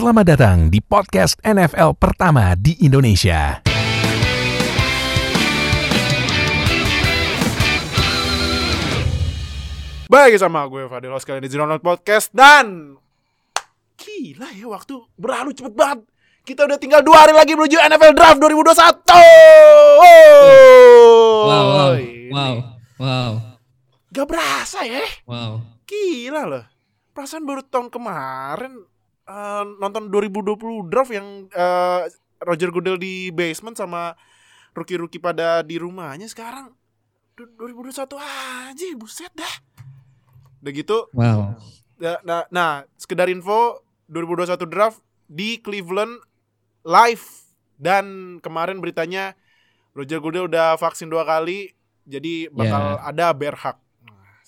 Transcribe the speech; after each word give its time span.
Selamat 0.00 0.32
datang 0.32 0.72
di 0.72 0.80
podcast 0.80 1.36
NFL 1.44 1.92
pertama 2.00 2.56
di 2.56 2.72
Indonesia. 2.88 3.60
Baik 10.08 10.40
sama 10.40 10.64
gue 10.72 10.88
Fadil 10.88 11.12
kalian 11.12 11.44
di 11.44 11.52
Zero 11.52 11.68
Podcast 11.84 12.32
dan 12.32 12.96
gila 14.00 14.48
ya 14.56 14.72
waktu 14.72 15.04
berlalu 15.20 15.52
cepet 15.52 15.76
banget. 15.76 16.08
Kita 16.48 16.64
udah 16.64 16.80
tinggal 16.80 17.04
dua 17.04 17.28
hari 17.28 17.36
lagi 17.36 17.52
menuju 17.52 17.76
NFL 17.76 18.16
Draft 18.16 18.40
2021. 18.40 19.04
Oh, 20.00 21.44
Wow, 21.44 21.44
wow, 21.44 21.92
ini. 22.00 22.32
wow, 22.32 22.54
wow, 22.96 23.32
Gak 24.08 24.24
berasa 24.24 24.80
ya. 24.80 25.04
wow. 25.28 25.60
Gila 25.84 26.48
loh. 26.48 26.64
Perasaan 27.12 27.44
baru 27.44 27.60
tahun 27.68 27.92
kemarin 27.92 28.88
eh, 29.30 29.64
nonton 29.78 30.10
2020 30.10 30.90
draft 30.90 31.14
yang 31.14 31.46
eh, 31.48 32.02
Roger 32.42 32.74
Goodell 32.74 32.98
di 32.98 33.30
basement 33.30 33.78
sama 33.78 34.18
rookie-rookie 34.72 35.22
pada 35.22 35.62
di 35.62 35.76
rumahnya 35.76 36.26
sekarang 36.26 36.74
du- 37.34 37.50
2021 37.56 38.18
aja 38.18 38.84
buset 38.96 39.32
dah. 39.32 39.54
Udah 40.60 40.72
gitu 40.74 40.98
Wow. 41.12 41.56
Nah, 42.00 42.48
nah, 42.48 42.70
sekedar 42.96 43.28
info 43.28 43.84
2021 44.08 44.64
draft 44.64 44.98
di 45.28 45.60
Cleveland 45.60 46.16
live 46.80 47.24
dan 47.76 48.04
kemarin 48.40 48.80
beritanya 48.80 49.36
Roger 49.92 50.16
Goodell 50.16 50.48
udah 50.48 50.80
vaksin 50.80 51.12
dua 51.12 51.28
kali 51.28 51.76
jadi 52.02 52.48
bakal 52.50 52.82
ada 53.04 53.26
bear 53.30 53.52
hug. 53.54 53.76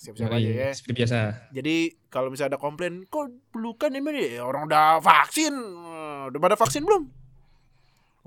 Siap-siap 0.03 0.35
aja 0.35 0.49
ya. 0.51 0.69
Seperti 0.75 0.93
biasa. 0.99 1.19
Jadi 1.55 1.95
kalau 2.11 2.27
misalnya 2.27 2.59
ada 2.59 2.59
komplain, 2.59 3.07
kok 3.07 3.31
pelukan 3.55 3.87
ini 3.95 4.35
ya 4.35 4.43
orang 4.43 4.67
udah 4.67 4.99
vaksin, 4.99 5.55
Eh, 5.55 6.23
udah 6.31 6.39
pada 6.43 6.55
vaksin 6.59 6.83
belum? 6.83 7.03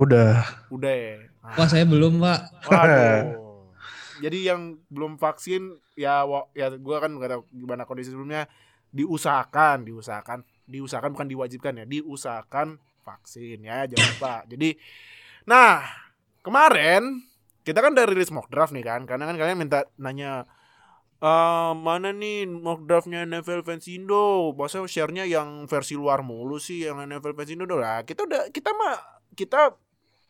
Udah. 0.00 0.40
Udah 0.72 0.92
ya. 0.92 1.16
Nah, 1.44 1.56
Wah 1.56 1.68
saya 1.68 1.84
belum 1.84 2.16
pak. 2.20 2.40
Waduh. 2.68 3.20
Jadi 4.24 4.48
yang 4.48 4.80
belum 4.88 5.20
vaksin 5.20 5.76
ya 5.92 6.24
ya 6.56 6.72
gua 6.80 7.04
kan 7.04 7.12
nggak 7.12 7.30
tahu 7.36 7.42
gimana 7.52 7.84
kondisi 7.84 8.12
sebelumnya 8.12 8.48
diusahakan, 8.88 9.84
diusahakan, 9.84 10.40
diusahakan 10.64 11.12
bukan 11.12 11.28
diwajibkan 11.28 11.72
ya, 11.80 11.84
diusahakan 11.84 12.80
vaksin 13.04 13.60
ya 13.60 13.84
jangan 13.84 14.08
lupa. 14.16 14.34
Jadi 14.48 14.72
nah, 15.44 15.84
kemarin 16.40 17.20
kita 17.60 17.84
kan 17.84 17.92
udah 17.92 18.06
rilis 18.08 18.32
mock 18.32 18.48
draft 18.48 18.72
nih 18.72 18.84
kan, 18.84 19.04
karena 19.04 19.28
kan 19.28 19.36
kalian 19.36 19.58
minta 19.60 19.84
nanya 20.00 20.48
eh 21.16 21.72
mana 21.72 22.12
nih 22.12 22.44
mock 22.44 22.84
draftnya 22.84 23.24
NFL 23.24 23.64
Fancindo 23.64 24.52
Masa 24.52 24.84
share-nya 24.84 25.24
yang 25.24 25.64
versi 25.64 25.96
luar 25.96 26.20
mulu 26.20 26.60
sih 26.60 26.84
Yang 26.84 27.08
NFL 27.08 27.32
Fancindo 27.32 27.64
doh 27.64 27.80
lah 27.80 28.04
Kita 28.04 28.28
udah 28.28 28.52
Kita 28.52 28.76
mah 28.76 29.00
Kita 29.32 29.72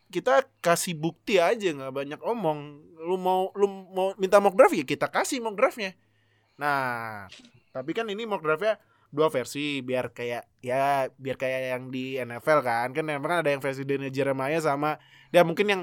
kita 0.07 0.47
kasih 0.63 0.95
bukti 0.95 1.43
aja 1.43 1.75
nggak 1.75 1.95
banyak 1.95 2.21
omong. 2.23 2.83
Lu 3.03 3.19
mau 3.19 3.51
lu 3.59 3.67
mau 3.67 4.15
minta 4.19 4.39
mock 4.39 4.55
draft 4.55 4.75
ya 4.75 4.87
kita 4.87 5.11
kasih 5.11 5.43
mock 5.43 5.59
draftnya. 5.59 5.99
Nah 6.59 7.27
tapi 7.75 7.91
kan 7.93 8.07
ini 8.07 8.25
mock 8.25 8.43
draftnya 8.43 8.79
dua 9.11 9.31
versi 9.31 9.83
biar 9.83 10.11
kayak 10.15 10.63
ya 10.63 11.11
biar 11.11 11.37
kayak 11.39 11.61
yang 11.75 11.85
di 11.91 12.19
NFL 12.19 12.61
kan. 12.63 12.89
Kan 12.95 13.05
memang 13.07 13.43
ada 13.43 13.51
yang 13.51 13.63
versi 13.63 13.83
Daniel 13.83 14.15
Jeremiah 14.15 14.63
sama 14.63 14.99
ya 15.35 15.43
mungkin 15.43 15.67
yang 15.67 15.83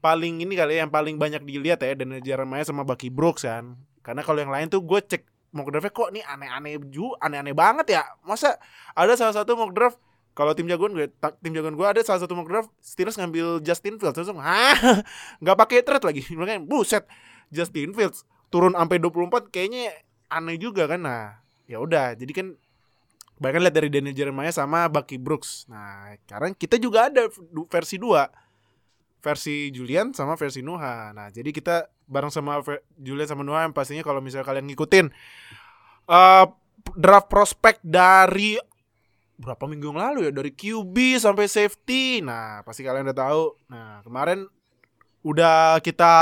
paling 0.00 0.42
ini 0.42 0.56
kali 0.56 0.80
ya 0.80 0.88
yang 0.88 0.92
paling 0.92 1.20
banyak 1.20 1.44
dilihat 1.44 1.84
ya 1.84 1.94
Daniel 1.94 2.24
Jeremiah 2.24 2.64
sama 2.64 2.82
Bucky 2.82 3.12
Brooks 3.12 3.44
kan 3.44 3.76
karena 4.00 4.24
kalau 4.24 4.40
yang 4.40 4.52
lain 4.52 4.66
tuh 4.72 4.80
gue 4.80 5.00
cek 5.00 5.22
mock 5.50 5.68
draftnya 5.74 5.92
kok 5.92 6.08
nih 6.14 6.24
aneh-aneh 6.24 6.78
ju 6.88 7.12
aneh-aneh 7.18 7.54
banget 7.54 8.00
ya. 8.00 8.02
Masa 8.22 8.56
ada 8.94 9.12
salah 9.18 9.34
satu 9.34 9.58
mock 9.58 9.74
draft 9.74 9.98
kalau 10.32 10.54
tim 10.54 10.70
jagoan 10.70 10.94
gue 10.94 11.10
tim 11.42 11.52
jagoan 11.52 11.74
gue 11.74 11.86
ada 11.86 12.00
salah 12.06 12.22
satu 12.22 12.38
mock 12.38 12.48
draft 12.48 12.70
Steelers 12.78 13.18
ngambil 13.18 13.60
Justin 13.60 13.98
Fields 13.98 14.14
terus 14.14 14.30
hah? 14.30 14.76
Nggak 15.42 15.56
pakai 15.58 15.82
trade 15.82 16.06
lagi. 16.06 16.22
Makanya 16.38 16.62
buset 16.62 17.04
Justin 17.50 17.92
Fields 17.92 18.24
turun 18.50 18.74
sampai 18.74 18.98
24 19.02 19.50
kayaknya 19.50 19.92
aneh 20.30 20.56
juga 20.56 20.86
kan. 20.86 21.02
Nah 21.02 21.42
ya 21.66 21.82
udah 21.82 22.14
jadi 22.14 22.30
kan 22.30 22.46
bahkan 23.40 23.64
lihat 23.64 23.74
dari 23.74 23.88
Daniel 23.88 24.14
Jeremiah 24.14 24.54
sama 24.54 24.86
Bucky 24.86 25.18
Brooks. 25.18 25.66
Nah 25.66 26.14
sekarang 26.24 26.54
kita 26.54 26.78
juga 26.78 27.10
ada 27.10 27.26
versi 27.66 27.98
dua 27.98 28.30
versi 29.20 29.68
Julian 29.70 30.16
sama 30.16 30.34
versi 30.34 30.64
Nuha 30.64 31.12
nah 31.14 31.28
jadi 31.28 31.52
kita 31.52 31.88
bareng 32.08 32.32
sama 32.32 32.64
Julian 32.96 33.28
sama 33.28 33.44
Nuha 33.46 33.68
yang 33.68 33.76
pastinya 33.76 34.02
kalau 34.02 34.18
misalnya 34.24 34.48
kalian 34.48 34.66
ngikutin 34.68 35.06
eh 36.10 36.46
draft 36.96 37.28
prospek 37.28 37.78
dari 37.84 38.56
berapa 39.40 39.64
minggu 39.64 39.88
yang 39.90 40.00
lalu 40.00 40.18
ya 40.28 40.32
dari 40.32 40.52
QB 40.52 40.96
sampai 41.16 41.48
safety. 41.48 42.20
Nah, 42.20 42.60
pasti 42.60 42.84
kalian 42.84 43.08
udah 43.08 43.18
tahu. 43.18 43.42
Nah, 43.72 44.04
kemarin 44.04 44.44
udah 45.24 45.80
kita 45.80 46.14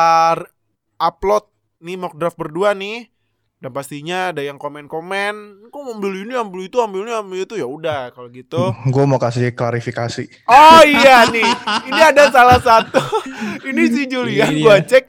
upload 0.99 1.45
nih 1.83 1.99
mock 1.99 2.15
draft 2.15 2.39
berdua 2.39 2.75
nih. 2.79 3.11
Dan 3.59 3.75
pastinya 3.75 4.31
ada 4.31 4.39
yang 4.39 4.55
komen-komen, 4.55 5.67
kok 5.75 5.83
ambil 5.83 6.15
ini, 6.15 6.39
ambil 6.39 6.71
itu, 6.71 6.79
ambil 6.79 7.03
ini, 7.03 7.11
ambil 7.11 7.39
itu. 7.43 7.59
Ya 7.59 7.67
udah, 7.67 8.15
kalau 8.15 8.31
gitu. 8.31 8.71
Gue 8.95 9.03
mau 9.03 9.19
kasih 9.19 9.51
klarifikasi. 9.51 10.31
Oh 10.47 10.83
iya 10.87 11.27
nih, 11.27 11.51
ini 11.91 11.99
ada 11.99 12.31
salah 12.31 12.63
satu. 12.63 13.03
ini 13.69 13.83
si 13.91 14.07
Julian, 14.07 14.55
Ini 14.55 14.63
gue 14.63 14.77
cek, 14.87 15.05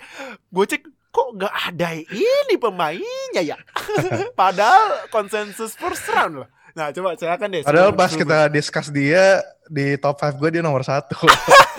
gue 0.49 0.65
cek 0.65 0.81
kok 1.09 1.29
nggak 1.37 1.53
ada 1.73 1.93
ini 1.93 2.55
pemainnya 2.57 3.41
ya. 3.41 3.57
Padahal 4.39 5.09
konsensus 5.13 5.77
first 5.77 6.09
round 6.09 6.41
loh. 6.41 6.49
Nah, 6.73 6.89
coba 6.89 7.13
silakan 7.17 7.53
deh. 7.53 7.61
Padahal 7.61 7.93
pas 7.93 8.13
kita 8.13 8.49
discuss 8.49 8.89
dia 8.89 9.45
di 9.69 9.93
top 10.01 10.17
5 10.17 10.41
gue 10.41 10.49
dia 10.57 10.63
nomor 10.65 10.81
satu. 10.81 11.17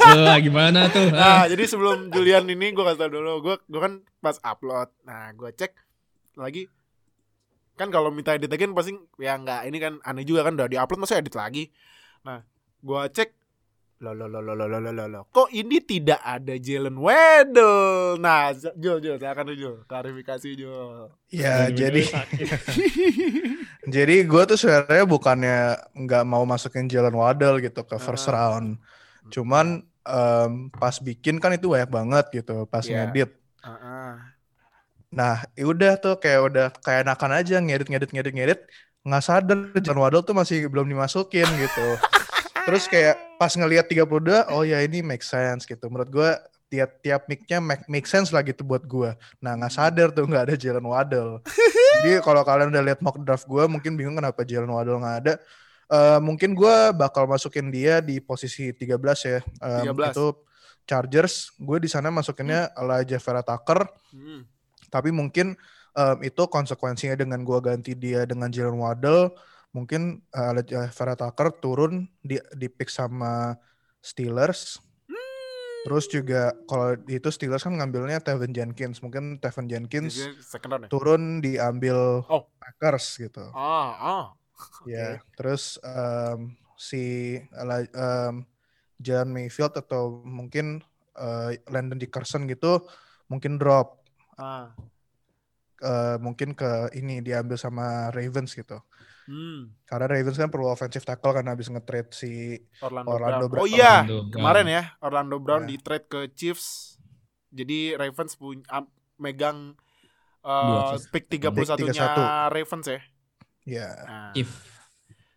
Wah, 0.07 0.39
gimana 0.39 0.87
tuh? 0.87 1.11
Nah, 1.11 1.43
Ah, 1.43 1.45
jadi 1.51 1.67
sebelum 1.67 2.15
Julian 2.15 2.47
ini 2.47 2.71
gue 2.71 2.85
kasih 2.87 3.07
tau 3.07 3.11
dulu, 3.11 3.33
gue 3.43 3.55
gue 3.59 3.81
kan 3.81 3.93
pas 4.23 4.39
upload, 4.43 4.91
nah 5.03 5.31
gue 5.35 5.51
cek 5.51 5.90
lagi, 6.41 6.65
kan 7.75 7.89
kalau 7.89 8.09
minta 8.09 8.33
edit 8.33 8.49
lagi 8.49 8.65
kan 8.65 8.73
pasti 8.73 8.93
ya 9.17 9.37
nggak 9.37 9.61
ini 9.65 9.79
kan 9.79 9.93
aneh 10.03 10.25
juga 10.25 10.43
kan 10.43 10.55
udah 10.55 10.67
diupload 10.67 11.01
masa 11.01 11.17
edit 11.17 11.33
lagi. 11.33 11.69
Nah, 12.21 12.41
gue 12.79 13.03
cek, 13.11 13.29
lo 14.01 14.13
lo 14.13 14.25
lo 14.25 14.41
lo 14.41 14.53
lo 14.55 14.67
lo 14.67 14.81
lo 14.81 15.05
lo 15.07 15.21
kok 15.29 15.49
ini 15.51 15.81
tidak 15.81 16.17
ada 16.19 16.57
Jalen 16.57 16.97
Waddle? 16.97 18.17
Nah, 18.17 18.49
Jul 18.53 18.99
Jul, 18.99 19.17
silakan 19.17 19.45
dulu 19.47 19.57
Jul, 19.57 19.77
klarifikasi 19.85 20.49
Jul. 20.55 21.09
ya 21.29 21.69
jadi 21.69 22.01
sakit. 22.03 22.49
jadi 23.87 24.15
gue 24.31 24.43
tuh 24.47 24.57
sebenarnya 24.57 25.05
bukannya 25.05 25.59
nggak 25.95 26.25
mau 26.25 26.45
masukin 26.45 26.87
Jalen 26.87 27.13
Waddle 27.13 27.61
gitu 27.61 27.81
ke 27.83 27.97
first 27.97 28.27
Ah. 28.27 28.57
round. 28.57 28.81
Cuman 29.29 29.85
em, 30.01 30.53
pas 30.71 30.97
bikin 30.97 31.37
kan 31.37 31.53
itu 31.53 31.69
banyak 31.69 31.89
banget 31.89 32.25
gitu 32.35 32.65
pas 32.67 32.83
Iya. 32.83 33.05
ngedit. 33.07 33.31
Heeh. 33.61 34.13
Nah, 35.11 35.43
ya 35.59 35.67
udah 35.67 35.93
tuh 35.99 36.15
kayak 36.23 36.41
udah 36.47 36.67
kayak 36.87 37.03
enakan 37.07 37.33
aja 37.43 37.59
ngedit 37.59 37.89
ngedit 37.91 38.11
ngedit 38.15 38.35
ngedit 38.35 38.61
nggak 39.01 39.25
sadar 39.25 39.59
Jalen 39.81 40.01
Waddle 40.01 40.23
tuh 40.23 40.37
masih 40.37 40.69
belum 40.69 40.87
dimasukin 40.87 41.49
gitu. 41.57 41.89
Terus 42.69 42.85
kayak 42.87 43.17
pas 43.41 43.51
ngelihat 43.57 43.89
32, 43.89 44.53
oh 44.53 44.63
ya 44.63 44.85
ini 44.85 45.01
make 45.01 45.25
sense 45.25 45.65
gitu. 45.65 45.89
Menurut 45.89 46.11
gue 46.13 46.31
tiap 46.71 47.03
tiap 47.03 47.27
mic-nya 47.27 47.59
make, 47.59 47.83
make 47.91 48.07
sense 48.07 48.31
lah 48.31 48.47
gitu 48.47 48.63
buat 48.63 48.87
gue. 48.87 49.11
Nah 49.43 49.59
nggak 49.59 49.73
sadar 49.75 50.09
tuh 50.15 50.29
nggak 50.29 50.53
ada 50.53 50.55
Jalen 50.55 50.87
Waddle. 50.87 51.43
Jadi 52.05 52.21
kalau 52.27 52.47
kalian 52.47 52.71
udah 52.71 52.83
lihat 52.85 53.01
mock 53.03 53.19
draft 53.25 53.49
gue 53.49 53.65
mungkin 53.67 53.99
bingung 53.99 54.15
kenapa 54.15 54.47
Jalen 54.47 54.71
Waddle 54.71 55.03
nggak 55.03 55.17
ada. 55.27 55.35
Eh, 55.91 56.21
mungkin 56.23 56.55
gue 56.55 56.95
bakal 56.95 57.27
masukin 57.27 57.67
dia 57.75 57.99
di 57.99 58.23
posisi 58.23 58.71
13 58.71 58.95
ya. 59.27 59.41
Em, 59.59 59.91
13. 59.91 60.15
Itu 60.15 60.47
Chargers. 60.87 61.51
Gue 61.59 61.83
di 61.83 61.91
sana 61.91 62.15
masukinnya 62.15 62.71
Elijah 62.79 63.19
Vera 63.19 63.43
Tucker. 63.43 63.91
Hmm. 64.15 64.47
Tapi 64.91 65.15
mungkin 65.15 65.55
em, 65.97 66.19
itu 66.27 66.43
konsekuensinya 66.51 67.17
dengan 67.17 67.47
gue 67.47 67.59
ganti 67.63 67.95
dia 67.95 68.27
dengan 68.27 68.51
Jalen 68.51 68.77
Waddle. 68.77 69.33
Mungkin 69.71 70.19
eh, 70.35 70.51
Elijah 70.51 70.91
Vera 70.91 71.15
Tucker 71.15 71.55
turun 71.63 72.11
di, 72.21 72.37
di 72.59 72.67
pick 72.67 72.91
sama 72.91 73.55
Steelers. 74.03 74.83
Terus 75.81 76.13
juga 76.13 76.53
kalau 76.69 76.93
itu 77.09 77.33
Steelers 77.33 77.65
kan 77.65 77.73
ngambilnya 77.73 78.21
Tevin 78.21 78.53
Jenkins. 78.53 79.01
Mungkin 79.01 79.41
Tevin 79.41 79.65
Jenkins 79.65 80.21
round 80.21 80.85
ya? 80.85 80.89
turun 80.93 81.23
diambil 81.41 82.21
Oh. 82.29 82.45
Packers 82.61 83.17
gitu. 83.17 83.49
Ah, 83.57 83.97
ah. 83.97 84.25
Ya, 84.85 85.25
terus 85.41 85.81
em, 85.81 86.53
si 86.77 87.37
em, 87.41 88.35
Jalen 89.01 89.33
Mayfield 89.33 89.73
atau 89.73 90.21
mungkin 90.21 90.85
eh, 91.17 91.57
Landon 91.73 91.97
Dickerson 91.97 92.45
gitu 92.45 92.85
mungkin 93.33 93.57
drop 93.57 94.00
Ah. 94.41 94.73
eh, 95.81 96.17
mungkin 96.19 96.53
ke 96.53 96.93
ini 96.93 97.21
diambil 97.21 97.57
sama 97.57 98.09
Ravens 98.11 98.53
gitu. 98.53 98.81
Hmm. 99.25 99.71
Karena 99.85 100.11
Ravens 100.11 100.35
kan 100.35 100.51
perlu 100.51 100.67
offensive 100.67 101.05
tackle 101.05 101.31
kan 101.33 101.47
habis 101.47 101.69
nge-trade 101.69 102.11
si 102.11 102.59
Orlando, 102.81 103.15
Orlando 103.15 103.47
Brown. 103.47 103.53
Brown. 103.53 103.65
Oh 103.65 103.69
iya, 103.69 103.95
Orlando 104.03 104.19
kemarin 104.29 104.67
ya 104.67 104.83
Orlando 104.99 105.37
Brown 105.39 105.63
Ya. 105.65 105.69
di 105.69 105.77
trade 105.79 106.07
ke 106.07 106.21
Chiefs. 106.35 106.99
Jadi 107.49 107.95
Ravens 107.95 108.35
punya 108.35 108.63
am- 108.69 108.91
megang 109.17 109.77
uh, 110.41 110.97
pick 111.11 111.29
31-nya 111.29 111.77
31. 111.77 112.51
Ravens 112.51 112.87
ya. 112.87 113.01
ya. 113.63 113.89
Nah, 114.03 114.33
If. 114.35 114.51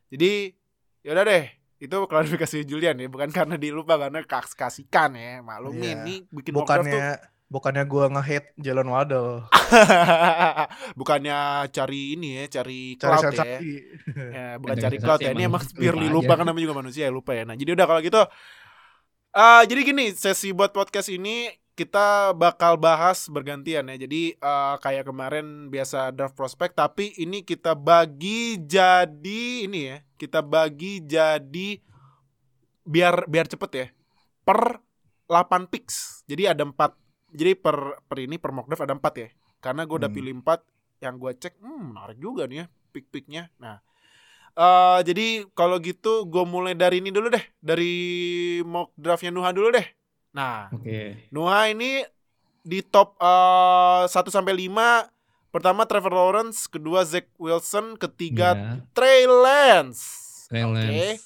jadi 0.09 0.53
ya 1.01 1.11
udah 1.13 1.25
deh. 1.25 1.45
itu 1.77 1.97
klarifikasi 2.07 2.63
Julian 2.63 2.95
ya, 2.95 3.11
bukan 3.11 3.27
karena 3.27 3.59
dia 3.59 3.75
lupa 3.75 3.99
karena 3.99 4.23
kas 4.23 4.55
kasihkan 4.55 5.19
ya. 5.19 5.43
Maklumin 5.43 5.83
Iya. 5.99 6.07
nih 6.07 6.19
bikin 6.31 6.51
mock 6.55 6.71
draft 6.71 6.87
tuh 6.87 7.01
Bukannya 7.53 7.85
gua 7.85 8.09
nge-hate 8.09 8.57
Jalen 8.57 8.89
Waddle, 8.89 9.45
bukannya 10.99 11.69
cari 11.69 12.17
ini 12.17 12.41
ya, 12.41 12.43
cari 12.49 12.97
cari 12.97 13.13
cloud 13.21 13.37
ya. 13.37 13.57
Ya, 14.33 14.47
bukan 14.61 14.77
cari 14.81 14.97
cloud 14.97 15.21
ya. 15.21 15.31
Ini 15.37 15.45
emang 15.45 15.61
purely 15.69 16.09
lupa 16.09 16.33
kan 16.33 16.49
namanya 16.49 16.65
juga 16.65 16.81
manusia 16.81 17.05
ya, 17.05 17.11
lupa 17.13 17.37
ya. 17.37 17.45
Nah, 17.45 17.53
jadi 17.53 17.77
udah 17.77 17.85
kalau 17.85 18.01
gitu 18.01 18.25
eh 19.33 19.63
jadi 19.69 19.81
gini, 19.85 20.05
sesi 20.13 20.49
buat 20.53 20.73
podcast 20.73 21.09
ini 21.09 21.49
kita 21.73 22.37
bakal 22.37 22.77
bahas 22.77 23.25
bergantian 23.29 23.89
ya. 23.89 23.97
Jadi 23.97 24.37
eh, 24.37 24.75
kayak 24.81 25.09
kemarin 25.09 25.69
biasa 25.73 26.13
draft 26.13 26.37
prospect 26.37 26.77
tapi 26.77 27.13
ini 27.17 27.41
kita 27.41 27.73
bagi 27.73 28.61
jadi 28.61 29.65
ini 29.65 29.79
ya. 29.93 29.97
Kita 30.17 30.41
bagi 30.45 31.01
jadi 31.05 31.81
biar 32.85 33.25
biar 33.25 33.45
cepet 33.49 33.71
ya. 33.73 33.87
Per 34.45 34.59
8 35.27 35.71
picks. 35.71 36.21
Jadi 36.29 36.45
ada 36.45 36.61
4. 36.61 37.02
Jadi 37.33 37.57
per 37.57 37.75
per 38.05 38.17
ini 38.21 38.37
per 38.37 38.53
mock 38.53 38.69
draft 38.69 38.85
ada 38.85 38.93
4 38.93 39.13
ya. 39.17 39.27
Karena 39.59 39.83
gue 39.83 39.97
udah 39.97 40.07
Hmm. 40.07 40.17
pilih 40.17 40.33
4 40.37 40.61
yang 40.99 41.17
gue 41.17 41.31
cek 41.33 41.59
hmm 41.59 41.91
menarik 41.91 42.17
juga 42.17 42.45
nih 42.45 42.63
ya 42.63 42.65
pick-picknya. 42.93 43.49
Nah, 43.57 43.81
eh 44.53 44.99
jadi 45.01 45.49
kalau 45.51 45.81
gitu 45.81 46.23
gue 46.23 46.43
mulai 46.45 46.73
dari 46.73 47.01
ini 47.01 47.09
dulu 47.09 47.27
deh, 47.27 47.41
dari 47.57 47.93
mock 48.61 48.93
draftnya 48.93 49.33
Nuha 49.33 49.49
dulu 49.49 49.73
deh. 49.73 49.87
Nah, 50.31 50.69
Oke. 50.69 51.29
Nuha 51.29 51.67
ini 51.67 52.05
di 52.61 52.79
top 52.79 53.17
eh 53.17 54.05
1 54.05 54.29
sampai 54.29 54.53
5 54.53 55.09
pertama 55.49 55.85
Trevor 55.85 56.13
Lawrence, 56.13 56.65
kedua 56.65 57.01
Zach 57.03 57.29
Wilson, 57.37 57.93
ketiga 57.95 58.53
Ya, 58.53 58.81
Trey 58.93 59.25
Lance. 59.25 60.01
Trey 60.47 60.63
Oke. 60.63 60.73
Lance. 60.73 61.25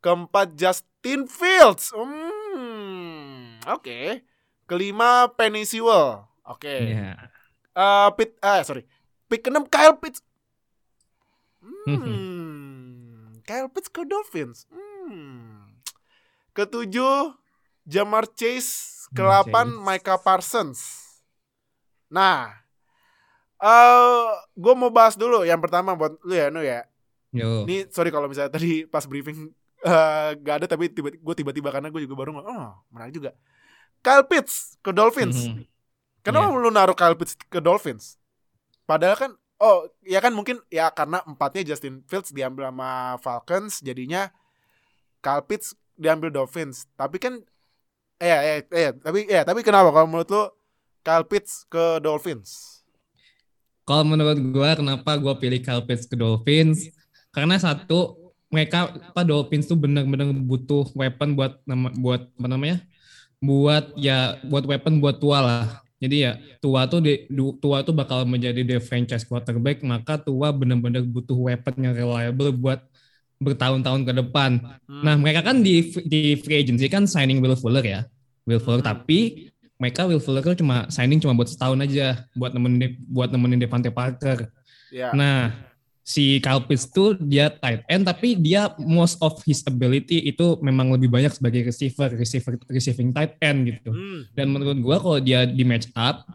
Keempat 0.00 0.48
Justin 0.52 1.24
Fields. 1.24 1.94
Hmm, 1.94 3.62
oke. 3.64 4.20
Kelima 4.66 5.28
Penny 5.34 5.66
Sewell. 5.66 6.26
Oke. 6.46 6.96
Ya. 6.96 7.30
Eh, 7.72 8.08
Pit, 8.16 8.36
ah 8.44 8.60
sorry. 8.62 8.84
Pick 9.32 9.48
keenam 9.48 9.64
Kyle 9.64 9.96
Pitts. 9.96 10.20
Hmm. 11.62 13.40
Kyle 13.48 13.70
Pitts 13.72 13.88
ke 13.88 14.04
Dolphins. 14.04 14.68
Hmm. 14.68 15.72
Ketujuh 16.52 17.32
Jamar 17.88 18.28
Chase. 18.36 19.08
Jamar 19.10 19.12
Kelapan 19.16 19.66
Chase. 19.72 19.80
Micah 19.80 20.20
Parsons. 20.20 20.80
Nah, 22.12 22.52
eh 23.56 24.28
gue 24.52 24.74
mau 24.76 24.92
bahas 24.92 25.16
dulu 25.16 25.48
yang 25.48 25.64
pertama 25.64 25.96
buat 25.96 26.20
lu 26.20 26.34
ya, 26.36 26.52
Nu 26.52 26.60
ya. 26.60 26.84
Yo. 27.32 27.64
Ini 27.64 27.88
sorry 27.88 28.12
kalau 28.12 28.28
misalnya 28.28 28.52
tadi 28.52 28.84
pas 28.84 29.08
briefing 29.08 29.48
eh, 29.80 30.30
gak 30.36 30.60
ada 30.60 30.66
tapi 30.68 30.92
tiba 30.92 31.08
gue 31.08 31.34
tiba-tiba 31.34 31.72
karena 31.72 31.88
gue 31.88 32.04
juga 32.04 32.20
baru 32.20 32.36
oh 32.36 32.72
menarik 32.92 33.16
juga. 33.16 33.32
Kyle 34.02 34.26
Pitts 34.26 34.76
ke 34.82 34.90
Dolphins. 34.90 35.48
Mhm. 35.48 35.64
Kenapa 36.22 36.50
lu 36.54 36.70
naruh 36.70 36.94
Kyle 36.94 37.14
Pitts 37.14 37.34
ke 37.38 37.58
Dolphins? 37.62 38.18
Padahal 38.86 39.16
kan 39.16 39.30
oh 39.62 39.86
ya 40.02 40.18
kan 40.18 40.34
mungkin 40.34 40.58
ya 40.68 40.90
karena 40.90 41.22
empatnya 41.22 41.74
Justin 41.74 42.02
Fields 42.10 42.34
diambil 42.34 42.68
sama 42.70 43.16
Falcons 43.22 43.78
jadinya 43.78 44.30
Kyle 45.22 45.46
Pitts 45.46 45.78
diambil 45.94 46.34
Dolphins. 46.34 46.90
Tapi 46.98 47.22
kan 47.22 47.38
eh 48.22 48.30
eh 48.30 48.58
eh 48.70 48.90
tapi 48.98 49.26
eh 49.30 49.42
tapi 49.46 49.62
kenapa 49.62 49.94
kalau 49.94 50.06
menurut 50.10 50.28
lu 50.30 50.44
Kyle 51.02 51.26
Pitts 51.26 51.66
ke 51.70 52.02
Dolphins? 52.02 52.82
Kalau 53.82 54.06
menurut 54.06 54.38
gua 54.54 54.78
kenapa 54.78 55.18
gua 55.18 55.34
pilih 55.38 55.62
Kyle 55.62 55.82
Pitts 55.86 56.06
ke 56.06 56.14
Dolphins? 56.18 56.90
Karena 57.34 57.58
satu 57.58 58.18
mereka 58.52 58.92
apa 58.94 59.24
Dolphins 59.24 59.66
tuh 59.66 59.78
benar-benar 59.80 60.28
butuh 60.44 60.86
weapon 60.94 61.34
buat 61.34 61.58
nama 61.66 61.88
buat 61.96 62.28
apa 62.36 62.46
namanya? 62.50 62.78
Buat 63.42 63.98
ya 63.98 64.38
buat 64.46 64.62
weapon 64.62 65.02
buat 65.02 65.18
tua 65.18 65.38
lah. 65.42 65.64
Jadi 66.02 66.16
ya 66.26 66.38
tua 66.58 66.86
tuh 66.90 66.98
di, 66.98 67.26
tua 67.62 67.82
tuh 67.86 67.94
bakal 67.94 68.26
menjadi 68.26 68.62
the 68.66 68.78
franchise 68.82 69.22
quarterback, 69.22 69.82
maka 69.86 70.18
tua 70.18 70.50
benar-benar 70.50 71.06
butuh 71.06 71.34
weapon 71.34 71.74
yang 71.78 71.94
reliable 71.94 72.50
buat 72.54 72.82
bertahun-tahun 73.42 74.06
ke 74.06 74.12
depan. 74.22 74.62
Hmm. 74.86 75.02
Nah, 75.02 75.14
mereka 75.18 75.42
kan 75.42 75.62
di 75.62 75.90
di 76.06 76.38
free 76.38 76.62
agency 76.62 76.86
kan 76.86 77.06
signing 77.06 77.42
Will 77.42 77.58
Fuller 77.58 77.82
ya. 77.82 78.00
Will 78.46 78.62
Fuller 78.62 78.82
Hmm. 78.82 78.90
tapi 78.94 79.50
mereka 79.78 80.06
Will 80.06 80.22
Fuller 80.22 80.42
cuma 80.54 80.86
signing 80.90 81.18
cuma 81.18 81.34
buat 81.34 81.50
setahun 81.50 81.78
aja 81.82 82.26
buat 82.38 82.54
nemenin 82.54 82.98
buat 83.10 83.30
nemenin 83.34 83.58
Devante 83.58 83.90
Parker. 83.90 84.50
Ya. 84.94 85.10
Nah, 85.10 85.50
si 86.02 86.42
Kyle 86.42 86.66
Pitts 86.66 86.90
tuh 86.90 87.14
dia 87.14 87.46
tight 87.46 87.86
end 87.86 88.02
tapi 88.02 88.34
dia 88.34 88.74
most 88.82 89.22
of 89.22 89.38
his 89.46 89.62
ability 89.62 90.18
itu 90.26 90.58
memang 90.58 90.90
lebih 90.90 91.06
banyak 91.06 91.30
sebagai 91.30 91.70
receiver, 91.70 92.10
receiver 92.18 92.58
receiving 92.66 93.14
tight 93.14 93.38
end 93.38 93.70
gitu. 93.70 93.94
Hmm. 93.94 94.26
Dan 94.34 94.50
menurut 94.50 94.78
gua 94.82 94.98
kalau 94.98 95.18
dia 95.22 95.46
di 95.46 95.62
match 95.62 95.86
up 95.94 96.26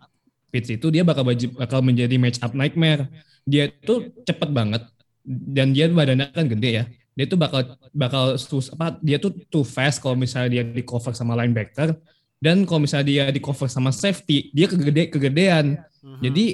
Pitts 0.47 0.71
itu 0.71 0.87
dia 0.87 1.03
bakal 1.03 1.27
baju- 1.27 1.55
bakal 1.59 1.83
menjadi 1.83 2.15
match 2.15 2.39
up 2.39 2.55
nightmare. 2.55 3.11
Dia 3.43 3.67
tuh 3.83 4.07
cepet 4.23 4.49
banget 4.55 4.87
dan 5.27 5.75
dia 5.75 5.91
badannya 5.91 6.31
kan 6.31 6.47
gede 6.47 6.69
ya. 6.71 6.83
Dia 7.19 7.25
tuh 7.27 7.35
bakal 7.35 7.75
bakal 7.91 8.23
sus 8.39 8.71
apa 8.71 8.95
dia 9.03 9.19
tuh 9.19 9.35
too 9.51 9.67
fast 9.67 9.99
kalau 9.99 10.15
misalnya 10.15 10.59
dia 10.59 10.63
di 10.63 10.83
cover 10.87 11.11
sama 11.11 11.35
linebacker 11.35 11.99
dan 12.39 12.63
kalau 12.63 12.87
misalnya 12.87 13.07
dia 13.09 13.23
di 13.27 13.43
cover 13.43 13.67
sama 13.67 13.91
safety 13.91 14.47
dia 14.55 14.71
kegede 14.71 15.11
kegedean. 15.11 15.83
Mhm. 15.99 16.21
Jadi 16.23 16.45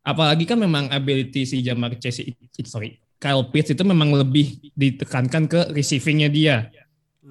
apalagi 0.00 0.44
kan 0.48 0.56
memang 0.56 0.88
ability 0.88 1.44
si 1.44 1.60
Jamar 1.60 1.96
Chase 2.00 2.24
sorry 2.64 3.00
Kyle 3.20 3.44
Pitts 3.52 3.76
itu 3.76 3.84
memang 3.84 4.16
lebih 4.16 4.72
ditekankan 4.72 5.44
ke 5.44 5.60
receivingnya 5.76 6.32
dia. 6.32 6.56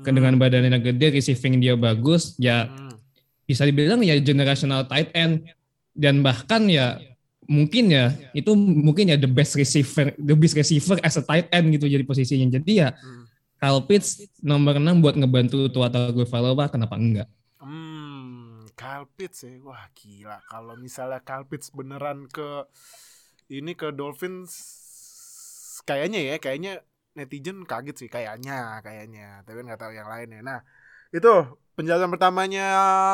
Ke 0.06 0.14
dengan 0.14 0.38
badannya 0.38 0.70
yang 0.70 0.86
gede, 0.86 1.18
receiving 1.18 1.58
dia 1.58 1.74
bagus, 1.74 2.38
ya 2.38 2.70
Hmm. 2.70 2.94
bisa 3.50 3.66
dibilang 3.66 4.06
ya 4.06 4.14
generational 4.22 4.86
tight 4.86 5.10
end 5.18 5.50
dan 5.98 6.22
bahkan 6.22 6.70
ya 6.70 7.02
mungkin 7.50 7.90
ya 7.90 8.14
itu 8.38 8.54
mungkin 8.54 9.10
ya 9.10 9.18
the 9.18 9.26
best 9.26 9.58
receiver 9.58 10.14
the 10.22 10.38
best 10.38 10.54
receiver 10.54 11.02
as 11.02 11.18
a 11.18 11.26
tight 11.26 11.50
end 11.50 11.74
gitu 11.74 11.90
jadi 11.90 12.06
posisinya 12.06 12.62
jadi 12.62 12.74
ya 12.86 12.90
Hmm. 12.94 13.26
Kyle 13.58 13.82
Pitts 13.90 14.22
nomor 14.46 14.78
6 14.78 15.02
buat 15.02 15.18
ngebantu 15.18 15.74
tua 15.74 15.90
gue 15.90 16.30
kenapa 16.70 16.96
enggak 16.96 17.28
Kyle 18.90 19.06
Pitts 19.06 19.46
ya. 19.46 19.54
Wah, 19.62 19.86
gila. 19.94 20.42
Kalau 20.50 20.74
misalnya 20.74 21.22
Kyle 21.22 21.46
Pitts 21.46 21.70
beneran 21.70 22.26
ke 22.26 22.66
ini 23.54 23.78
ke 23.78 23.94
Dolphins 23.94 24.50
kayaknya 25.86 26.26
ya, 26.26 26.36
kayaknya 26.42 26.82
netizen 27.14 27.70
kaget 27.70 27.96
sih 28.02 28.10
kayaknya, 28.10 28.82
kayaknya. 28.82 29.46
Tapi 29.46 29.62
kan 29.62 29.66
nggak 29.70 29.82
tahu 29.86 29.94
yang 29.94 30.10
lainnya. 30.10 30.42
Nah, 30.42 30.60
itu 31.14 31.30
penjelasan 31.78 32.10
pertamanya 32.10 32.66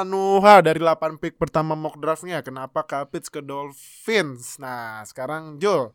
Nuha 0.08 0.64
dari 0.64 0.80
8 0.80 1.20
pick 1.20 1.36
pertama 1.36 1.76
mock 1.76 2.00
draftnya. 2.00 2.40
Kenapa 2.40 2.88
Kyle 2.88 3.12
Pitts 3.12 3.28
ke 3.28 3.44
Dolphins? 3.44 4.56
Nah, 4.64 5.04
sekarang 5.04 5.60
Joel. 5.60 5.92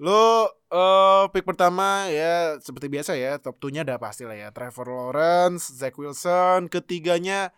Lo 0.00 0.48
eh 0.72 1.28
pick 1.36 1.44
pertama 1.44 2.08
ya 2.08 2.56
seperti 2.64 2.88
biasa 2.88 3.12
ya 3.12 3.36
top 3.36 3.60
2-nya 3.60 3.84
udah 3.84 4.00
pasti 4.00 4.24
lah 4.24 4.40
ya 4.40 4.48
Trevor 4.56 4.88
Lawrence, 4.88 5.68
Zach 5.68 6.00
Wilson, 6.00 6.72
ketiganya 6.72 7.52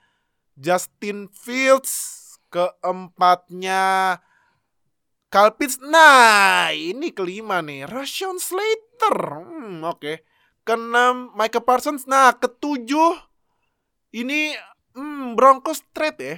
Justin 0.54 1.26
Fields, 1.30 1.92
keempatnya 2.50 4.18
Kyle 5.34 5.54
Pitts. 5.58 5.82
Nah, 5.82 6.70
ini 6.70 7.11
kelima 7.11 7.58
nih, 7.58 7.90
Rashawn 7.90 8.38
Slater. 8.38 9.18
Hmm, 9.42 9.82
oke. 9.82 10.23
Keenam 10.64 11.34
Micah 11.34 11.61
Parsons. 11.61 12.06
Nah, 12.06 12.32
ketujuh 12.38 13.18
ini 14.14 14.54
hmm, 14.94 15.34
Broncos 15.34 15.82
trade 15.90 16.20
ya. 16.23 16.37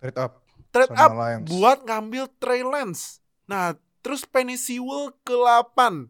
Trade 0.00 0.18
up. 0.18 0.32
Trade 0.72 0.92
Sama 0.96 1.04
up 1.04 1.10
Lions. 1.12 1.46
buat 1.52 1.78
ngambil 1.84 2.24
Trey 2.40 2.64
Lance. 2.64 3.20
Nah, 3.44 3.76
terus 4.00 4.24
Penny 4.24 4.56
Sewell 4.56 5.12
ke-8. 5.22 6.08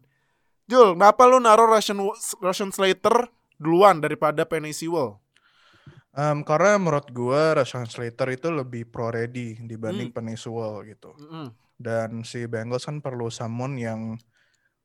Jul, 0.71 0.95
kenapa 0.95 1.27
lu 1.27 1.43
naruh 1.43 1.67
Rashawn, 1.67 1.99
Rashawn 2.39 2.71
Slater 2.71 3.27
duluan 3.59 3.99
daripada 3.99 4.47
Penny 4.47 4.71
Sewell? 4.71 5.19
Um, 6.13 6.45
karena 6.45 6.77
menurut 6.77 7.09
gua 7.09 7.57
Rashawn 7.57 7.89
Slater 7.89 8.37
itu 8.37 8.53
lebih 8.53 8.85
pro 8.85 9.09
ready 9.09 9.57
dibanding 9.65 10.13
Hmm. 10.13 10.15
Penny 10.21 10.35
Sewell 10.37 10.85
gitu. 10.85 11.17
Mm-mm. 11.17 11.49
Dan 11.73 12.21
si 12.21 12.45
Bengals 12.45 12.85
kan 12.85 13.01
perlu 13.01 13.33
someone 13.33 13.81
yang 13.81 14.13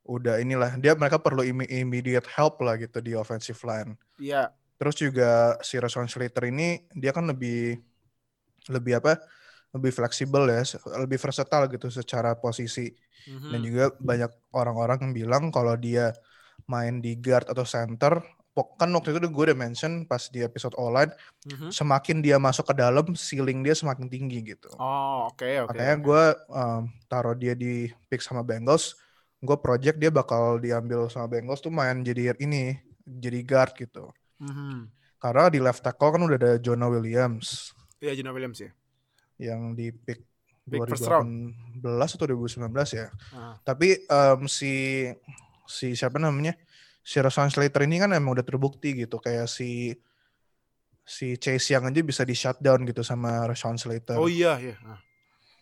udah 0.08 0.40
inilah 0.40 0.80
dia 0.80 0.97
mereka 0.97 1.20
perlu 1.20 1.44
imme- 1.44 1.68
immediate 1.68 2.25
help 2.32 2.64
lah 2.64 2.80
gitu 2.80 3.04
di 3.04 3.12
offensive 3.12 3.61
line. 3.68 3.92
Iya. 4.16 4.56
Terus 4.80 4.97
juga 4.97 5.61
si 5.61 5.76
Rashawn 5.76 6.08
Slater 6.08 6.49
ini 6.49 6.80
dia 6.97 7.12
kan 7.12 7.28
lebih 7.28 7.76
lebih 8.73 8.97
apa? 9.04 9.20
Lebih 9.76 9.92
fleksibel 9.92 10.49
ya, 10.49 10.64
lebih 10.97 11.20
versatile 11.20 11.68
gitu 11.68 11.92
secara 11.92 12.32
posisi. 12.40 12.88
Mhm. 13.28 13.49
Dan 13.52 13.61
juga 13.61 13.85
banyak 14.00 14.32
orang-orang 14.56 14.99
yang 15.04 15.12
bilang 15.12 15.44
kalau 15.52 15.76
dia 15.76 16.16
main 16.64 17.04
di 17.04 17.20
guard 17.20 17.52
atau 17.52 17.68
center, 17.68 18.16
kan 18.77 18.88
waktu 18.91 19.12
itu 19.12 19.29
gue 19.29 19.45
udah 19.50 19.59
mention 19.59 20.03
pas 20.03 20.27
di 20.27 20.41
episode 20.41 20.75
online, 20.75 21.12
Mhm. 21.47 21.69
semakin 21.71 22.19
dia 22.19 22.37
masuk 22.37 22.67
ke 22.67 22.75
dalam, 22.75 23.07
ceiling 23.12 23.61
dia 23.61 23.73
semakin 23.73 24.07
tinggi 24.07 24.43
gitu. 24.43 24.69
Oh, 24.77 25.29
oke 25.29 25.47
oke. 25.65 25.73
Makanya 25.73 25.97
gue 25.97 26.23
taruh 27.07 27.35
dia 27.35 27.53
di 27.53 27.87
pick 28.07 28.19
sama 28.19 28.41
Bengals, 28.41 28.99
gue 29.38 29.57
project 29.57 29.97
dia 29.97 30.09
bakal 30.09 30.59
diambil 30.59 31.07
sama 31.07 31.27
Bengals 31.27 31.59
tuh 31.59 31.71
main 31.71 32.00
jadi 32.00 32.35
ini, 32.37 32.75
jadi 33.05 33.38
guard 33.43 33.75
gitu. 33.75 34.11
Mhm. 34.38 34.91
Karena 35.19 35.50
di 35.50 35.59
left 35.59 35.83
tackle 35.83 36.15
kan 36.15 36.23
udah 36.23 36.38
ada 36.38 36.53
Jonah 36.57 36.87
Williams 36.87 37.75
Iya, 37.99 38.15
Jonah 38.15 38.31
Williams 38.31 38.62
ya. 38.62 38.71
yang 39.37 39.75
di 39.75 39.91
pick 39.91 40.23
first 40.69 41.03
2018 41.03 42.15
atau 42.15 42.27
2019 42.29 42.91
ya. 42.95 43.07
Ah. 43.33 43.59
Tapi 43.62 44.05
em, 44.05 44.41
si 44.47 44.73
si 45.67 45.93
siapa 45.93 46.17
namanya? 46.17 46.55
Si 47.09 47.17
Rashawn 47.17 47.49
Slater 47.49 47.88
ini 47.88 47.97
kan 47.97 48.12
emang 48.12 48.37
udah 48.37 48.45
terbukti 48.45 48.93
gitu 48.93 49.17
kayak 49.17 49.49
si 49.49 49.97
si 51.09 51.41
Chase 51.41 51.73
Young 51.73 51.88
aja 51.88 52.05
bisa 52.05 52.21
di 52.29 52.37
shutdown 52.37 52.85
gitu 52.85 53.00
sama 53.00 53.49
Rashawn 53.49 53.81
Slater. 53.81 54.21
Oh 54.21 54.29
iya, 54.29 54.61
iya. 54.61 54.77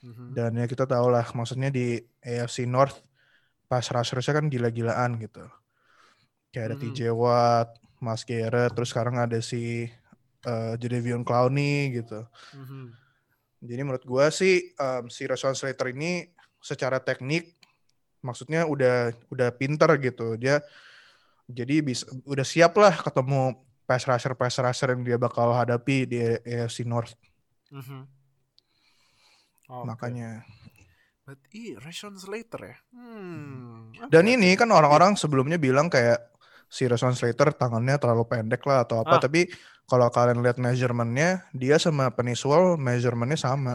Mhm. 0.02 0.34
Dan 0.34 0.50
ya 0.58 0.66
kita 0.66 0.90
tahu 0.90 1.06
lah 1.06 1.22
maksudnya 1.38 1.70
di 1.70 2.02
AFC 2.18 2.66
North 2.66 2.98
pas 3.70 3.82
rushersnya 3.86 4.42
kan 4.42 4.50
gila-gilaan 4.50 5.22
gitu. 5.22 5.46
Kayak 6.50 6.66
ada 6.66 6.76
Mhm. 6.78 6.82
TJ 6.82 7.00
Watt, 7.14 7.78
Mas 8.02 8.26
Garrett, 8.26 8.74
terus 8.74 8.90
sekarang 8.90 9.18
ada 9.22 9.38
si 9.38 9.86
uh, 10.46 10.74
Jadavion 10.78 11.22
Clowney 11.22 11.94
gitu. 11.94 12.26
Mhm. 12.54 12.90
Jadi 13.66 13.80
menurut 13.86 14.02
gua 14.02 14.34
sih 14.34 14.74
em, 14.74 15.04
si 15.10 15.26
Rashawn 15.30 15.54
Slater 15.54 15.94
ini 15.94 16.26
secara 16.58 16.98
teknik 16.98 17.54
maksudnya 18.22 18.66
udah 18.66 19.14
udah 19.30 19.48
pinter 19.54 19.94
gitu. 20.02 20.34
Dia 20.38 20.58
jadi 21.46 21.82
bisa 21.82 22.06
udah 22.26 22.46
siap 22.46 22.74
lah 22.78 22.94
ketemu 22.98 23.54
pass 23.86 24.02
rusher 24.06 24.34
pass 24.34 24.58
rusher 24.58 24.92
yang 24.92 25.02
dia 25.06 25.18
bakal 25.18 25.54
hadapi 25.54 26.06
di 26.06 26.18
AFC 26.42 26.82
North. 26.82 27.14
Mhm. 27.70 28.02
Oke. 29.66 29.86
Makanya 29.86 30.46
Berarti 31.26 31.74
Rashawn 31.74 32.14
Slater 32.14 32.70
ya. 32.70 32.76
Hmm. 32.94 33.90
Dan 34.06 34.30
ini 34.30 34.54
kan 34.54 34.70
orang-orang 34.70 35.18
sebelumnya 35.18 35.58
bilang 35.58 35.90
kayak 35.90 36.22
si 36.70 36.86
Rashawn 36.86 37.18
Slater 37.18 37.50
tangannya 37.50 37.98
terlalu 37.98 38.30
pendek 38.30 38.62
lah 38.62 38.86
atau 38.86 39.02
apa. 39.02 39.18
Ah. 39.18 39.22
Tapi 39.26 39.50
kalau 39.90 40.06
kalian 40.06 40.38
lihat 40.38 40.62
measurementnya, 40.62 41.50
dia 41.50 41.82
sama 41.82 42.14
Peniswell 42.14 42.78
measurementnya 42.78 43.42
sama. 43.42 43.74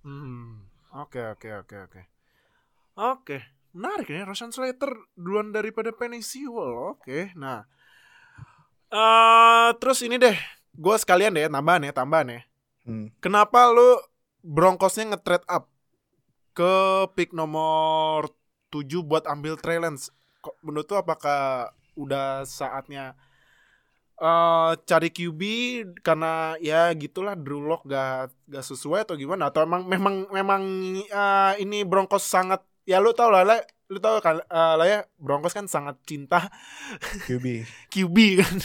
Hmm. 0.00 0.64
Oke, 0.96 1.20
oke, 1.20 1.52
oke, 1.68 1.76
oke. 1.84 2.00
Oke, 2.96 3.38
menarik 3.72 4.08
ya. 4.08 4.24
Rashawn 4.28 4.52
Slater 4.52 4.92
duluan 5.16 5.50
daripada 5.50 5.90
Penny 5.92 6.20
Sewell. 6.20 6.96
Oke, 6.96 7.32
nah. 7.36 7.64
eh 8.92 9.70
terus 9.80 10.04
ini 10.04 10.20
deh, 10.20 10.36
gue 10.76 10.96
sekalian 11.00 11.32
deh 11.32 11.48
tambahan 11.48 11.88
ya, 11.88 11.92
tambahan 11.96 12.28
ya. 12.28 12.40
Hmm. 12.84 13.08
Kenapa 13.24 13.72
lu 13.72 13.98
Broncosnya 14.42 15.14
nge-trade 15.14 15.46
up 15.48 15.70
ke 16.52 16.74
pick 17.16 17.32
nomor 17.32 18.28
7 18.74 19.00
buat 19.00 19.24
ambil 19.24 19.56
Trey 19.56 19.80
Lance? 19.80 20.12
Kok 20.42 20.60
menurut 20.60 20.86
lu 20.90 20.98
apakah 20.98 21.72
udah 21.96 22.44
saatnya 22.44 23.16
eh 24.22 24.72
cari 24.86 25.10
QB 25.10 25.40
karena 26.06 26.54
ya 26.62 26.94
gitulah 26.94 27.34
Drew 27.34 27.66
Lock 27.66 27.82
gak, 27.90 28.30
gak 28.46 28.62
sesuai 28.62 29.02
atau 29.02 29.18
gimana 29.18 29.50
atau 29.50 29.66
emang 29.66 29.82
memang 29.82 30.30
memang 30.30 30.62
eh, 31.02 31.52
ini 31.58 31.82
Broncos 31.82 32.22
sangat 32.22 32.62
ya 32.84 32.98
lu 32.98 33.12
tau 33.12 33.30
lah, 33.30 33.42
lah 33.46 33.58
lu 33.88 34.00
tau 34.00 34.18
kan 34.18 34.40
eh, 34.40 34.74
lah 34.78 34.86
ya 34.86 34.98
Broncos 35.20 35.52
kan 35.52 35.68
sangat 35.68 36.00
cinta 36.04 36.48
QB. 37.28 37.46
QB 37.92 38.16
kan 38.40 38.56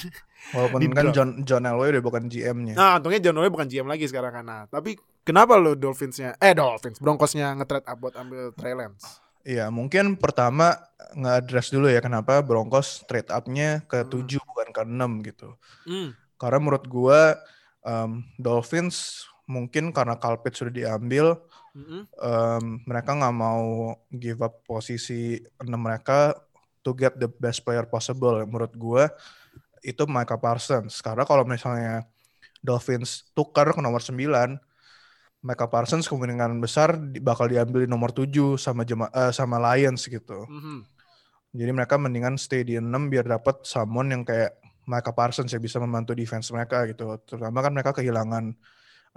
Walaupun 0.47 0.79
Di 0.79 0.87
kan. 0.87 1.11
John 1.11 1.29
John 1.43 1.63
Elway 1.67 1.91
udah 1.91 2.03
bukan 2.05 2.31
GM-nya. 2.31 2.77
Nah, 2.77 2.91
untungnya 3.01 3.19
John 3.19 3.35
Elway 3.35 3.51
bukan 3.51 3.67
GM 3.67 3.83
lagi 3.83 4.07
sekarang 4.07 4.31
kan. 4.31 4.45
Nah, 4.47 4.61
tapi 4.71 4.95
kenapa 5.27 5.59
lo 5.59 5.75
Dolphinsnya 5.75 6.39
eh 6.39 6.55
Dolphins 6.55 7.03
Broncosnya 7.03 7.51
nge-trade 7.59 7.83
up 7.83 7.97
buat 7.99 8.15
ambil 8.15 8.55
Trey 8.55 8.71
Lance? 8.71 9.19
Iya, 9.43 9.67
mungkin 9.67 10.15
pertama 10.15 10.77
nge-address 11.15 11.73
dulu 11.73 11.91
ya 11.91 11.99
kenapa 11.99 12.39
Broncos 12.43 13.03
trade 13.07 13.27
up-nya 13.27 13.83
ke 13.91 14.07
Hmm. 14.07 14.23
7 14.23 14.39
bukan 14.39 14.67
ke 14.71 14.81
6 14.87 15.11
gitu. 15.27 15.49
Hmm. 15.83 16.15
Karena 16.39 16.59
menurut 16.63 16.85
gua 16.87 17.35
em, 17.83 18.23
Dolphins 18.39 19.27
mungkin 19.47 19.91
karena 19.91 20.15
Kalpit 20.15 20.55
sudah 20.55 20.71
diambil, 20.71 21.43
Mm-mm. 21.77 22.01
em, 22.09 22.65
mereka 22.89 23.13
nggak 23.13 23.35
mau 23.37 23.93
give 24.09 24.41
up 24.41 24.65
posisi 24.65 25.37
6 25.61 25.77
mereka 25.77 26.33
to 26.81 26.97
get 26.97 27.13
the 27.21 27.29
best 27.29 27.61
player 27.61 27.85
possible. 27.85 28.41
Menurut 28.49 28.73
gua 28.73 29.13
itu 29.85 30.03
Micah 30.09 30.41
Parsons. 30.41 31.05
Karena 31.05 31.21
kalau 31.21 31.45
misalnya 31.45 32.09
Dolphins 32.65 33.29
tukar 33.37 33.69
ke 33.69 33.79
nomor 33.79 34.01
9, 34.01 34.57
Micah 35.45 35.69
Parsons 35.69 36.09
kemungkinan 36.09 36.57
besar 36.57 36.97
bakal 37.21 37.47
diambil 37.47 37.85
di 37.85 37.89
nomor 37.89 38.09
7 38.11 38.57
sama 38.57 38.81
Jema- 38.81 39.13
eh, 39.13 39.29
sama 39.29 39.61
Lions 39.61 40.09
gitu. 40.09 40.49
Mhm. 40.49 40.81
Jadi 41.57 41.71
mereka 41.71 41.95
mendingan 41.95 42.35
stay 42.35 42.65
di 42.67 42.75
6 42.81 43.07
biar 43.07 43.23
dapat 43.25 43.63
someone 43.63 44.11
yang 44.11 44.25
kayak 44.27 44.57
Micah 44.87 45.15
Parsons 45.15 45.51
yang 45.53 45.63
bisa 45.63 45.77
membantu 45.79 46.11
defense 46.17 46.49
mereka 46.51 46.83
gitu. 46.89 47.15
Terutama 47.23 47.61
kan 47.63 47.71
mereka 47.71 47.91
kehilangan 47.95 48.51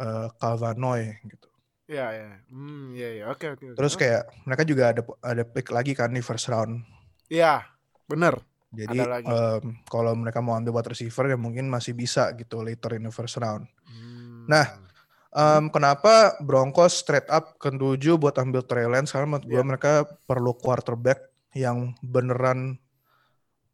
eh, 0.00 0.28
Calvanoy 0.38 1.18
gitu. 1.26 1.49
Iya, 1.90 2.06
iya. 2.14 2.28
Hmm, 2.54 2.94
iya, 2.94 3.08
iya. 3.18 3.24
Oke, 3.26 3.50
oke. 3.50 3.74
Terus 3.74 3.98
Oke. 3.98 4.06
kayak 4.06 4.30
mereka 4.46 4.62
juga 4.62 4.82
ada 4.94 5.02
ada 5.26 5.42
pick 5.42 5.74
lagi 5.74 5.92
kan 5.98 6.14
di 6.14 6.22
first 6.22 6.46
round. 6.46 6.86
Iya, 7.26 7.66
bener. 8.06 8.38
Jadi 8.70 9.02
em, 9.26 9.82
kalau 9.90 10.14
mereka 10.14 10.38
mau 10.38 10.54
ambil 10.54 10.70
buat 10.70 10.86
receiver 10.86 11.26
ya 11.26 11.34
mungkin 11.34 11.66
masih 11.66 11.90
bisa 11.90 12.30
gitu 12.38 12.62
later 12.62 12.94
in 12.94 13.10
the 13.10 13.10
first 13.10 13.34
round. 13.42 13.66
Hmm. 13.90 14.46
Nah, 14.46 14.66
Em, 15.30 15.70
kenapa 15.70 16.34
Broncos 16.42 17.06
trade 17.06 17.30
up 17.30 17.54
ke 17.62 17.70
7 17.70 18.18
buat 18.18 18.34
ambil 18.34 18.66
Trey 18.66 18.90
Lance? 18.90 19.14
Karena 19.14 19.38
menurut 19.38 19.46
gue 19.46 19.62
Iya. 19.62 19.66
mereka 19.66 19.92
perlu 20.26 20.58
quarterback 20.58 21.30
yang 21.54 21.94
beneran 22.02 22.82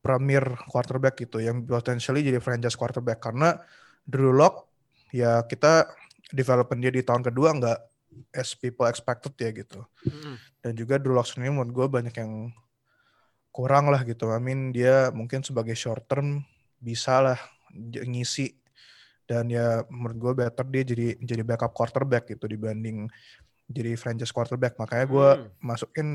premier 0.05 0.45
quarterback 0.69 1.17
gitu, 1.17 1.41
yang 1.41 1.65
potentially 1.65 2.21
jadi 2.21 2.45
franchise 2.45 2.77
quarterback. 2.77 3.25
Karena 3.25 3.57
Drew 4.05 4.37
Lock 4.37 4.69
ya 5.17 5.49
kita 5.49 5.89
development 6.29 6.81
dia 6.85 6.93
di 6.93 7.01
tahun 7.01 7.25
kedua 7.25 7.57
nggak 7.57 7.79
as 8.33 8.55
people 8.57 8.87
expected 8.89 9.35
ya 9.37 9.51
gitu. 9.53 9.81
Mm-mm. 10.07 10.37
Dan 10.65 10.73
juga 10.75 10.99
Drew 10.99 11.15
Lock 11.15 11.29
sendiri 11.31 11.53
menurut 11.55 11.73
gue 11.73 11.87
banyak 11.89 12.15
yang 12.17 12.51
kurang 13.51 13.89
lah 13.89 14.05
gitu. 14.05 14.29
I 14.33 14.41
mean 14.43 14.73
dia 14.73 15.09
mungkin 15.17 15.41
sebagai 15.41 15.73
short 15.73 16.05
term 16.05 16.45
bisa 16.77 17.25
lah 17.25 17.39
ngisi 17.83 18.53
dan 19.27 19.49
ya 19.51 19.83
menurut 19.89 20.17
gue 20.21 20.33
better 20.47 20.65
dia 20.69 20.83
jadi 20.87 21.07
jadi 21.19 21.43
backup 21.43 21.73
quarterback 21.75 22.31
gitu 22.31 22.47
dibanding 22.47 23.09
jadi 23.67 23.97
franchise 23.97 24.31
quarterback. 24.31 24.77
Makanya 24.77 25.07
gue 25.09 25.29
Hmm. 25.41 25.49
masukin 25.65 26.09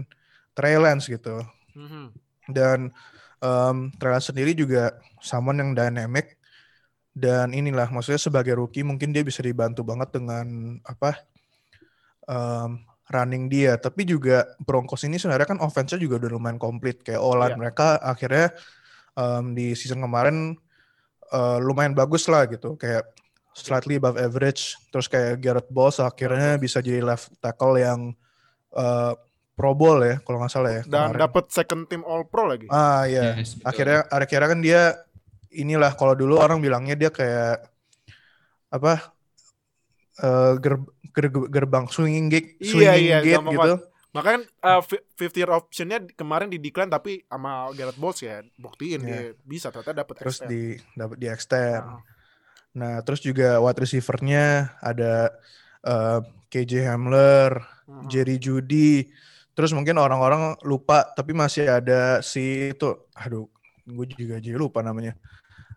Trey 0.54 0.78
Lance 0.78 1.10
gitu. 1.10 1.42
Mhm. 1.74 2.06
Dan 2.52 2.80
em 3.42 3.78
Trey 3.98 4.12
Lance 4.14 4.30
sendiri 4.30 4.54
juga 4.54 4.94
someone 5.20 5.58
yang 5.60 5.72
dynamic 5.74 6.38
dan 7.12 7.52
inilah 7.52 7.92
maksudnya 7.92 8.22
sebagai 8.22 8.56
rookie 8.56 8.88
mungkin 8.88 9.12
dia 9.12 9.26
bisa 9.26 9.44
dibantu 9.44 9.84
banget 9.84 10.16
dengan 10.16 10.78
apa 10.88 11.20
em, 12.26 12.70
running 13.08 13.48
dia. 13.48 13.76
Tapi 13.76 14.04
juga 14.04 14.46
Broncos 14.58 15.04
ini 15.04 15.16
sebenarnya 15.16 15.48
kan 15.48 15.60
offense-nya 15.60 15.98
juga 15.98 16.22
udah 16.22 16.32
lumayan 16.32 16.58
komplit. 16.58 17.02
Kayak 17.02 17.20
Iya. 17.20 17.28
online 17.28 17.56
mereka 17.58 17.88
akhirnya 17.98 18.54
em, 19.14 19.46
di 19.52 19.74
season 19.74 20.00
kemarin 20.00 20.56
eh, 21.28 21.58
lumayan 21.60 21.92
bagus 21.92 22.28
lah 22.28 22.44
gitu. 22.46 22.76
Kayak 22.76 23.08
slightly 23.52 23.96
above 23.96 24.16
average. 24.16 24.76
Terus 24.90 25.08
kayak 25.08 25.40
Garrett 25.40 25.68
Bowles 25.68 26.00
akhirnya 26.00 26.56
bisa 26.56 26.80
jadi 26.80 27.00
left 27.00 27.32
tackle 27.40 27.76
yang 27.76 28.16
eh, 28.72 29.14
Pro 29.52 29.76
Bowl 29.76 30.00
ya 30.02 30.18
kalau 30.24 30.42
nggak 30.42 30.50
salah 30.50 30.72
ya 30.74 30.82
Dan 30.88 31.14
dapat 31.14 31.52
second 31.52 31.86
team 31.86 32.02
All 32.02 32.24
Pro 32.26 32.48
lagi. 32.48 32.66
ah 32.68 33.04
iya. 33.06 33.36
Yes, 33.38 33.60
betul. 33.60 33.68
akhirnya 33.68 34.00
akhirnya 34.10 34.48
kan 34.48 34.60
dia 34.60 34.82
inilah 35.52 35.92
kalau 35.94 36.16
dulu 36.16 36.40
orang 36.40 36.64
bilangnya 36.64 36.96
dia 36.96 37.12
kayak 37.12 37.68
apa 38.72 39.12
eh, 40.22 40.54
ger- 40.62 40.88
ger- 41.12 41.50
gerbang 41.50 41.86
swinging 41.90 42.30
gate 42.30 42.56
Iya, 42.58 42.70
swinging 42.70 43.06
iya, 43.06 43.18
gate 43.22 43.38
gampang 43.42 43.56
gitu 43.58 43.76
Makanya 44.12 44.44
uh, 44.60 44.84
fi- 44.84 45.06
fifth 45.16 45.40
year 45.40 45.48
optionnya 45.48 46.04
kemarin 46.20 46.52
di 46.52 46.60
decline 46.60 46.92
tapi 46.92 47.24
sama 47.32 47.72
Garrett 47.72 47.96
Bowles 47.96 48.20
ya 48.20 48.44
buktiin 48.60 49.00
Iya. 49.02 49.08
dia 49.08 49.22
bisa 49.40 49.72
ternyata 49.72 50.04
dapat 50.04 50.16
terus 50.20 50.44
extend. 50.44 50.52
di 50.52 50.62
dapat 51.00 51.16
di 51.16 51.28
extend 51.32 51.84
Nah, 51.88 52.00
nah 52.72 52.94
terus 53.04 53.24
juga 53.24 53.60
wide 53.64 53.80
receiver-nya 53.80 54.76
ada 54.84 55.32
eh, 55.82 56.20
KJ 56.52 56.92
Hamler 56.92 57.56
mhm. 57.88 58.12
Jerry 58.12 58.36
Judy 58.36 59.08
terus 59.52 59.72
mungkin 59.72 59.96
orang-orang 59.96 60.60
lupa 60.68 61.08
tapi 61.16 61.32
masih 61.32 61.72
ada 61.72 62.20
si 62.20 62.76
itu 62.76 62.92
aduh 63.16 63.48
gue 63.88 64.06
juga 64.12 64.44
jadi 64.44 64.60
lupa 64.60 64.84
namanya 64.84 65.16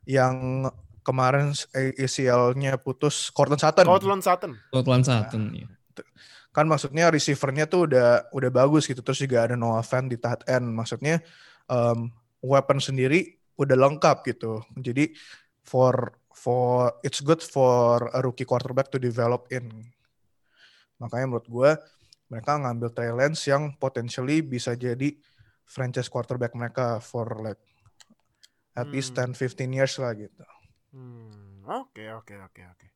yang 0.07 0.67
kemarin 1.05 1.53
ACL-nya 1.77 2.81
putus 2.81 3.29
Cortland 3.31 3.61
Sutton 3.61 3.85
Cortland 3.85 4.25
Sutton. 4.25 4.53
Cortland 4.73 5.05
Sutton. 5.05 5.43
ya. 5.53 5.69
kan 6.51 6.65
maksudnya 6.65 7.11
receivernya 7.13 7.69
tuh 7.69 7.91
udah 7.91 8.31
udah 8.33 8.51
bagus 8.51 8.89
gitu 8.89 9.03
terus 9.05 9.21
juga 9.21 9.45
ada 9.45 9.55
Noah 9.55 9.83
Fant 9.85 10.09
di 10.09 10.17
tight 10.17 10.47
end 10.49 10.71
maksudnya 10.71 11.21
um, 11.67 12.09
weapon 12.41 12.79
sendiri 12.79 13.37
udah 13.59 13.75
lengkap 13.75 14.23
gitu 14.27 14.63
jadi 14.79 15.11
for 15.63 16.15
for 16.31 16.95
it's 17.03 17.19
good 17.23 17.43
for 17.43 18.07
a 18.11 18.23
rookie 18.23 18.47
quarterback 18.47 18.91
to 18.91 18.99
develop 18.99 19.51
in 19.51 19.67
makanya 20.97 21.27
menurut 21.27 21.49
gue 21.51 21.71
mereka 22.31 22.55
ngambil 22.57 22.89
Trey 22.95 23.13
Lance 23.13 23.51
yang 23.51 23.75
potentially 23.77 24.41
bisa 24.41 24.79
jadi 24.79 25.11
franchise 25.67 26.07
quarterback 26.07 26.55
mereka 26.55 27.03
for 27.03 27.27
like 27.43 27.61
at 28.75 28.91
least 28.91 29.15
Hmm. 29.15 29.31
10-15 29.35 29.71
years 29.71 29.95
lah 30.03 30.15
gitu. 30.19 30.43
Hmm, 30.95 31.67
Oke 31.67 32.07
oke 32.15 32.35
oke 32.39 32.63
oke. 32.63 32.87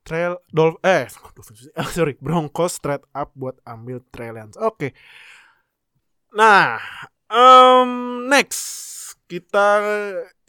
Trail 0.00 0.40
Dolph 0.48 0.80
eh 0.80 1.04
sorry 1.94 2.16
Broncos 2.16 2.80
straight 2.80 3.04
up 3.12 3.28
buat 3.36 3.60
ambil 3.68 4.00
Lance. 4.16 4.56
Oke. 4.56 4.96
Nah, 6.32 6.80
um, 7.28 8.24
next 8.24 8.64
kita 9.28 9.84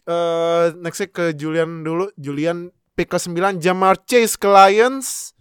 eh 0.08 0.66
nextnya 0.80 1.12
ke 1.12 1.24
Julian 1.36 1.84
dulu. 1.84 2.08
Julian 2.16 2.72
pick 2.96 3.12
ke 3.12 3.20
9 3.20 3.60
Jamar 3.60 4.00
Chase 4.08 4.40
ke 4.40 4.48
Lions. 4.48 5.36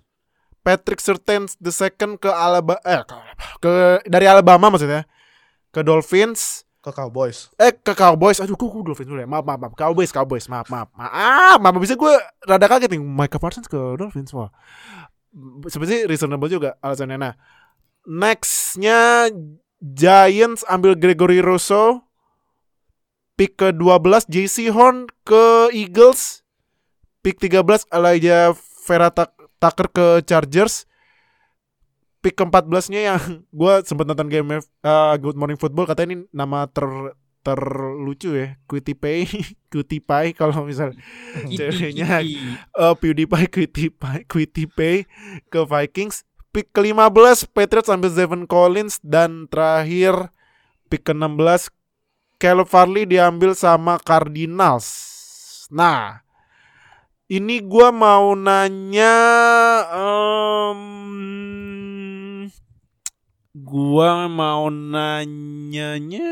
Patrick 0.61 1.01
Surtain 1.01 1.49
the 1.57 1.73
second 1.73 2.21
ke 2.21 2.29
Alabama 2.29 2.77
eh 2.85 3.01
ke, 3.01 3.17
ke 3.65 3.71
dari 4.05 4.29
Alabama 4.29 4.69
maksudnya 4.69 5.09
ke 5.73 5.81
Dolphins 5.81 6.69
Ke 6.81 6.89
Cowboys. 6.89 7.53
eh 7.61 7.69
ke 7.69 7.93
Cowboys? 7.93 8.41
Aduh 8.41 8.57
kok 8.57 8.73
gue 8.73 8.81
Dolphins 8.81 9.05
dulu 9.05 9.21
ya. 9.21 9.29
Maaf 9.29 9.45
maaf 9.45 9.59
maaf. 9.61 9.73
Cowboys 9.77 10.09
Cowboys. 10.09 10.49
Maaf 10.49 10.65
maaf 10.65 10.89
maaf. 10.97 11.61
Maaf 11.61 11.77
bisa 11.77 11.93
gue 11.93 12.13
rada 12.49 12.65
kaget 12.65 12.97
nih. 12.97 13.01
Micah 13.01 13.37
Parsons 13.37 13.69
ke 13.69 13.77
Dolphins 14.01 14.33
wah. 14.33 14.49
Sebenarnya 15.69 16.09
reasonable 16.09 16.49
juga 16.49 16.73
alasannya. 16.81 17.21
Nah 17.21 17.33
nextnya 18.09 19.29
Giants 19.77 20.65
ambil 20.65 20.97
Gregory 20.97 21.37
Rousseau. 21.37 22.01
Pick 23.37 23.61
ke 23.61 23.73
12 23.73 24.25
JC 24.25 24.73
Horn 24.73 25.05
ke 25.21 25.69
Eagles. 25.73 26.41
Pick 27.21 27.37
13 27.37 27.85
Elijah 27.93 28.57
Vera 28.89 29.13
Tucker 29.61 29.87
ke 29.93 30.25
Chargers 30.25 30.89
pick 32.21 32.37
ke-14 32.37 32.85
nya 32.93 33.01
yang 33.13 33.19
gue 33.59 33.73
sempet 33.83 34.05
nonton 34.05 34.29
game 34.29 34.61
uh, 34.85 35.13
Good 35.17 35.35
Morning 35.35 35.57
Football 35.57 35.89
katanya 35.89 36.15
ini 36.15 36.17
nama 36.31 36.69
ter 36.69 36.85
terlucu 37.41 38.37
ya 38.37 38.53
Cutie 38.69 38.93
Pie 38.93 39.25
Cutie 39.73 40.01
Pie 40.01 40.37
kalau 40.37 40.61
misal 40.61 40.93
ceweknya. 41.49 42.21
Uh, 42.77 42.93
PewDiePie 42.93 43.49
Cutie 43.49 43.89
Pie 43.89 44.23
Cutie 44.29 44.69
Pie 44.69 45.09
ke 45.49 45.59
Vikings. 45.65 46.23
Pick 46.51 46.75
ke-15 46.75 47.47
Patriots 47.55 47.87
ambil 47.87 48.11
Zevon 48.11 48.43
Collins. 48.43 48.99
Dan 49.01 49.47
terakhir 49.47 50.29
pick 50.91 51.07
ke-16 51.07 51.71
Caleb 52.37 52.67
Farley 52.67 53.07
diambil 53.07 53.55
sama 53.55 53.97
Cardinals. 53.97 54.85
Nah 55.71 56.21
ini 57.31 57.63
gua 57.63 57.95
mau 57.95 58.35
nanya 58.35 59.15
em, 59.87 60.81
gua 63.51 64.31
mau 64.31 64.71
nanyanya 64.71 66.31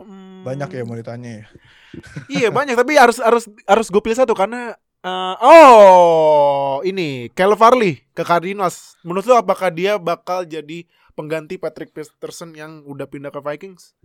em, 0.00 0.42
Banyak 0.44 0.68
ya 0.72 0.82
mau 0.84 0.96
ditanya 0.96 1.44
ya. 1.44 1.46
Iya 2.28 2.48
banyak 2.52 2.76
tapi 2.76 3.00
harus 3.00 3.16
harus 3.18 3.48
harus 3.64 3.86
gue 3.88 3.98
pilih 4.04 4.14
satu 4.14 4.36
karena 4.36 4.76
eh, 5.00 5.34
oh 5.40 6.78
ini 6.84 7.32
Caleb 7.32 7.58
Farley 7.58 8.04
ke 8.12 8.22
Cardinals. 8.22 8.94
Menurut 9.02 9.24
lo 9.24 9.40
apakah 9.40 9.72
dia 9.72 9.96
bakal 9.96 10.44
jadi 10.44 10.84
pengganti 11.16 11.56
Patrick 11.58 11.90
Peterson 11.96 12.52
yang 12.54 12.84
udah 12.86 13.08
pindah 13.08 13.32
ke 13.32 13.40
Vikings? 13.40 13.96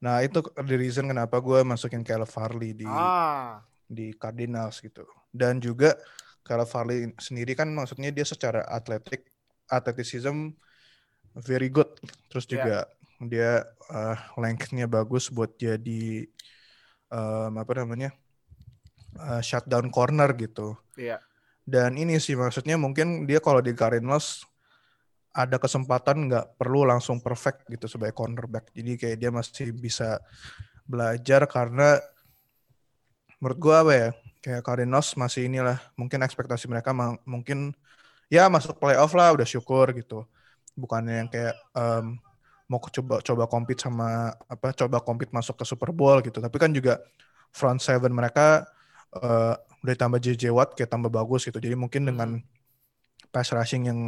Nah 0.00 0.22
itu 0.22 0.38
the 0.64 0.76
reason 0.78 1.10
kenapa 1.10 1.42
gue 1.42 1.60
masukin 1.66 2.06
Caleb 2.06 2.30
Farley 2.30 2.72
di 2.72 2.86
Ah, 2.86 3.60
di 3.84 4.14
Cardinals 4.14 4.78
gitu. 4.80 5.04
Dan 5.34 5.58
juga 5.60 5.98
Caleb 6.46 6.70
Farley 6.70 7.10
sendiri 7.18 7.52
kan 7.58 7.68
maksudnya 7.74 8.14
dia 8.14 8.24
secara 8.24 8.62
atletik 8.70 9.26
athleticism 9.66 10.54
very 11.44 11.68
good. 11.68 11.88
Terus 12.32 12.44
Ya. 12.48 12.52
juga 12.56 12.78
dia 13.20 13.52
uh, 13.88 14.16
length-nya 14.36 14.84
bagus 14.88 15.32
buat 15.32 15.56
jadi 15.56 16.28
um, 17.08 17.52
apa 17.56 17.72
namanya 17.80 18.12
uh, 19.16 19.40
shutdown 19.40 19.88
corner 19.88 20.32
gitu. 20.36 20.76
iya. 20.96 21.20
Dan 21.66 21.98
ini 21.98 22.22
sih 22.22 22.38
maksudnya 22.38 22.78
mungkin 22.78 23.26
dia 23.26 23.42
kalau 23.42 23.58
di 23.58 23.74
Cardinals 23.74 24.46
ada 25.34 25.58
kesempatan 25.58 26.30
nggak 26.30 26.56
perlu 26.56 26.86
langsung 26.86 27.18
perfect 27.18 27.66
gitu 27.68 27.90
sebagai 27.90 28.14
cornerback. 28.14 28.70
Jadi 28.70 28.94
kayak 28.94 29.16
dia 29.18 29.30
masih 29.34 29.74
bisa 29.74 30.22
belajar 30.86 31.42
karena 31.50 31.98
menurut 33.42 33.58
gua 33.58 33.82
apa 33.82 33.92
ya 33.92 34.08
kayak 34.40 34.62
Cardinals 34.62 35.12
masih 35.18 35.50
inilah 35.50 35.82
mungkin 35.98 36.22
ekspektasi 36.22 36.70
mereka 36.70 36.94
mungkin 37.26 37.74
ya 38.30 38.46
masuk 38.46 38.78
playoff 38.78 39.10
lah 39.18 39.34
udah 39.34 39.44
syukur 39.44 39.90
gitu. 39.90 40.22
Bukannya 40.76 41.14
yang 41.24 41.28
kayak 41.32 41.54
em, 41.76 42.06
mau 42.70 42.80
coba 42.82 43.22
coba 43.22 43.44
compete 43.50 43.80
sama 43.86 44.34
apa 44.50 44.74
coba 44.74 44.98
compete 45.02 45.32
masuk 45.34 45.56
ke 45.60 45.64
Super 45.68 45.90
Bowl 45.94 46.18
gitu. 46.24 46.38
Tapi 46.42 46.56
kan 46.62 46.70
juga 46.74 47.00
front 47.54 47.80
seven 47.82 48.12
mereka 48.14 48.66
eh, 49.16 49.54
udah 49.84 49.96
tambah 49.98 50.18
JJ 50.22 50.50
Watt 50.54 50.74
kayak 50.78 50.90
tambah 50.92 51.10
bagus 51.12 51.46
gitu. 51.48 51.58
Jadi 51.62 51.76
mungkin 51.78 52.08
dengan 52.10 52.30
pass 53.32 53.52
rushing 53.54 53.88
yang 53.90 54.00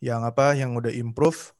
yang 0.00 0.24
apa 0.24 0.56
yang 0.56 0.72
udah 0.76 0.92
improve 0.92 1.52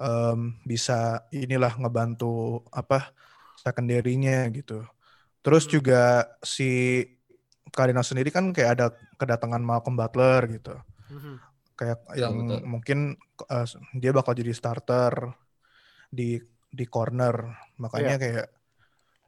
em, 0.00 0.56
bisa 0.66 1.24
inilah 1.34 1.74
ngebantu 1.80 2.62
apa 2.72 3.12
secondary-nya 3.58 4.48
gitu. 4.54 4.84
Terus 5.44 5.64
Hmm. 5.64 5.72
juga 5.80 6.26
si 6.44 7.02
Cardinals 7.72 8.08
sendiri 8.12 8.30
kan 8.32 8.52
kayak 8.56 8.70
ada 8.78 8.86
kedatangan 9.20 9.62
Malcolm 9.64 9.96
Butler 9.96 10.40
gitu. 10.56 10.74
Kayak 11.78 11.98
Betul, 12.06 12.18
yang 12.20 12.34
betul. 12.44 12.60
mungkin 12.68 12.98
eh, 13.50 13.66
dia 13.98 14.12
bakal 14.14 14.32
jadi 14.36 14.52
starter 14.54 15.12
di 16.12 16.38
di 16.72 16.84
corner. 16.88 17.34
Makanya 17.80 18.16
Iya. 18.16 18.22
kayak 18.22 18.46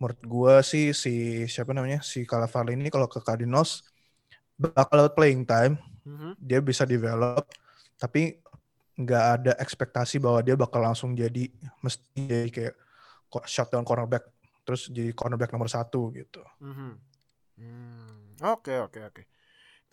menurut 0.01 0.21
gua 0.27 0.55
sih 0.67 0.93
si 0.93 1.47
siapa 1.49 1.73
namanya 1.73 2.03
si 2.05 2.27
Calafarli 2.27 2.75
ini 2.77 2.91
kalau 2.93 3.07
ke 3.09 3.23
Cardinals 3.23 3.87
bakal 4.59 5.07
dapat 5.07 5.15
playing 5.19 5.43
time, 5.49 5.75
Mhm. 6.07 6.39
dia 6.39 6.61
bisa 6.63 6.87
develop, 6.87 7.47
tapi 7.99 8.39
nggak 8.95 9.25
ada 9.41 9.53
ekspektasi 9.59 10.23
bahwa 10.23 10.39
dia 10.47 10.55
bakal 10.55 10.79
langsung 10.83 11.19
jadi 11.19 11.51
mesti 11.83 12.03
jadi 12.15 12.51
kayak 12.53 12.75
shutdown 13.51 13.83
cornerback 13.83 14.31
terus 14.63 14.87
jadi 14.89 15.11
cornerback 15.13 15.51
nomor 15.51 15.67
satu 15.67 16.15
gitu. 16.15 16.41
Mhm. 16.61 16.91
Hmm, 17.55 18.35
Oke 18.43 18.75
oke 18.83 19.01
oke. 19.07 19.23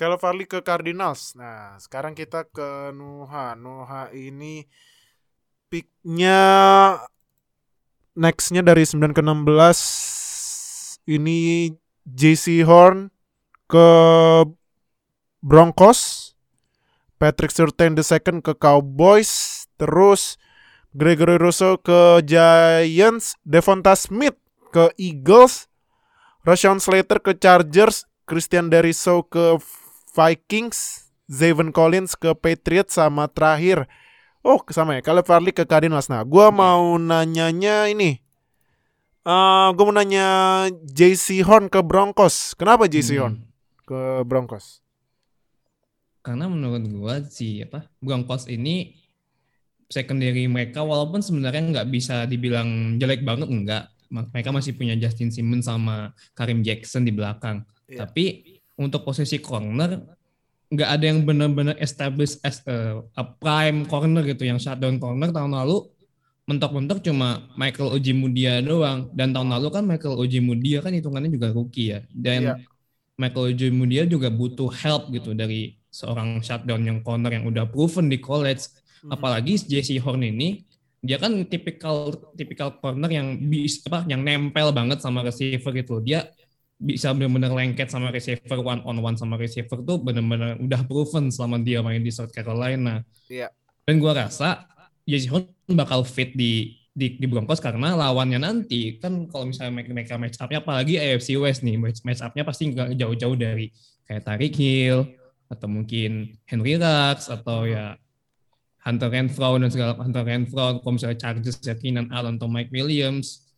Kalau 0.02 0.18
Farley 0.18 0.50
ke 0.50 0.66
Cardinals. 0.66 1.38
Nah, 1.38 1.78
sekarang 1.78 2.18
kita 2.18 2.50
ke 2.50 2.90
Nuha. 2.90 3.54
Nuha 3.54 4.10
ini 4.10 4.66
picknya 5.70 6.42
nextnya 8.18 8.66
dari 8.66 8.82
9 8.82 9.14
ke 9.14 9.22
16 9.22 11.06
ini 11.06 11.70
JC 12.10 12.66
Horn 12.66 13.14
ke 13.70 13.90
Broncos, 15.46 16.34
Patrick 17.22 17.54
Surtain 17.54 17.94
the 17.94 18.02
second 18.02 18.42
ke 18.42 18.58
Cowboys, 18.58 19.70
terus 19.78 20.42
Gregory 20.98 21.38
Rousseau 21.38 21.78
ke 21.78 22.26
Giants, 22.26 23.38
Devonta 23.46 23.94
Smith 23.94 24.34
ke 24.74 24.90
Eagles, 24.98 25.70
Rashawn 26.42 26.82
Slater 26.82 27.22
ke 27.22 27.38
Chargers, 27.38 28.10
Christian 28.26 28.74
Deriso 28.74 29.30
ke 29.30 29.62
Vikings, 30.12 31.08
Zayvon 31.32 31.71
Collins 31.71 32.19
ke 32.19 32.36
Patriots 32.36 33.00
sama 33.00 33.32
terakhir 33.32 33.88
Oh, 34.41 34.58
sama 34.74 34.97
ya. 34.97 35.06
Caleb 35.06 35.30
Farley 35.30 35.54
ke 35.54 35.69
Cardinals. 35.69 36.10
Nah, 36.10 36.26
gua 36.26 36.50
mau 36.50 36.97
nanyanya 36.97 37.86
ini. 37.86 38.17
Eh, 39.21 39.67
gua 39.78 39.84
mau 39.86 39.93
nanya 39.93 40.65
JC 40.82 41.45
Horn 41.45 41.69
ke 41.69 41.78
Broncos. 41.86 42.58
Kenapa 42.58 42.89
JC 42.89 43.15
Hmm. 43.15 43.21
Horn 43.21 43.36
ke 43.86 44.02
Broncos? 44.26 44.82
Karena 46.26 46.50
menurut 46.50 46.82
gua 46.89 47.21
si 47.21 47.62
apa 47.62 47.86
Broncos 48.02 48.50
ini 48.50 48.97
secondary 49.93 50.50
mereka 50.50 50.82
walaupun 50.82 51.21
sebenarnya 51.21 51.62
nggak 51.62 51.89
bisa 51.93 52.26
dibilang 52.26 52.97
jelek 52.97 53.21
banget 53.21 53.45
enggak. 53.45 53.93
Mereka 54.10 54.50
masih 54.50 54.74
punya 54.74 54.97
Justin 54.97 55.30
Simmons 55.30 55.69
sama 55.69 56.17
Karim 56.34 56.65
Jackson 56.65 57.06
di 57.06 57.13
belakang. 57.13 57.62
Iya. 57.86 58.10
Tapi 58.10 58.58
untuk 58.82 59.06
posisi 59.06 59.38
corner 59.38 60.02
nggak 60.72 60.89
ada 60.89 61.04
yang 61.04 61.20
benar-benar 61.28 61.76
establish 61.84 62.39
as 62.41 62.63
a, 62.63 63.04
a 63.20 63.24
prime 63.28 63.84
corner 63.86 64.24
gitu 64.24 64.48
yang 64.48 64.56
shutdown 64.58 64.98
corner. 64.98 65.28
Tahun 65.30 65.52
lalu 65.52 65.84
mentok-mentok 66.48 67.04
cuma 67.04 67.52
Michael 67.60 67.91
Ojemudia 67.91 68.63
doang. 68.63 69.12
Dan 69.12 69.36
tahun 69.36 69.52
lalu 69.52 69.67
kan 69.67 69.84
Michael 69.84 70.15
Ojemudia 70.15 70.80
kan 70.80 70.96
hitungannya 70.96 71.28
juga 71.28 71.52
rookie 71.52 71.91
ya. 71.91 72.00
Dan 72.08 72.39
Iya. 72.41 72.56
Michael 73.20 73.52
Ojemudia 73.54 74.08
juga 74.08 74.32
butuh 74.32 74.72
help 74.72 75.12
gitu 75.12 75.36
dari 75.36 75.76
seorang 75.91 76.39
shutdown 76.39 76.88
yang 76.88 77.00
corner 77.04 77.36
yang 77.36 77.46
udah 77.46 77.67
proven 77.67 78.08
di 78.08 78.17
college. 78.17 78.72
Mhm. 79.02 79.17
apalagi 79.17 79.58
JC 79.58 79.98
Horn 79.98 80.22
ini 80.22 80.62
dia 81.02 81.17
kan 81.17 81.34
tipikal 81.50 82.13
tipikal 82.38 82.70
corner 82.78 83.10
yang 83.10 83.34
bis 83.50 83.82
apa 83.89 84.06
yang 84.06 84.22
nempel 84.22 84.70
banget 84.70 85.02
sama 85.02 85.26
receiver 85.26 85.74
gitu. 85.74 85.98
Dia 86.06 86.30
bisa 86.82 87.13
benar-benar 87.13 87.54
lengket 87.54 87.94
sama 87.94 88.10
receiver 88.10 88.58
one 88.58 88.82
on 88.89 88.98
one 88.98 89.13
sama 89.13 89.38
receiver 89.38 89.78
tuh 89.86 90.02
benar-benar 90.02 90.58
udah 90.58 90.82
proven 90.89 91.30
selama 91.30 91.62
dia 91.62 91.86
main 91.86 92.02
di 92.02 92.10
South 92.10 92.34
Carolina 92.34 93.06
Iya. 93.30 93.54
dan 93.86 93.96
gua 94.02 94.17
rasa 94.26 94.65
JC 95.06 95.30
Horn 95.30 95.46
bakal 95.78 96.02
fit 96.02 96.34
di 96.34 96.74
di, 96.91 97.15
di 97.15 97.24
Broncos 97.30 97.63
karena 97.63 97.96
lawannya 97.96 98.41
nanti 98.41 99.00
kan 99.00 99.30
kalau 99.32 99.48
misalnya 99.48 99.80
mereka, 99.80 99.94
mereka 99.96 100.13
match 100.20 100.38
up-nya 100.41 100.60
apalagi 100.60 101.00
AFC 101.00 101.39
West 101.39 101.63
nih 101.63 101.80
match, 101.80 102.04
match 102.04 102.20
up-nya 102.20 102.44
pasti 102.44 102.67
nggak 102.74 103.00
jauh-jauh 103.00 103.38
dari 103.39 103.72
kayak 104.04 104.28
Tarik 104.28 104.54
Hill 104.60 105.08
atau 105.48 105.67
mungkin 105.72 106.36
Henry 106.44 106.76
Rux 106.76 107.32
atau 107.32 107.63
ya 107.63 107.96
Hunter 108.82 109.08
Renfro 109.13 109.62
dan 109.62 109.70
segala 109.70 109.94
Hunter 109.96 110.26
Renfro 110.26 110.82
kalau 110.82 110.94
misalnya 110.98 111.15
Chargers 111.22 111.62
ya 111.62 111.78
Keenan 111.78 112.10
Allen 112.12 112.36
atau 112.41 112.50
Mike 112.50 112.74
Williams 112.74 113.51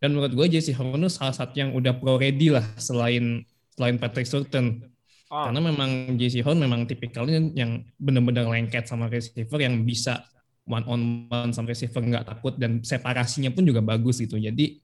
dan 0.00 0.16
menurut 0.16 0.32
gue 0.32 0.46
JC 0.58 0.72
Horn 0.74 1.04
salah 1.12 1.36
satu 1.36 1.54
yang 1.60 1.76
udah 1.76 2.00
pro 2.00 2.16
ready 2.16 2.48
lah 2.48 2.64
selain 2.80 3.44
selain 3.76 3.96
Patrick 4.00 4.26
Surtain 4.26 4.90
Ah. 5.30 5.46
karena 5.46 5.62
memang 5.62 6.18
JC 6.18 6.42
Horn 6.42 6.58
memang 6.58 6.90
tipikalnya 6.90 7.38
yang 7.54 7.86
benar-benar 8.02 8.50
lengket 8.50 8.90
sama 8.90 9.06
receiver 9.06 9.62
yang 9.62 9.86
bisa 9.86 10.26
one 10.66 10.82
on 10.90 11.00
one 11.30 11.54
sama 11.54 11.70
receiver 11.70 12.02
nggak 12.02 12.26
takut 12.26 12.58
dan 12.58 12.82
separasinya 12.82 13.54
pun 13.54 13.62
juga 13.62 13.78
bagus 13.78 14.18
gitu. 14.18 14.34
Jadi 14.42 14.82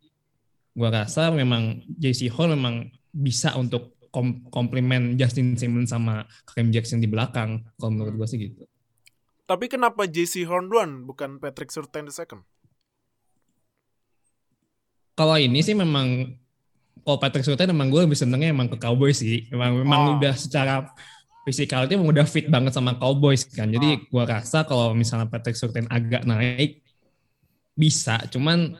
gua 0.70 1.02
rasa 1.02 1.34
memang 1.34 1.82
JC 1.90 2.30
Horn 2.30 2.54
memang 2.54 2.86
bisa 3.10 3.58
untuk 3.58 3.98
kom 4.14 4.46
komplement 4.54 5.18
Justin 5.18 5.58
Simmons 5.58 5.90
sama 5.90 6.22
Kareem 6.46 6.70
Jackson 6.70 7.02
di 7.02 7.10
belakang. 7.10 7.66
Kalau 7.74 7.90
menurut 7.90 8.14
gua 8.14 8.30
sih 8.30 8.38
gitu. 8.38 8.62
Tapi 9.50 9.66
kenapa 9.66 10.06
JC 10.06 10.46
Horn 10.46 10.70
duluan 10.70 11.10
bukan 11.10 11.42
Patrick 11.42 11.74
Surtain 11.74 12.06
the 12.06 12.14
second? 12.14 12.46
Kalau 15.16 15.36
ini 15.40 15.64
sih 15.64 15.72
memang 15.72 16.36
kalau 17.02 17.16
Patrick 17.16 17.46
Surtain 17.46 17.70
emang 17.70 17.88
gue 17.88 18.04
lebih 18.04 18.18
senengnya 18.18 18.52
emang 18.52 18.68
ke 18.68 18.76
Cowboys 18.76 19.22
sih. 19.24 19.48
Emang 19.48 19.80
memang 19.80 20.00
Oh. 20.00 20.12
udah 20.20 20.34
secara 20.36 20.90
physicality 21.46 21.94
emang 21.94 22.10
udah 22.10 22.26
fit 22.26 22.50
banget 22.50 22.74
sama 22.74 22.98
Cowboys 22.98 23.46
kan. 23.48 23.70
Jadi 23.70 24.10
gua 24.10 24.26
rasa 24.26 24.66
kalau 24.66 24.92
misalnya 24.92 25.30
Patrick 25.30 25.54
Surtain 25.54 25.86
agak 25.86 26.26
naik 26.26 26.82
bisa, 27.76 28.18
cuman 28.32 28.74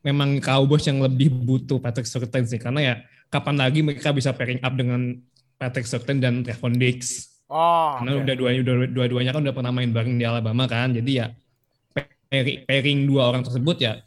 memang 0.00 0.40
Cowboys 0.40 0.86
yang 0.88 1.02
lebih 1.04 1.28
butuh 1.28 1.76
Patrick 1.76 2.08
Surtain 2.08 2.48
sih 2.48 2.56
karena 2.56 2.80
ya 2.80 2.94
kapan 3.28 3.60
lagi 3.60 3.84
mereka 3.84 4.10
bisa 4.16 4.32
pairing 4.32 4.64
up 4.64 4.72
dengan 4.74 5.20
Patrick 5.60 5.84
Surtain 5.84 6.18
dan 6.18 6.40
Trevon 6.40 6.80
Diggs. 6.80 7.28
Oh, 7.50 7.98
Karena 8.00 8.16
oke. 8.16 8.22
udah 8.24 8.34
dua 8.38 8.50
dua 8.64 8.86
dua-duanya 8.88 9.30
kan 9.34 9.42
udah 9.44 9.54
pernah 9.54 9.72
main 9.74 9.90
bareng 9.92 10.16
di 10.16 10.24
Alabama 10.24 10.64
kan. 10.64 10.94
Jadi 10.96 11.20
ya 11.20 11.28
pairing, 12.32 12.64
pairing 12.64 12.98
dua 13.04 13.28
orang 13.28 13.42
tersebut 13.44 13.76
ya 13.76 14.00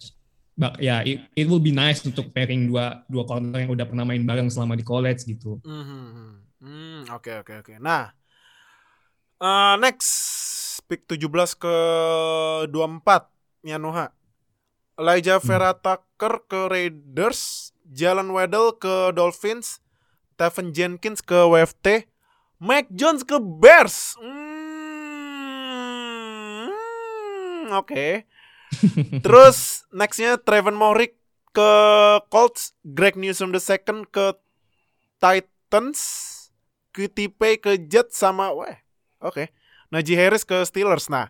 bak- 0.54 0.80
ya 0.80 1.02
it, 1.02 1.26
it 1.34 1.46
will 1.50 1.62
be 1.62 1.74
nice 1.74 2.06
untuk 2.06 2.30
pairing 2.30 2.70
dua 2.70 3.02
dua 3.10 3.24
corner 3.26 3.66
yang 3.66 3.72
udah 3.74 3.86
pernah 3.90 4.06
main 4.06 4.22
bareng 4.22 4.50
selama 4.50 4.78
di 4.78 4.86
college 4.86 5.26
gitu. 5.26 5.58
Mhm. 5.66 6.42
Hmm, 6.64 7.02
oke 7.12 7.44
oke 7.44 7.54
oke. 7.60 7.74
Nah, 7.78 8.16
eh, 9.42 9.76
next 9.78 10.12
pick 10.88 11.04
17 11.06 11.56
ke 11.58 11.76
24 12.70 13.28
Nyanoha. 13.64 14.12
Elijah 14.94 15.42
Hmm. 15.42 15.48
Vera 15.50 15.74
Tucker 15.74 16.46
ke 16.46 16.70
Raiders, 16.70 17.74
Jalen 17.90 18.30
Waddell 18.30 18.78
ke 18.78 19.10
Dolphins, 19.12 19.82
Tevin 20.38 20.70
Jenkins 20.70 21.20
ke 21.20 21.34
WFT, 21.34 22.06
Mike 22.62 22.94
Jones 22.94 23.26
ke 23.26 23.42
Bears. 23.42 24.14
Hmm, 26.34 27.74
oke. 27.74 28.24
Terus 29.26 29.88
nextnya 29.94 30.38
Trevor 30.42 30.76
Morik 30.76 31.18
ke 31.54 31.72
Colts, 32.34 32.74
Greg 32.82 33.14
Newsom 33.14 33.54
the 33.54 33.62
second 33.62 34.10
ke 34.10 34.34
Titans, 35.22 36.00
QTP 36.92 37.62
ke 37.62 37.72
Jets 37.86 38.18
sama 38.18 38.52
weh. 38.52 38.76
Oke. 39.22 39.54
Najee 39.94 40.18
Harris 40.18 40.42
ke 40.42 40.66
Steelers. 40.66 41.08
Nah, 41.08 41.30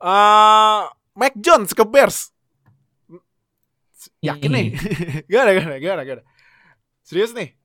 eh 0.00 0.82
Mac 1.18 1.34
Jones 1.36 1.76
ke 1.76 1.84
Bears. 1.84 2.32
Yakin 4.22 4.50
nih? 4.50 4.66
gimana, 5.30 5.50
gimana, 5.52 5.76
gimana, 5.82 6.02
gimana? 6.06 6.22
Serius 7.02 7.34
nih? 7.34 7.58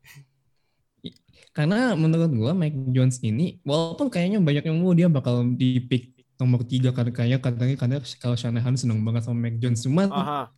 Karena 1.54 1.94
menurut 1.94 2.34
gua 2.34 2.52
Mike 2.58 2.90
Jones 2.90 3.22
ini 3.22 3.62
walaupun 3.62 4.10
kayaknya 4.10 4.42
banyak 4.42 4.66
yang 4.66 4.82
mau 4.82 4.98
dia 4.98 5.06
bakal 5.06 5.46
di 5.54 5.78
pick 5.86 6.13
nomor 6.38 6.66
tiga 6.66 6.90
karena 6.92 7.12
kayaknya 7.12 7.40
katanya 7.40 7.76
karena 7.78 7.96
kalau 8.18 8.36
Shanahan 8.36 8.76
seneng 8.76 9.00
banget 9.02 9.24
sama 9.24 9.38
Mike 9.38 9.60
Jones 9.60 9.82
cuman 9.82 10.10
Aha. 10.10 10.50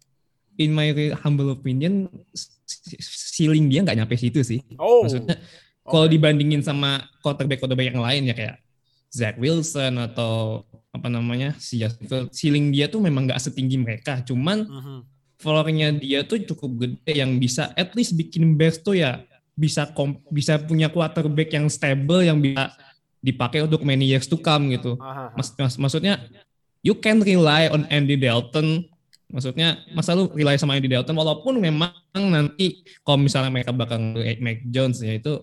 in 0.56 0.72
my 0.72 0.88
humble 1.20 1.52
opinion 1.52 2.08
ceiling 3.00 3.68
dia 3.68 3.84
nggak 3.84 3.98
nyampe 3.98 4.16
situ 4.16 4.40
sih 4.42 4.60
Oh. 4.80 5.04
maksudnya 5.06 5.38
kalau 5.86 6.08
dibandingin 6.08 6.62
sama 6.62 7.06
quarterback 7.22 7.62
quarterback 7.62 7.92
yang 7.94 8.02
lain 8.02 8.32
ya 8.32 8.34
kayak 8.34 8.58
Zach 9.12 9.36
Wilson 9.38 9.96
atau 10.02 10.64
apa 10.92 11.08
namanya 11.08 11.56
si 11.60 11.80
Justin 11.80 12.28
ceiling 12.32 12.72
dia 12.72 12.88
tuh 12.88 13.04
memang 13.04 13.28
nggak 13.28 13.40
setinggi 13.40 13.78
mereka 13.78 14.24
cuman 14.24 14.64
Mhm. 14.66 15.00
floornya 15.36 15.92
dia 15.94 16.24
tuh 16.24 16.40
cukup 16.42 16.72
gede 16.80 17.20
yang 17.20 17.36
bisa 17.36 17.70
at 17.76 17.92
least 17.94 18.16
bikin 18.16 18.56
Bears 18.56 18.80
tuh 18.80 18.96
ya 18.96 19.22
bisa 19.56 19.88
kom- 19.92 20.20
bisa 20.32 20.60
punya 20.60 20.88
quarterback 20.88 21.52
yang 21.52 21.68
stable 21.68 22.24
yang 22.24 22.40
bisa 22.40 22.72
dipakai 23.26 23.66
untuk 23.66 23.82
many 23.82 24.06
years 24.06 24.30
to 24.30 24.38
come 24.38 24.70
gitu. 24.70 24.94
Aha. 25.02 25.34
Mas, 25.34 25.50
mas- 25.58 25.80
maksudnya 25.82 26.22
you 26.86 26.94
can 26.94 27.26
rely 27.26 27.66
on 27.74 27.90
Andy 27.90 28.14
Dalton. 28.14 28.86
Maksudnya 29.26 29.82
masa 29.98 30.14
lu 30.14 30.30
rely 30.38 30.54
sama 30.62 30.78
Andy 30.78 30.86
Dalton 30.86 31.18
walaupun 31.18 31.58
memang 31.58 31.90
nanti 32.14 32.86
kalau 33.02 33.18
misalnya 33.18 33.50
mereka 33.50 33.74
bakal 33.74 33.98
Mac 34.38 34.62
Jones 34.70 35.02
ya 35.02 35.18
itu 35.18 35.42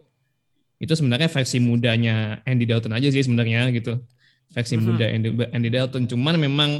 itu 0.78 0.92
sebenarnya 0.94 1.26
versi 1.26 1.58
mudanya 1.58 2.38
Andy 2.46 2.62
Dalton 2.62 2.94
aja 2.94 3.10
sih 3.10 3.26
sebenarnya 3.26 3.74
gitu. 3.74 3.98
Versi 4.54 4.78
Mhm. 4.78 4.82
muda 4.86 5.06
Andy, 5.10 5.28
Andy 5.50 5.70
Dalton 5.74 6.04
cuman 6.06 6.38
memang 6.38 6.70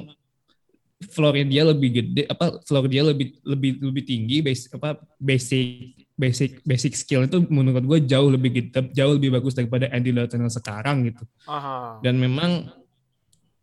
floornya 1.10 1.46
dia 1.50 1.62
lebih 1.66 1.90
gede 1.90 2.22
apa 2.30 2.62
floor 2.62 2.86
dia 2.86 3.02
lebih 3.02 3.34
lebih 3.42 3.82
lebih 3.82 4.02
tinggi 4.06 4.38
basic 4.38 4.70
apa 4.78 5.02
basic 5.18 6.01
basic 6.22 6.62
basic 6.62 6.94
skill 6.94 7.26
itu 7.26 7.42
menurut 7.50 7.82
gue 7.82 7.98
jauh 8.06 8.30
lebih 8.30 8.50
gede, 8.54 8.94
jauh 8.94 9.18
lebih 9.18 9.34
bagus 9.34 9.58
daripada 9.58 9.90
Andy 9.90 10.14
Dalton 10.14 10.46
yang 10.46 10.54
sekarang 10.54 11.10
gitu 11.10 11.26
Aha. 11.50 11.98
dan 11.98 12.14
memang 12.14 12.70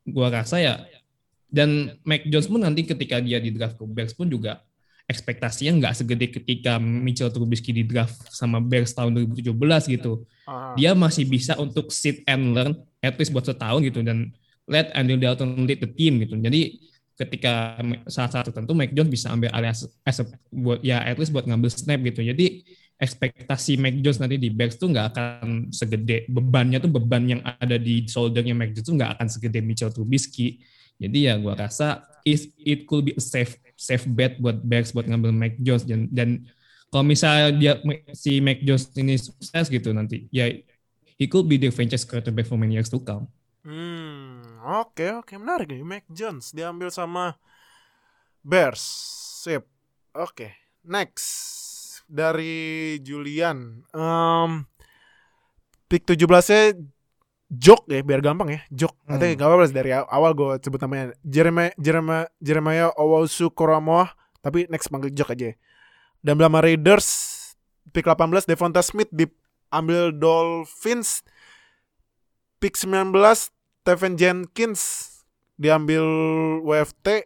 gua 0.03 0.27
rasa 0.27 0.59
ya 0.59 0.83
dan 1.47 1.95
Mac 2.03 2.27
Jones 2.27 2.51
pun 2.51 2.59
nanti 2.59 2.83
ketika 2.83 3.23
dia 3.23 3.39
di 3.39 3.55
draft 3.55 3.79
ke 3.79 3.87
Bears 3.87 4.11
pun 4.11 4.27
juga 4.27 4.59
ekspektasinya 5.09 5.81
nggak 5.81 5.93
segede 6.03 6.27
ketika 6.29 6.77
Mitchell 6.77 7.33
Trubisky 7.33 7.73
di 7.73 7.87
draft 7.87 8.29
sama 8.29 8.59
Bears 8.59 8.91
tahun 8.91 9.15
2017 9.33 9.95
gitu 9.95 10.27
Aha. 10.45 10.75
dia 10.75 10.91
masih 10.93 11.25
bisa 11.25 11.55
untuk 11.55 11.89
sit 11.95 12.21
and 12.27 12.53
learn 12.53 12.75
at 12.99 13.15
least 13.15 13.31
buat 13.31 13.47
setahun 13.47 13.81
gitu 13.87 14.03
dan 14.03 14.35
let 14.69 14.91
Andy 14.93 15.17
Dalton 15.17 15.65
lead 15.65 15.79
the 15.79 15.89
team 15.89 16.21
gitu 16.21 16.35
jadi 16.37 16.75
ketika 17.19 17.75
saat-saat 18.07 18.47
tertentu 18.47 18.71
Mac 18.71 18.95
Jones 18.95 19.11
bisa 19.11 19.27
ambil 19.27 19.51
alias 19.51 19.83
as 20.07 20.23
buat 20.47 20.79
ya 20.79 21.03
at 21.03 21.19
least 21.19 21.35
buat 21.35 21.43
ngambil 21.43 21.67
snap 21.67 21.99
gitu. 22.07 22.23
Jadi 22.23 22.63
ekspektasi 22.95 23.75
Mac 23.75 23.95
Jones 23.99 24.19
nanti 24.23 24.39
di 24.39 24.47
Bears 24.47 24.79
tuh 24.79 24.87
nggak 24.87 25.07
akan 25.11 25.71
segede. 25.75 26.23
Bebannya 26.31 26.79
tuh 26.79 26.91
beban 26.91 27.27
yang 27.27 27.41
ada 27.43 27.75
di 27.75 28.07
shouldernya 28.07 28.55
Mac 28.55 28.71
Jones 28.71 28.87
tuh 28.87 28.95
nggak 28.95 29.11
akan 29.19 29.27
segede 29.27 29.59
Mitchell 29.59 29.91
Trubisky. 29.91 30.63
Jadi 30.99 31.27
ya 31.27 31.35
gua 31.35 31.59
rasa 31.59 32.07
it, 32.23 32.55
it 32.59 32.87
could 32.87 33.07
be 33.07 33.13
a 33.15 33.23
safe 33.23 33.59
safe 33.75 34.07
bet 34.07 34.39
buat 34.39 34.63
Bears 34.63 34.95
buat 34.95 35.03
ngambil 35.03 35.31
Mac 35.35 35.53
Jones. 35.59 35.83
Dan 35.83 36.07
dan 36.11 36.47
kalau 36.87 37.03
misalnya 37.03 37.51
dia 37.51 37.73
si 38.15 38.39
Mac 38.39 38.63
Jones 38.63 38.87
ini 38.95 39.19
sukses 39.19 39.67
gitu 39.67 39.91
nanti 39.91 40.31
ya 40.31 40.47
he 41.19 41.27
could 41.27 41.51
be 41.51 41.59
the 41.59 41.67
franchise 41.67 42.07
quarterback 42.07 42.47
for 42.47 42.55
many 42.55 42.79
years 42.79 42.87
to 42.87 42.99
come. 43.03 43.27
Hmm, 43.59 44.08
oke 44.69 45.25
oke 45.25 45.33
menarik 45.41 45.73
nih 45.73 45.81
Mac 45.81 46.05
Jones 46.13 46.53
diambil 46.53 46.93
sama 46.93 47.39
Bears. 48.43 48.81
Sip. 49.39 49.63
Oke, 50.15 50.51
next 50.83 51.27
dari 52.09 52.97
Julian. 52.99 53.85
Um, 53.95 54.67
pick 55.87 56.03
17-nya 56.03 56.75
Jok 57.49 57.89
ya, 57.89 58.05
biar 58.05 58.21
gampang 58.21 58.49
ya. 58.51 58.61
Jok. 58.69 58.93
Hmm. 59.05 59.17
Katanya 59.17 59.33
gak 59.41 59.47
apa-apa 59.49 59.65
dari 59.73 59.91
awal 59.95 60.31
gue 60.37 60.49
sebut 60.61 60.81
namanya. 60.81 61.05
Jeremiah 61.25 61.73
Jeremiah 61.81 62.27
Jeremiah 62.37 62.89
Owusu 62.93 63.49
Koromoa, 63.49 64.13
tapi 64.43 64.69
next 64.69 64.91
panggil 64.91 65.13
Jok 65.13 65.33
aja. 65.33 65.55
Dan 66.19 66.35
sama 66.37 66.59
Raiders 66.59 67.07
pick 67.89 68.05
18 68.05 68.45
Devonta 68.45 68.83
Smith 68.83 69.09
diambil 69.09 70.13
Dolphins 70.13 71.23
pick 72.59 72.75
19 72.75 73.15
Tevin 73.89 74.13
Jenkins 74.13 74.81
diambil 75.57 76.05
WFT. 76.61 77.25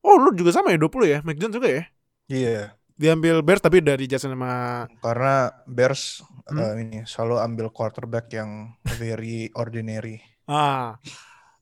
Oh, 0.00 0.16
lu 0.16 0.30
juga 0.32 0.54
sama 0.54 0.70
ya 0.70 0.78
20 0.78 1.10
ya? 1.10 1.18
Mac 1.26 1.34
Jones 1.36 1.52
juga 1.52 1.66
ya? 1.68 1.82
Iya, 2.30 2.78
Diambil 2.94 3.42
Bears 3.42 3.58
tapi 3.58 3.82
dari 3.82 4.06
Jason 4.06 4.30
sama 4.38 4.86
karena 5.02 5.50
Bears 5.66 6.22
Hmm? 6.46 6.58
eh, 6.58 6.74
ini 6.82 6.98
selalu 7.06 7.38
ambil 7.38 7.66
quarterback 7.70 8.26
yang 8.34 8.74
very 8.98 9.50
ordinary. 9.54 10.18
ah. 10.46 10.98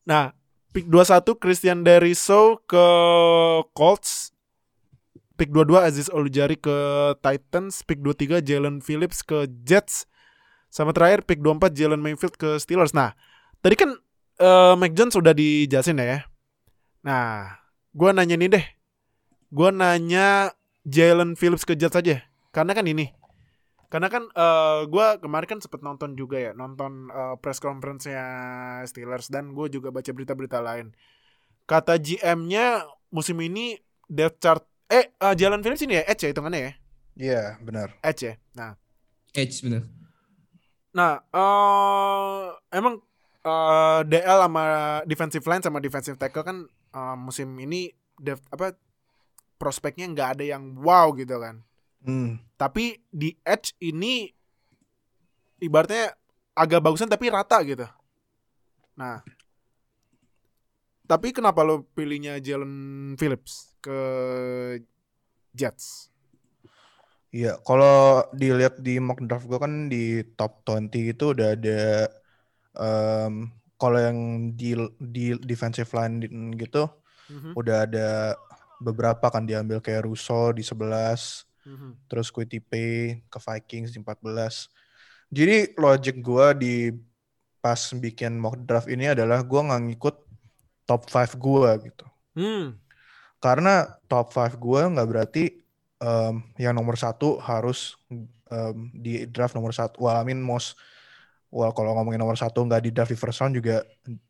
Nah, 0.05 0.33
pick 0.73 0.89
21 0.89 1.37
Christian 1.37 1.85
Deriso 1.85 2.65
ke 2.65 2.85
Colts. 3.73 4.33
Pick 5.37 5.53
22 5.53 5.77
Aziz 5.79 6.09
Olujari 6.09 6.57
ke 6.57 6.73
Titans, 7.21 7.85
pick 7.85 8.01
23 8.01 8.41
Jalen 8.41 8.81
Phillips 8.81 9.21
ke 9.21 9.45
Jets. 9.63 10.09
Sama 10.73 10.97
terakhir 10.97 11.29
pick 11.29 11.39
24 11.39 11.77
Jalen 11.77 12.01
Mayfield 12.01 12.35
ke 12.35 12.57
Steelers. 12.57 12.97
Nah, 12.97 13.13
tadi 13.61 13.77
kan 13.77 13.93
eh, 14.39 14.75
Mac 14.79 14.93
Jones 14.95 15.15
sudah 15.15 15.35
dijelasin 15.35 15.99
ya. 16.01 16.27
Nah, 17.03 17.59
Gua 17.99 18.15
nanya 18.15 18.39
nih 18.39 18.47
deh. 18.53 18.65
Gua 19.51 19.73
nanya 19.75 20.55
Jalen 20.87 21.35
Phillips 21.35 21.67
ke 21.67 21.75
Jets 21.75 21.99
aja. 21.99 22.23
Karena 22.55 22.77
kan 22.77 22.87
ini. 22.87 23.11
Karena 23.89 24.07
kan 24.07 24.29
eh 24.31 24.81
gua 24.87 25.19
kemarin 25.19 25.49
kan 25.49 25.61
sempet 25.65 25.81
nonton 25.81 26.13
juga 26.15 26.39
ya, 26.39 26.53
nonton 26.55 27.09
eh, 27.09 27.35
press 27.43 27.59
conference-nya 27.59 28.23
Steelers 28.85 29.33
dan 29.33 29.57
gue 29.57 29.67
juga 29.73 29.89
baca 29.89 30.07
berita-berita 30.13 30.61
lain. 30.63 30.93
Kata 31.65 31.97
GM-nya 31.99 32.85
musim 33.11 33.41
ini 33.41 33.81
depth 34.07 34.45
chart 34.45 34.63
eh 34.87 35.11
eh, 35.11 35.35
Jalen 35.35 35.65
Phillips 35.65 35.83
ini 35.83 35.99
ya 35.99 36.05
edge 36.07 36.23
ya 36.23 36.31
hitungannya 36.31 36.61
ya. 36.61 36.73
Iya, 37.19 37.43
benar. 37.65 37.99
Edge 38.05 38.23
ya. 38.31 38.35
Nah, 38.55 38.79
Edge 39.35 39.65
bener. 39.67 39.83
Nah, 40.95 41.25
eh 41.35 42.47
emang 42.77 43.01
eh, 43.49 44.01
DL 44.05 44.39
sama 44.45 44.65
defensive 45.09 45.47
line 45.49 45.65
sama 45.65 45.79
defensive 45.81 46.21
tackle 46.21 46.45
kan 46.45 46.59
eh, 46.69 47.17
musim 47.17 47.57
ini 47.57 47.89
def, 48.21 48.45
apa 48.53 48.77
prospeknya 49.57 50.07
nggak 50.13 50.29
ada 50.39 50.45
yang 50.45 50.77
wow 50.79 51.11
gitu 51.17 51.41
kan. 51.41 51.65
Hmm. 52.05 52.39
Tapi 52.55 53.01
di 53.11 53.35
edge 53.43 53.75
ini 53.83 54.31
ibaratnya 55.59 56.15
agak 56.55 56.83
bagusan 56.83 57.11
tapi 57.11 57.31
rata 57.33 57.59
gitu. 57.67 57.87
Nah, 58.99 59.23
tapi 61.09 61.33
kenapa 61.33 61.65
lo 61.65 61.87
pilihnya 61.97 62.37
Jalen 62.43 63.15
Phillips 63.17 63.75
ke 63.81 63.99
Jets? 65.55 66.13
Iya, 67.29 67.61
kalau 67.61 68.25
dilihat 68.33 68.81
di 68.81 68.97
mock 69.01 69.21
draft 69.25 69.45
gue 69.49 69.59
kan 69.61 69.93
di 69.93 70.25
top 70.37 70.65
20 70.65 71.13
itu 71.13 71.25
udah 71.37 71.57
ada 71.57 72.09
em, 72.79 73.51
kalau 73.79 73.99
yang 73.99 74.19
di 74.55 74.75
di 74.99 75.35
defensive 75.43 75.91
line 75.95 76.23
gitu 76.59 76.87
Mhm, 77.29 77.61
udah 77.61 77.85
ada 77.85 78.09
beberapa 78.81 79.29
kan 79.29 79.45
diambil 79.45 79.85
kayak 79.85 80.09
Russo 80.09 80.49
di 80.57 80.65
11, 80.65 81.45
mhm. 81.69 81.93
terus 82.09 82.33
Quitipe 82.33 83.21
ke 83.29 83.39
Vikings 83.39 83.93
di 83.93 84.01
14. 84.01 84.73
Jadi 85.29 85.77
logic 85.77 86.25
gua 86.25 86.57
di 86.57 86.89
pas 87.61 87.79
bikin 87.93 88.39
mock 88.41 88.57
draft 88.65 88.89
ini 88.89 89.13
adalah 89.13 89.45
gua 89.45 89.61
nggak 89.69 89.83
ngikut 89.93 90.17
top 90.89 91.03
5 91.11 91.37
gua 91.37 91.77
gitu. 91.83 92.07
Hmm, 92.37 92.79
Karena 93.39 93.87
top 94.11 94.35
5 94.35 94.55
gua 94.59 94.89
nggak 94.91 95.09
berarti 95.09 95.45
em, 96.03 96.35
yang 96.59 96.75
nomor 96.75 96.99
satu 96.99 97.39
harus 97.39 97.95
em, 98.51 98.91
di 98.95 99.27
draft 99.29 99.55
nomor 99.55 99.71
satu. 99.75 100.07
Wah, 100.09 100.23
I 100.23 100.27
mean 100.27 100.41
most 100.43 100.75
Wah, 101.49 101.73
kalau 101.73 101.97
ngomongin 101.97 102.21
nomor 102.21 102.37
satu 102.37 102.61
nggak 102.61 102.83
di 102.85 102.91
draft 102.93 103.13
round 103.13 103.57
juga 103.57 103.81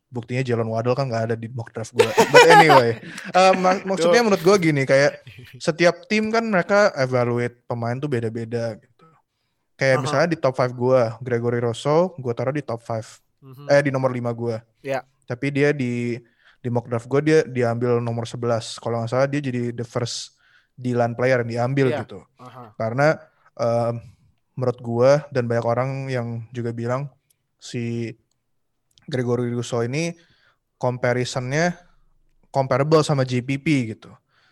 buktinya 0.08 0.40
Jalen 0.40 0.70
Waddle 0.70 0.94
kan 0.96 1.10
nggak 1.10 1.24
ada 1.28 1.36
di 1.36 1.50
mock 1.50 1.74
draft 1.74 1.90
gue. 1.92 2.06
But 2.06 2.46
anyway, 2.48 2.96
em, 3.36 3.54
mak- 3.58 3.84
maksudnya 3.84 4.22
menurut 4.22 4.40
gue 4.40 4.56
gini 4.62 4.82
kayak 4.82 5.20
setiap 5.58 6.06
tim 6.06 6.30
kan 6.30 6.46
mereka 6.46 6.94
evaluate 6.94 7.58
pemain 7.66 7.98
tuh 7.98 8.06
beda-beda 8.06 8.78
gitu. 8.78 9.04
Kayak 9.74 9.96
Aha. 9.98 10.02
misalnya 10.02 10.28
di 10.30 10.38
top 10.38 10.54
5 10.54 10.72
gue, 10.72 11.00
Gregory 11.20 11.58
Rosso, 11.58 12.14
gue 12.16 12.32
taruh 12.32 12.54
di 12.54 12.62
top 12.62 12.80
5. 12.80 13.18
mhm. 13.42 13.66
Eh 13.66 13.80
di 13.82 13.90
nomor 13.90 14.10
5 14.10 14.30
gue. 14.32 14.56
Ya. 14.82 15.02
Tapi 15.26 15.50
dia 15.50 15.70
di 15.70 16.16
di 16.58 16.68
mock 16.70 16.86
draft 16.86 17.06
gue 17.06 17.20
dia 17.20 17.38
diambil 17.42 17.98
nomor 17.98 18.26
11. 18.26 18.78
Kalau 18.78 19.02
nggak 19.02 19.10
salah 19.10 19.26
dia 19.26 19.38
jadi 19.38 19.70
the 19.70 19.84
first 19.84 20.38
D-line 20.74 21.14
player 21.14 21.42
yang 21.42 21.50
diambil 21.68 21.86
Iya. 21.90 21.98
gitu. 22.06 22.22
Aha. 22.38 22.74
Karena 22.74 23.18
em, 23.54 23.94
menurut 24.58 24.78
gua 24.82 25.10
dan 25.30 25.46
banyak 25.46 25.62
orang 25.62 25.90
yang 26.10 26.42
juga 26.50 26.74
bilang 26.74 27.06
si 27.56 28.10
Gregory 29.06 29.54
Rousseau 29.54 29.86
ini 29.86 30.18
comparisonnya 30.76 31.78
comparable 32.50 33.02
sama 33.02 33.22
JPP 33.22 33.94
gitu. 33.94 34.10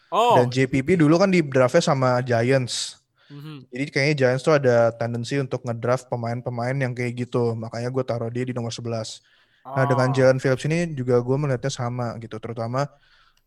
Oh, 0.08 0.38
Dan 0.38 0.48
JPP 0.48 0.94
dulu 0.94 1.18
kan 1.18 1.28
di 1.28 1.42
draftnya 1.42 1.82
sama 1.82 2.22
Giants. 2.22 3.02
mhm. 3.26 3.66
Jadi 3.74 3.84
kayaknya 3.90 4.14
Giants 4.14 4.46
tuh 4.46 4.54
ada 4.54 4.94
tendensi 4.94 5.34
untuk 5.36 5.66
ngedraft 5.66 6.06
pemain-pemain 6.06 6.78
yang 6.78 6.94
kayak 6.94 7.26
gitu. 7.26 7.58
Makanya 7.58 7.90
gue 7.90 8.04
taruh 8.06 8.30
dia 8.30 8.46
di 8.46 8.54
nomor 8.54 8.70
11. 8.70 9.18
Nah 9.66 9.82
dengan 9.82 10.08
Oh. 10.10 10.14
Jalen 10.14 10.38
Phillips 10.38 10.62
ini 10.62 10.94
juga 10.94 11.18
gue 11.18 11.34
melihatnya 11.36 11.74
sama 11.74 12.14
gitu. 12.22 12.38
Terutama 12.38 12.86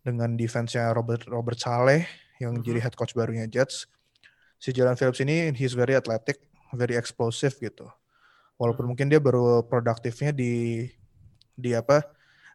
dengan 0.03 0.35
defense-nya 0.35 0.91
Robert 0.91 1.23
Robert 1.31 1.55
Saleh 1.55 2.03
yang 2.43 2.59
Mhm. 2.59 2.63
jadi 2.67 2.79
head 2.83 2.95
coach 2.99 3.15
barunya 3.15 3.47
Jets. 3.47 3.87
Si 4.59 4.75
Jalen 4.75 4.99
Phillips 4.99 5.23
ini 5.23 5.55
he's 5.55 5.71
very 5.71 5.95
athletic, 5.95 6.43
very 6.73 6.95
explosive 6.97 7.55
gitu. 7.57 7.87
Walaupun 8.59 8.85
Mhm. 8.85 8.89
mungkin 8.91 9.07
dia 9.07 9.21
baru 9.23 9.63
produktifnya 9.63 10.35
di 10.35 10.85
di 11.55 11.71
apa 11.75 12.03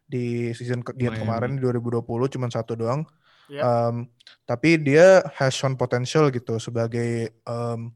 di 0.05 0.53
season 0.53 0.85
ke, 0.85 0.93
Miami. 0.93 1.17
kemarin 1.17 1.51
di 1.57 1.61
2020 1.65 2.29
cuma 2.29 2.47
satu 2.49 2.77
doang. 2.77 3.05
Ya. 3.49 3.61
Um, 3.89 4.09
tapi 4.45 4.77
dia 4.81 5.21
has 5.37 5.53
shown 5.53 5.77
potential 5.77 6.29
gitu 6.33 6.57
sebagai 6.61 7.33
um, 7.45 7.93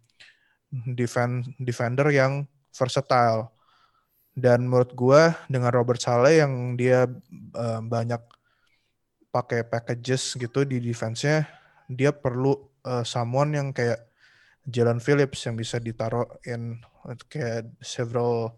defend 0.93 1.53
defender 1.61 2.09
yang 2.09 2.45
versatile. 2.73 3.49
Dan 4.33 4.69
menurut 4.69 4.93
gua 4.93 5.37
dengan 5.49 5.73
Robert 5.73 6.01
Saleh 6.01 6.41
yang 6.41 6.77
dia 6.77 7.09
um, 7.53 7.81
banyak 7.89 8.21
pakai 9.29 9.61
packages 9.65 10.33
gitu 10.37 10.65
di 10.65 10.81
defense-nya, 10.81 11.45
dia 11.85 12.09
perlu 12.09 12.57
uh, 12.85 13.05
someone 13.05 13.53
yang 13.53 13.69
kayak 13.69 14.08
Jalen 14.69 15.01
Phillips 15.01 15.41
yang 15.43 15.57
bisa 15.57 15.77
ditaruh 15.77 16.25
in 16.45 16.77
uh, 17.03 17.17
kayak 17.25 17.73
several 17.81 18.53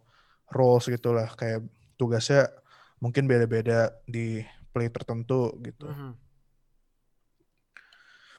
roles 0.51 0.85
gitulah 0.85 1.31
kayak 1.33 1.63
tugasnya 1.95 2.51
mungkin 2.99 3.25
beda-beda 3.25 3.95
di 4.03 4.43
play 4.69 4.91
tertentu 4.91 5.55
gitu. 5.59 5.87
Mhm. 5.87 6.11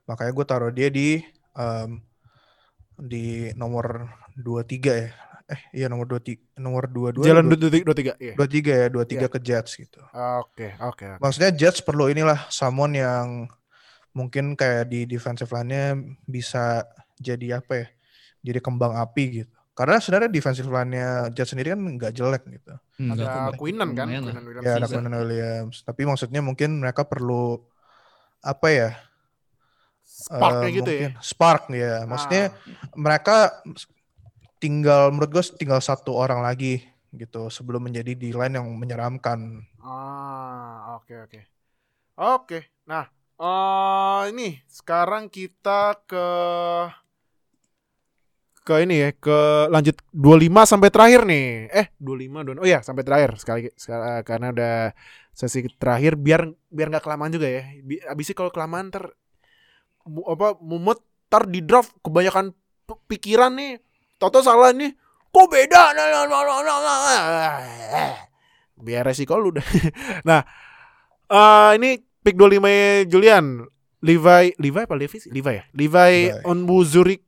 Makanya 0.07 0.33
gue 0.35 0.47
taruh 0.47 0.73
dia 0.75 0.89
di 0.91 1.23
em, 1.55 2.03
di 2.99 3.51
nomor 3.55 4.11
23 4.35 4.93
ya. 4.93 5.09
Eh 5.49 5.61
iya 5.75 5.87
nomor 5.91 6.07
23 6.09 6.59
nomor 6.59 6.87
22 6.89 7.27
Jalan 7.27 7.45
dua- 7.45 7.59
dua 7.59 7.71
tiga, 7.71 7.85
dua 7.85 7.97
tiga, 7.99 8.13
iya. 8.19 8.35
23 8.39 8.73
ya, 8.73 8.87
23 8.89 9.15
Iya. 9.19 9.29
ke 9.29 9.39
Jets 9.43 9.73
gitu. 9.77 10.01
Oke, 10.41 10.69
oke. 10.79 11.07
oke. 11.07 11.21
Maksudnya 11.21 11.51
Jets 11.53 11.83
perlu 11.83 12.09
inilah 12.09 12.47
someone 12.49 12.95
yang 12.97 13.27
mungkin 14.13 14.55
kayak 14.55 14.93
di 14.93 15.05
defensive 15.05 15.49
line-nya 15.49 15.97
bisa 16.25 16.85
jadi 17.23 17.63
apa 17.63 17.73
ya? 17.79 17.87
Jadi 18.43 18.59
kembang 18.59 18.95
api 18.99 19.25
gitu. 19.43 19.51
Karena 19.73 19.97
sebenarnya 20.03 20.29
defensive 20.29 20.69
line-nya 20.69 21.33
Jets 21.33 21.57
sendiri 21.57 21.73
kan 21.73 21.81
nggak 21.81 22.13
jelek 22.13 22.43
gitu. 22.45 22.75
Enggak, 23.01 23.25
Ada 23.25 23.49
kok, 23.49 23.57
Queenan 23.57 23.91
kan? 23.97 24.07
Williams 24.13 24.67
Ya 24.67 24.73
ada. 24.77 24.87
Quinnen 24.91 25.15
Williams. 25.17 25.77
Tapi 25.87 26.03
maksudnya 26.05 26.41
mungkin 26.45 26.71
mereka 26.83 27.09
perlu 27.09 27.57
apa 28.45 28.69
ya? 28.69 28.91
Sparknya 30.05 30.69
eh, 30.69 30.73
gitu 30.77 30.91
ya. 30.93 31.09
mungkin 31.09 31.25
Spark 31.25 31.63
ya. 31.73 31.95
Maksudnya 32.05 32.45
Ah. 32.53 32.89
mereka 32.93 33.37
tinggal 34.61 35.11
menurut 35.11 35.31
gue 35.33 35.45
tinggal 35.59 35.81
satu 35.83 36.15
orang 36.15 36.45
lagi 36.45 36.85
gitu 37.13 37.49
sebelum 37.53 37.89
menjadi 37.89 38.13
di 38.17 38.31
line 38.33 38.55
yang 38.57 38.69
menyeramkan. 38.77 39.65
Ah, 39.83 40.97
oke 41.01 41.13
oke. 41.29 41.41
Oke. 42.17 42.59
Nah, 42.87 43.05
eh 43.41 44.21
ini 44.31 44.61
sekarang 44.69 45.27
kita 45.33 45.99
ke 46.07 46.27
ke 48.62 48.87
ini 48.87 48.94
ya, 49.03 49.11
ke 49.11 49.38
lanjut 49.68 49.98
25 50.14 50.62
sampai 50.62 50.88
terakhir 50.94 51.27
nih. 51.27 51.66
Eh, 51.70 51.87
25 51.98 52.46
don. 52.46 52.59
Oh 52.62 52.66
ya, 52.66 52.79
sampai 52.81 53.03
terakhir 53.03 53.35
sekali 53.38 53.66
sekali- 53.75 54.22
karena 54.22 54.55
udah 54.55 54.75
sesi 55.35 55.66
terakhir 55.77 56.14
biar 56.14 56.46
biar 56.70 56.87
nggak 56.94 57.03
kelamaan 57.03 57.35
juga 57.35 57.51
ya. 57.51 57.62
Bi- 57.83 58.03
Abis 58.07 58.31
itu 58.31 58.38
kalau 58.38 58.55
kelamaan 58.55 58.94
ter 58.94 59.11
mu- 60.07 60.27
apa 60.31 60.55
mumut 60.62 61.03
tar 61.27 61.51
di 61.51 61.59
draft 61.59 61.90
kebanyakan 62.07 62.55
pikiran 63.11 63.51
nih. 63.59 63.83
Toto 64.22 64.38
salah 64.46 64.70
nih. 64.70 64.94
Kok 65.33 65.46
beda? 65.51 65.83
Nah, 65.96 66.07
nah, 66.07 66.25
nah. 67.90 68.14
Biar 68.79 69.03
resiko 69.03 69.35
lu 69.40 69.59
dah. 69.59 69.64
nah, 70.29 70.44
eh 71.27 71.70
ini 71.81 71.98
pick 72.22 72.38
25 72.38 72.62
-nya 72.62 73.11
Julian. 73.11 73.46
Levi, 74.03 74.51
Levi 74.59 74.81
apa 74.83 74.98
Levi 74.98 75.18
sih? 75.22 75.31
Levi 75.31 75.53
ya? 75.55 75.62
Levi, 75.79 76.35
Levi. 76.35 76.42
Onbuzurik 76.42 77.22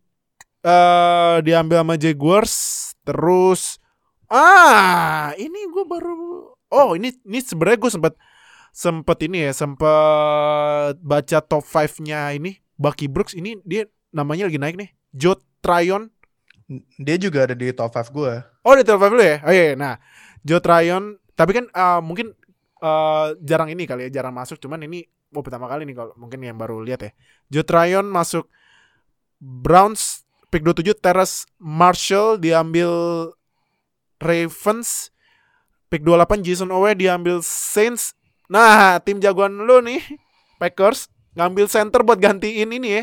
eh 0.65 1.37
diambil 1.45 1.85
sama 1.85 1.95
Jaguars. 2.01 2.55
Terus 3.05 3.77
ah, 4.33 5.37
ini 5.37 5.69
gue 5.69 5.85
baru 5.85 6.15
Oh, 6.75 6.99
ini 6.99 7.15
ini 7.23 7.39
sebenarnya 7.39 7.79
gue 7.79 7.93
sempat 7.93 8.15
sempat 8.75 9.19
ini 9.23 9.47
ya, 9.47 9.53
sempat 9.55 10.99
baca 10.99 11.39
top 11.39 11.63
5-nya 11.63 12.35
ini 12.35 12.59
Bucky 12.75 13.07
Brooks 13.07 13.39
ini 13.39 13.63
dia 13.63 13.87
namanya 14.11 14.51
lagi 14.51 14.59
naik 14.59 14.75
nih. 14.75 14.91
Joe 15.15 15.39
Tryon 15.63 16.11
Dia 16.99 17.15
juga 17.21 17.47
ada 17.47 17.55
di 17.55 17.71
top 17.71 17.95
5 17.95 18.11
gue. 18.11 18.35
Oh 18.67 18.75
di 18.75 18.83
top 18.83 18.99
5 18.99 19.15
dulu 19.15 19.23
ya? 19.23 19.39
Oh 19.47 19.53
iya, 19.55 19.65
iya. 19.71 19.75
nah 19.79 19.95
Joe 20.43 20.59
Tryon 20.59 21.23
Tapi 21.39 21.51
kan 21.55 21.65
uh, 21.71 22.03
mungkin 22.03 22.35
uh, 22.83 23.37
jarang 23.39 23.71
ini 23.71 23.87
kali 23.87 24.11
ya 24.11 24.21
Jarang 24.21 24.35
masuk 24.35 24.59
Cuman 24.59 24.83
ini 24.83 25.07
oh, 25.31 25.45
pertama 25.45 25.71
kali 25.71 25.87
nih 25.87 25.95
kalau 25.95 26.13
Mungkin 26.19 26.43
yang 26.43 26.59
baru 26.59 26.83
lihat 26.83 27.01
ya 27.07 27.11
Joe 27.47 27.63
Tryon 27.63 28.11
masuk 28.11 28.51
Browns 29.39 30.24
Pick 30.55 30.63
27 30.63 30.95
Terrace 31.03 31.51
Marshall 31.59 32.39
Diambil 32.39 32.87
Ravens 34.23 35.11
Pick 35.91 36.07
28 36.07 36.47
Jason 36.47 36.71
Owe 36.71 36.95
diambil 36.95 37.43
Saints 37.43 38.15
Nah 38.47 39.03
tim 39.03 39.19
jagoan 39.19 39.67
lu 39.67 39.83
nih 39.83 39.99
Packers 40.63 41.11
ngambil 41.35 41.67
center 41.67 42.07
buat 42.07 42.17
gantiin 42.23 42.71
ini 42.71 42.89
ya. 42.89 43.03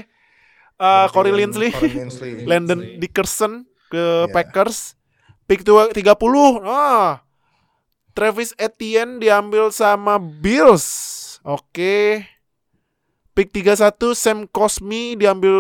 Uh, 0.81 1.05
Corey 1.11 1.35
Linsley. 1.35 1.69
Landon. 2.49 2.97
Dickerson 2.97 3.67
ke 3.91 4.25
Iya. 4.25 4.31
Packers. 4.33 4.95
Pick 5.45 5.61
tua- 5.61 5.91
30. 5.91 6.09
Ah. 6.63 7.21
Travis 8.15 8.55
Etienne 8.57 9.19
diambil 9.19 9.69
sama 9.69 10.15
Bills. 10.17 10.87
Oke. 11.43 12.23
Pick 13.31 13.49
31 13.49 13.95
Sam 14.11 14.43
Cosmi 14.45 15.15
diambil 15.15 15.55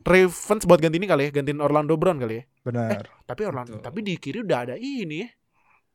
Ravens 0.00 0.62
buat 0.64 0.78
ganti 0.78 0.96
ini 0.96 1.04
kali 1.04 1.28
ya, 1.28 1.30
gantiin 1.34 1.58
Orlando 1.58 1.98
Brown 1.98 2.16
kali 2.16 2.40
ya. 2.40 2.44
Benar. 2.62 3.04
Tapi 3.26 3.42
Orlando, 3.44 3.76
Betul. 3.76 3.84
tapi 3.84 3.98
di 4.00 4.14
kiri 4.16 4.40
udah 4.40 4.58
ada 4.64 4.74
ini 4.78 5.26
ya. 5.26 5.28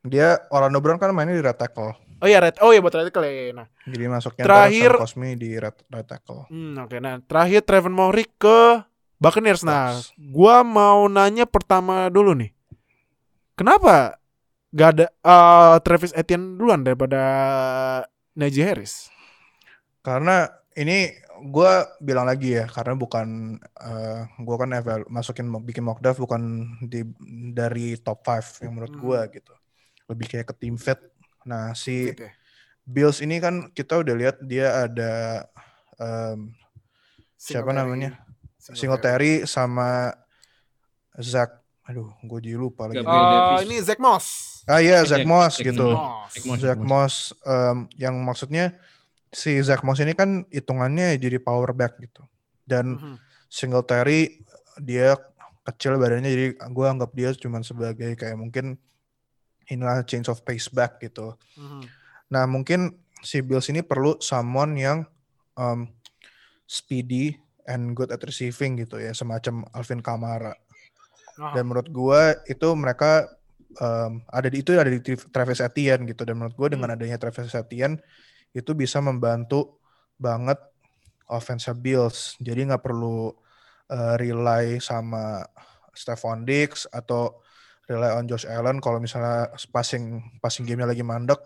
Dia 0.05 0.27
Orlando 0.53 0.77
Brown 0.77 0.99
kan 0.99 1.09
mainnya 1.09 1.33
di 1.33 1.41
right 1.41 1.57
tackle. 1.57 1.97
Oh 2.21 2.27
iya, 2.27 2.37
red. 2.37 2.55
Oh 2.61 2.69
iya 2.69 2.79
buat 2.79 2.93
red 2.93 3.09
tackle 3.09 3.25
ya. 3.25 3.51
Nah, 3.51 3.67
Jadi 3.83 4.03
masuknya 4.05 4.43
Terakhir- 4.45 4.93
Sam 4.93 5.03
Cosmi 5.03 5.29
di 5.33 5.49
right, 5.57 5.77
right 5.89 6.05
tackle. 6.05 6.45
hmm, 6.47 6.77
oke. 6.79 6.97
Nah, 7.01 7.17
terakhir 7.25 7.65
Trevor 7.65 7.89
Maury 7.89 8.25
ke 8.35 8.85
Buccaneers. 9.17 9.63
Nah, 9.63 9.97
gua 10.29 10.61
mau 10.61 11.07
nanya 11.07 11.47
pertama 11.47 12.11
dulu 12.11 12.35
nih. 12.35 12.51
Kenapa 13.55 14.19
gak 14.69 14.89
ada 14.99 15.05
eh, 15.09 15.75
Travis 15.81 16.11
Etienne 16.13 16.59
duluan 16.59 16.83
daripada 16.83 17.21
Najee 18.35 18.67
Harris? 18.67 19.07
Karena 20.03 20.45
ini 20.75 21.11
gue 21.45 21.71
bilang 21.99 22.23
lagi 22.23 22.53
ya, 22.53 22.65
karena 22.65 22.93
bukan 22.93 23.27
eh 23.59 24.21
gue 24.35 24.55
kan 24.55 24.69
eval- 24.71 25.07
masukin 25.07 25.47
bikin 25.61 25.81
mock 25.81 25.99
draft 25.99 26.19
bukan 26.19 26.41
di 26.81 27.03
dari 27.51 27.95
top 27.97 28.21
5 28.21 28.59
yang 28.61 28.71
menurut 28.71 28.91
Hmm. 28.91 29.01
gue 29.01 29.19
gitu. 29.33 29.53
Lebih 30.05 30.25
kayak 30.27 30.47
ke 30.47 30.55
team 30.55 30.75
fit. 30.75 30.99
Nah 31.43 31.71
si 31.71 32.09
ya? 32.09 32.31
Bills 32.83 33.19
ini 33.19 33.39
kan 33.39 33.67
kita 33.69 33.97
udah 33.97 34.13
lihat 34.13 34.35
dia 34.41 34.85
ada 34.85 35.13
em, 35.95 36.51
siapa 37.35 37.71
namanya? 37.71 38.19
Singletary 38.57 39.45
sama 39.45 40.13
Zach. 41.15 41.61
Aduh, 41.85 42.09
gue 42.19 42.39
jadi 42.41 42.57
lupa 42.57 42.85
lagi. 42.85 42.99
Davis. 42.99 43.61
ini 43.63 43.77
Zach 43.79 43.97
Moss. 43.97 44.25
Ah 44.65 44.81
iya, 44.81 45.01
Zach 45.01 45.21
Jack- 45.21 45.29
Moss 45.29 45.53
Jack 45.55 45.65
gitu. 45.67 45.87
Moss. 45.87 46.33
Zach 46.33 46.43
Moss. 46.43 46.59
Zach 46.59 46.79
Moss 46.81 47.15
em, 47.41 47.77
yang 47.95 48.15
maksudnya 48.19 48.73
si 49.35 49.59
Zach 49.59 49.83
Moss 49.83 49.99
ini 49.99 50.15
kan 50.15 50.47
hitungannya 50.47 51.19
jadi 51.19 51.43
power 51.43 51.75
back 51.75 51.99
gitu. 51.99 52.23
Dan 52.63 52.95
Mhm. 52.95 53.15
Singletary 53.51 54.39
dia 54.79 55.19
kecil 55.67 55.99
badannya 55.99 56.31
jadi 56.31 56.47
gue 56.55 56.85
anggap 56.87 57.11
dia 57.11 57.35
cuma 57.35 57.59
sebagai 57.59 58.15
kayak 58.15 58.39
mungkin 58.39 58.79
inilah 59.67 60.07
change 60.07 60.31
of 60.31 60.39
pace 60.47 60.71
back 60.71 61.03
gitu. 61.03 61.35
Mhm. 61.59 61.83
Nah 62.31 62.47
mungkin 62.47 62.95
si 63.19 63.43
Bills 63.43 63.67
ini 63.67 63.83
perlu 63.83 64.15
someone 64.23 64.79
yang 64.79 65.03
um, 65.59 65.91
speedy 66.63 67.35
and 67.65 67.97
good 67.97 68.13
at 68.13 68.21
receiving 68.21 68.77
gitu 68.79 69.01
ya 69.01 69.11
semacam 69.11 69.65
Alvin 69.73 69.99
Kamara. 69.99 70.53
Ah, 71.35 71.51
Dan 71.51 71.67
menurut 71.67 71.91
gue 71.91 72.21
itu 72.47 72.67
mereka 72.77 73.27
um, 73.81 74.23
ada 74.31 74.47
di 74.47 74.63
itu 74.63 74.71
ada 74.77 74.87
di 74.87 75.01
Travis 75.03 75.59
Etienne 75.59 76.07
gitu 76.07 76.23
dan 76.23 76.39
menurut 76.39 76.55
gue 76.55 76.67
dengan 76.77 76.95
adanya 76.95 77.19
Travis 77.19 77.51
Etienne 77.51 77.99
itu 78.55 78.71
bisa 78.71 79.03
membantu 79.03 79.83
banget 80.15 80.57
offense 81.27 81.67
Bills. 81.75 82.39
Jadi 82.39 82.71
nggak 82.71 82.79
perlu 82.79 83.35
uh, 83.91 84.15
rely 84.15 84.79
sama 84.79 85.43
Stephon 85.91 86.47
Diggs 86.47 86.87
atau 86.87 87.43
rely 87.85 88.15
on 88.15 88.25
Josh 88.25 88.47
Allen 88.47 88.79
kalau 88.81 88.97
misalnya 88.97 89.51
passing 89.69 90.23
passing 90.41 90.65
gamenya 90.65 90.89
lagi 90.89 91.05
mandek 91.05 91.37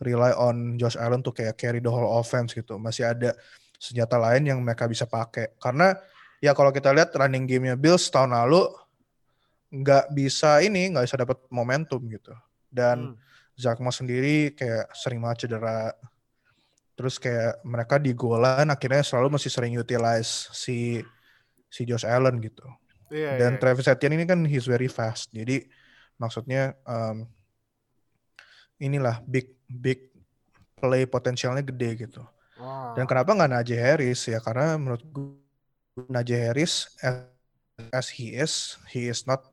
rely 0.00 0.32
on 0.36 0.78
Josh 0.80 0.96
Allen 0.96 1.20
tuh 1.20 1.34
kayak 1.34 1.56
carry 1.56 1.80
the 1.80 1.90
whole 1.90 2.08
offense 2.20 2.52
gitu. 2.52 2.76
Masih 2.76 3.08
ada 3.08 3.34
senjata 3.80 4.20
lain 4.20 4.48
yang 4.48 4.58
mereka 4.60 4.84
bisa 4.84 5.08
pakai. 5.08 5.56
Karena 5.56 5.96
ya 6.40 6.52
kalau 6.52 6.72
kita 6.72 6.92
lihat 6.92 7.12
running 7.16 7.48
gamenya 7.48 7.76
Bills 7.76 8.08
tahun 8.12 8.36
lalu 8.36 8.68
nggak 9.70 10.10
bisa 10.12 10.58
ini 10.60 10.90
nggak 10.92 11.04
bisa 11.06 11.16
dapat 11.16 11.38
momentum 11.48 12.00
gitu. 12.10 12.32
Dan 12.68 13.14
Hmm. 13.14 13.28
Zach 13.60 13.76
Moss 13.76 14.00
sendiri 14.00 14.56
kayak 14.56 14.88
sering 14.96 15.20
banget 15.20 15.44
cedera. 15.44 15.92
Terus 17.00 17.16
kayak 17.16 17.64
mereka 17.64 17.96
di 17.96 18.12
golan 18.12 18.68
akhirnya 18.68 19.00
selalu 19.00 19.40
masih 19.40 19.48
sering 19.48 19.72
utilize 19.80 20.52
si 20.52 21.00
si 21.72 21.88
Josh 21.88 22.04
Allen 22.04 22.44
gitu. 22.44 22.68
Iya, 23.08 23.40
Dan 23.40 23.56
iya. 23.56 23.60
Travis 23.64 23.88
Etienne 23.88 24.20
ini 24.20 24.28
kan 24.28 24.44
he's 24.44 24.68
very 24.68 24.84
fast. 24.84 25.32
Jadi 25.32 25.64
maksudnya 26.20 26.76
um, 26.84 27.24
inilah 28.76 29.24
big 29.24 29.56
big 29.64 30.12
play 30.76 31.08
potensialnya 31.08 31.64
gede 31.64 32.04
gitu. 32.04 32.20
Wah. 32.60 32.92
Dan 32.92 33.08
kenapa 33.08 33.32
nggak 33.32 33.48
Najee 33.48 33.80
Harris 33.80 34.28
ya? 34.28 34.36
Karena 34.44 34.76
menurut 34.76 35.00
gue 35.08 36.04
Najee 36.12 36.36
Harris 36.36 36.92
as, 37.00 37.24
as 37.88 38.12
he 38.12 38.36
is, 38.36 38.76
he 38.92 39.08
is 39.08 39.24
not 39.24 39.48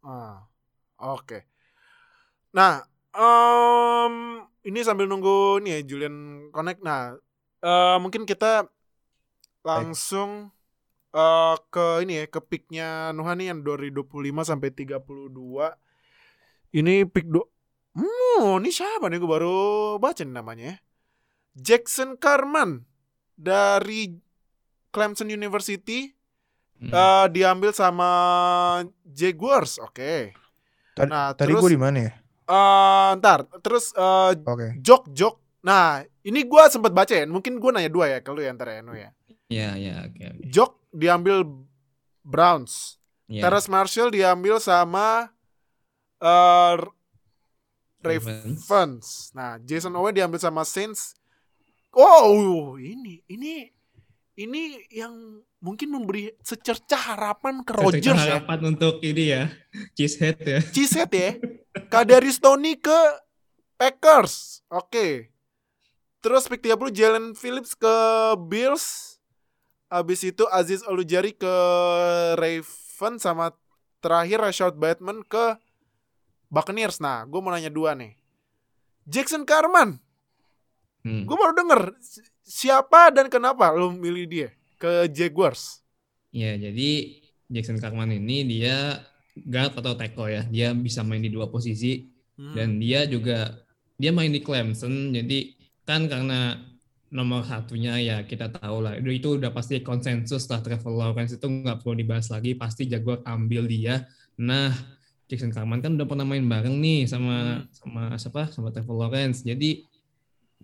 Ah, 0.00 0.48
oke. 0.96 1.44
Nah, 2.56 2.80
em, 3.14 4.14
ini 4.68 4.78
sambil 4.86 5.06
nunggu 5.10 5.60
nih 5.64 5.70
ya 5.76 5.80
Julian 5.88 6.16
connect. 6.54 6.80
Nah, 6.84 7.16
eh, 7.64 7.96
mungkin 8.02 8.22
kita 8.28 8.68
langsung 9.64 10.50
eh, 11.14 11.54
ke 11.72 11.84
ini 12.04 12.12
ya 12.20 12.26
ke 12.30 12.40
picknya 12.50 13.10
Nuhan 13.16 13.36
nih 13.40 13.48
yang 13.54 13.60
dari 13.66 13.88
25 13.94 14.42
sampai 14.46 14.70
32. 14.74 15.74
Ini 16.74 17.06
pick 17.10 17.26
do 17.30 17.42
Hmm, 17.90 18.62
ini 18.62 18.70
siapa 18.70 19.10
nih 19.10 19.18
gue 19.18 19.26
baru 19.26 19.56
baca 19.98 20.22
nih 20.22 20.30
namanya. 20.34 20.64
ya. 20.72 20.76
Jackson 21.58 22.14
Carman 22.16 22.86
dari 23.34 24.14
Clemson 24.94 25.30
University 25.30 26.10
Hmm. 26.80 26.90
eh, 26.94 27.26
diambil 27.30 27.70
sama 27.74 28.10
Jaguars. 29.06 29.78
Oke. 29.82 30.32
tadi, 30.94 31.10
Nah, 31.10 31.34
tadi 31.38 31.52
gue 31.56 31.68
di 31.74 31.78
mana 31.80 31.98
ya? 32.06 32.12
Eh, 32.50 33.10
ntar 33.22 33.46
terus 33.62 33.94
eh, 33.94 34.32
Oke. 34.42 34.74
Jok 34.82 35.14
Jok. 35.14 35.34
Nah, 35.62 36.02
ini 36.26 36.42
gua 36.42 36.66
sempat 36.66 36.90
baca 36.90 37.14
ya. 37.14 37.22
Mungkin 37.30 37.62
gua 37.62 37.78
nanya 37.78 37.92
dua 37.92 38.10
ya 38.10 38.18
kalau 38.18 38.42
ya 38.42 38.50
ntar 38.50 38.74
ya, 38.74 38.82
Nu 38.82 38.98
ya. 38.98 39.14
Ya, 39.50 39.74
ya, 39.78 40.06
oke, 40.06 40.18
oke. 40.18 40.44
Jok 40.50 40.70
diambil 40.90 41.46
Browns. 42.26 42.98
Ya. 43.30 43.46
Terrace 43.46 43.70
Marshall 43.70 44.10
diambil 44.10 44.58
sama 44.58 45.30
eh 46.18 46.74
Ravens. 48.00 48.66
Ravens. 48.66 49.06
Nah, 49.36 49.60
Jason 49.62 49.94
Owen 49.94 50.16
diambil 50.16 50.40
sama 50.42 50.66
Saints. 50.66 51.14
Oh, 51.94 52.74
ini 52.80 53.22
ini 53.28 53.68
ini 54.40 54.80
yang 54.88 55.44
mungkin 55.60 55.92
memberi 55.92 56.32
secercah 56.40 57.14
harapan 57.14 57.60
ke 57.60 57.76
Rodgers 57.76 58.16
ya. 58.16 58.40
harapan 58.40 58.72
untuk 58.72 59.04
ini 59.04 59.24
ya, 59.36 59.52
cheesehead 59.92 60.38
ya. 60.40 60.58
Cheesehead 60.64 61.12
ya. 61.12 61.30
Kadarius 61.88 62.36
Tony 62.36 62.76
ke 62.76 62.98
Packers. 63.76 64.60
Oke. 64.68 65.32
Terus 66.20 66.44
pick 66.44 66.60
30 66.60 66.92
Jalen 66.92 67.26
Phillips 67.32 67.72
ke 67.72 67.94
Bills. 68.44 69.16
Abis 69.88 70.22
itu 70.22 70.44
Aziz 70.52 70.84
Olujari 70.84 71.32
ke 71.32 71.54
Ravens 72.36 73.24
sama 73.24 73.56
terakhir 73.98 74.38
Rashad 74.38 74.76
Bateman 74.76 75.24
ke 75.24 75.56
Buccaneers. 76.46 77.00
Nah, 77.00 77.24
gue 77.24 77.40
mau 77.40 77.50
nanya 77.50 77.72
dua 77.72 77.96
nih. 77.96 78.14
Jackson 79.08 79.42
Carman, 79.42 79.98
Hmm. 81.00 81.24
gue 81.24 81.32
baru 81.32 81.56
denger 81.56 81.96
si- 81.98 82.20
siapa 82.44 83.08
dan 83.08 83.32
kenapa 83.32 83.72
lo 83.72 83.88
milih 83.88 84.28
dia 84.28 84.48
ke 84.76 85.08
Jaguars? 85.08 85.80
Ya, 86.28 86.54
jadi 86.54 87.18
Jackson 87.48 87.80
Carman 87.80 88.12
ini 88.12 88.44
dia 88.44 89.00
guard 89.46 89.72
atau 89.76 89.96
tackle 89.96 90.28
ya. 90.30 90.42
Dia 90.48 90.68
bisa 90.76 91.00
main 91.04 91.22
di 91.22 91.30
dua 91.32 91.48
posisi 91.48 92.10
Hmm. 92.40 92.56
dan 92.56 92.68
dia 92.80 93.04
juga 93.04 93.52
dia 94.00 94.16
main 94.16 94.32
di 94.32 94.40
Clemson. 94.40 95.12
Jadi 95.12 95.60
kan 95.84 96.08
karena 96.08 96.56
nomor 97.12 97.44
satunya 97.44 98.00
ya 98.00 98.16
kita 98.24 98.48
tahu 98.48 98.80
lah 98.80 98.96
itu, 98.96 99.10
itu 99.12 99.28
udah 99.36 99.52
pasti 99.52 99.84
konsensus 99.84 100.48
lah 100.48 100.64
Trevor 100.64 100.94
Lawrence 100.94 101.36
itu 101.36 101.44
nggak 101.44 101.84
perlu 101.84 102.00
dibahas 102.00 102.32
lagi 102.32 102.56
pasti 102.56 102.88
Jaguar 102.88 103.20
ambil 103.28 103.68
dia. 103.68 104.08
Nah 104.40 104.72
Jackson 105.28 105.52
Carman 105.52 105.84
kan 105.84 106.00
udah 106.00 106.08
pernah 106.08 106.24
main 106.24 106.42
bareng 106.42 106.80
nih 106.80 107.04
sama 107.04 107.68
sama 107.76 108.16
siapa 108.16 108.48
sama 108.48 108.72
Trevor 108.72 109.04
Lawrence. 109.04 109.44
Jadi 109.44 109.84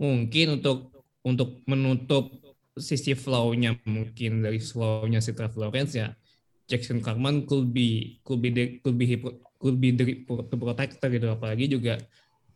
mungkin 0.01 0.57
untuk 0.57 0.97
untuk 1.21 1.61
menutup 1.69 2.33
sisi 2.77 3.13
flow-nya 3.13 3.77
mungkin 3.85 4.41
dari 4.41 4.65
flow-nya 4.65 5.21
si 5.21 5.37
Trevor 5.37 5.69
Lawrence 5.69 5.93
ya 5.93 6.17
Jackson 6.67 6.99
Carman 6.99 7.47
could 7.47 7.71
be 7.71 8.19
could 8.23 8.43
be 8.43 8.51
the, 8.51 8.65
could 8.83 8.99
be 8.99 9.07
could 9.57 9.79
be 9.79 9.91
the, 9.91 10.05
the 10.27 10.57
protector 10.59 11.09
gitu 11.09 11.31
apalagi 11.31 11.71
juga 11.71 11.97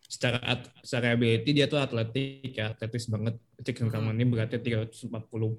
secara 0.04 0.58
secara 0.82 1.14
ability 1.14 1.54
dia 1.54 1.70
tuh 1.70 1.78
atletik 1.78 2.50
ya 2.52 2.74
atletis 2.74 3.06
banget 3.06 3.38
Jackson 3.62 3.86
Mhm. 3.86 3.92
Carman 3.94 4.14
ini 4.18 4.26
beratnya 4.26 4.58
340 4.58 5.06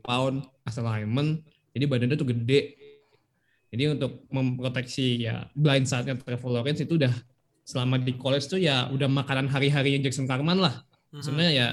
pound 0.03 0.43
asal 0.67 0.83
lineman 0.83 1.39
jadi 1.71 1.87
badannya 1.87 2.19
tuh 2.19 2.27
gede 2.27 2.61
jadi 3.71 3.95
untuk 3.95 4.27
memproteksi 4.27 5.23
ya 5.23 5.47
blind 5.55 5.87
side-nya 5.87 6.19
Trevor 6.19 6.59
Lawrence 6.59 6.83
itu 6.83 6.99
udah 6.99 7.15
selama 7.63 7.95
di 7.95 8.19
college 8.19 8.51
tuh 8.51 8.59
ya 8.59 8.91
udah 8.91 9.07
makanan 9.07 9.47
hari-harinya 9.47 10.03
Jackson 10.03 10.27
Carman 10.27 10.59
lah 10.59 10.83
Mhm. 11.11 11.23
Sebenarnya 11.23 11.51
ya 11.51 11.67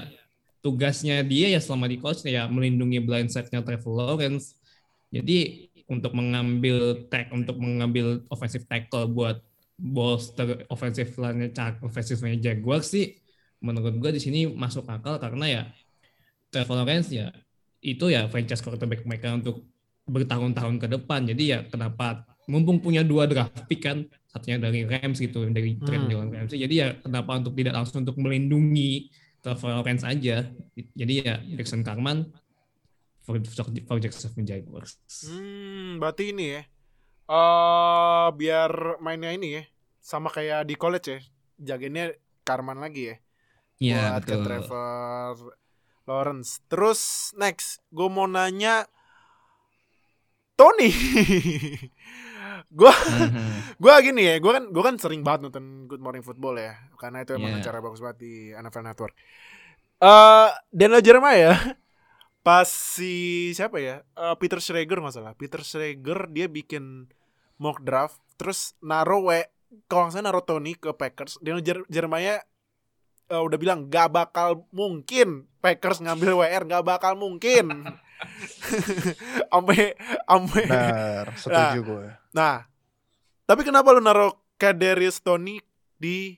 tugasnya 0.59 1.23
dia 1.23 1.47
ya 1.47 1.63
selama 1.63 1.87
di 1.87 1.95
coach 1.95 2.27
ya 2.27 2.43
melindungi 2.51 2.99
blind 2.99 3.31
side-nya 3.31 3.63
Trevor 3.63 3.95
Lawrence. 3.95 4.59
Jadi 5.07 5.68
untuk 5.89 6.13
mengambil 6.13 7.05
tag 7.09 7.33
untuk 7.33 7.57
mengambil 7.57 8.21
offensive 8.29 8.63
tackle 8.69 9.09
buat 9.09 9.41
bolster 9.79 10.63
offensive 10.69 11.11
line 11.17 11.49
offensive 11.81 12.19
line 12.21 12.39
Jaguars 12.39 12.93
sih 12.93 13.17
menurut 13.59 13.97
gua 13.99 14.11
di 14.13 14.21
sini 14.21 14.47
masuk 14.47 14.87
akal 14.87 15.19
karena 15.19 15.45
ya 15.49 15.63
Trevor 16.53 16.85
Lawrence 16.85 17.09
ya 17.11 17.33
itu 17.79 18.11
ya 18.11 18.27
franchise 18.27 18.61
quarterback 18.63 19.03
mereka 19.07 19.35
untuk 19.35 19.63
bertahun-tahun 20.09 20.81
ke 20.81 20.87
depan. 20.99 21.23
Jadi 21.29 21.43
ya 21.53 21.59
kenapa 21.69 22.25
mumpung 22.49 22.81
punya 22.81 23.05
dua 23.05 23.29
draft 23.29 23.69
pick 23.69 23.85
kan 23.85 24.03
satunya 24.29 24.57
dari 24.57 24.85
Rams 24.85 25.21
gitu 25.21 25.45
dari 25.49 25.77
trade 25.77 26.05
Hmm. 26.05 26.11
Jalen 26.11 26.29
Ramsey. 26.33 26.57
Jadi 26.57 26.75
ya 26.81 26.97
kenapa 26.97 27.37
untuk 27.37 27.53
tidak 27.53 27.73
langsung 27.77 28.01
untuk 28.01 28.17
melindungi 28.17 29.13
Trevor 29.39 29.79
Lawrence 29.79 30.03
aja. 30.03 30.49
Jadi 30.75 31.13
ya 31.23 31.39
Jackson 31.55 31.85
Carman 31.85 32.27
for, 33.29 33.37
for 33.85 33.97
Jacksonville 34.01 34.49
Jaguars. 34.49 34.97
Hmm, 35.21 36.01
berarti 36.01 36.33
ini 36.33 36.57
ya. 36.57 36.61
Eh 37.29 38.27
biar 38.33 38.97
mainnya 38.97 39.29
ini 39.29 39.61
ya. 39.61 39.63
Sama 40.01 40.33
kayak 40.33 40.65
di 40.65 40.73
college 40.73 41.07
ya. 41.13 41.19
Jagainnya 41.61 42.17
Karman 42.41 42.81
lagi 42.81 43.13
ya. 43.13 43.15
Iya 43.77 44.17
ke 44.25 44.33
betul. 44.33 44.43
Trevor 44.49 45.35
Lawrence. 46.09 46.65
Terus 46.65 47.29
next, 47.37 47.85
gue 47.93 48.09
mau 48.09 48.25
nanya 48.25 48.89
Tony. 50.57 50.89
gua 52.75 52.91
Aha. 52.91 53.25
gua 53.81 54.03
gini 54.03 54.27
ya, 54.27 54.35
gua 54.43 54.59
kan 54.59 54.65
gua 54.73 54.83
kan 54.91 54.95
sering 54.99 55.23
banget 55.23 55.47
nonton 55.47 55.87
Good 55.87 56.03
Morning 56.03 56.19
Football 56.25 56.59
ya, 56.59 56.75
karena 56.99 57.23
itu 57.23 57.37
emang 57.39 57.55
Iya. 57.55 57.63
acara 57.63 57.79
bagus 57.79 58.03
banget 58.03 58.17
di 58.19 58.33
NFL 58.51 58.83
Network. 58.83 59.15
Eh 59.99 60.49
Daniel 60.67 60.99
Jeremiah 60.99 61.55
pas 62.41 62.67
si 62.67 63.49
siapa 63.53 63.77
ya? 63.79 64.01
Eh, 64.15 64.35
Peter 64.39 64.59
Schrager 64.63 64.99
nggak 64.99 65.15
salah. 65.15 65.33
Peter 65.35 65.61
Schrager 65.61 66.27
dia 66.31 66.47
bikin 66.47 67.09
mock 67.59 67.83
draft, 67.83 68.19
terus 68.39 68.73
naro 68.79 69.29
we 69.29 69.43
kalau 69.85 70.09
nggak 70.09 70.23
naro 70.25 70.41
Tony 70.41 70.73
ke 70.73 70.89
Packers. 70.95 71.37
Daniel 71.43 71.61
Jer- 71.61 71.87
Jeremiah 71.91 72.41
eh, 73.29 73.41
udah 73.41 73.57
bilang 73.61 73.87
gak 73.87 74.09
bakal 74.09 74.65
mungkin 74.73 75.45
Packers 75.61 76.01
ngambil 76.01 76.33
WR, 76.39 76.63
gak 76.65 76.85
bakal 76.85 77.13
mungkin. 77.13 77.85
Ampe 79.55 79.95
ampe 80.27 80.67
Benar, 80.67 81.31
setuju 81.39 81.79
gue. 81.87 82.07
Nah, 82.35 82.67
tapi 83.47 83.63
kenapa 83.63 83.95
lu 83.95 84.03
naruh 84.03 84.35
Kadarius 84.59 85.23
Tony 85.23 85.63
di 85.95 86.35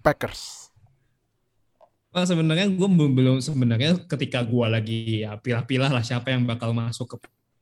Packers? 0.00 0.72
Well, 2.16 2.24
sebenarnya 2.24 2.72
gue 2.72 2.88
belum 2.88 3.44
sebenarnya 3.44 4.08
ketika 4.08 4.40
gue 4.40 4.64
lagi 4.64 5.20
ya 5.20 5.36
pilah-pilah 5.36 5.92
lah 5.92 6.00
siapa 6.00 6.32
yang 6.32 6.48
bakal 6.48 6.72
masuk 6.72 7.12
ke 7.12 7.16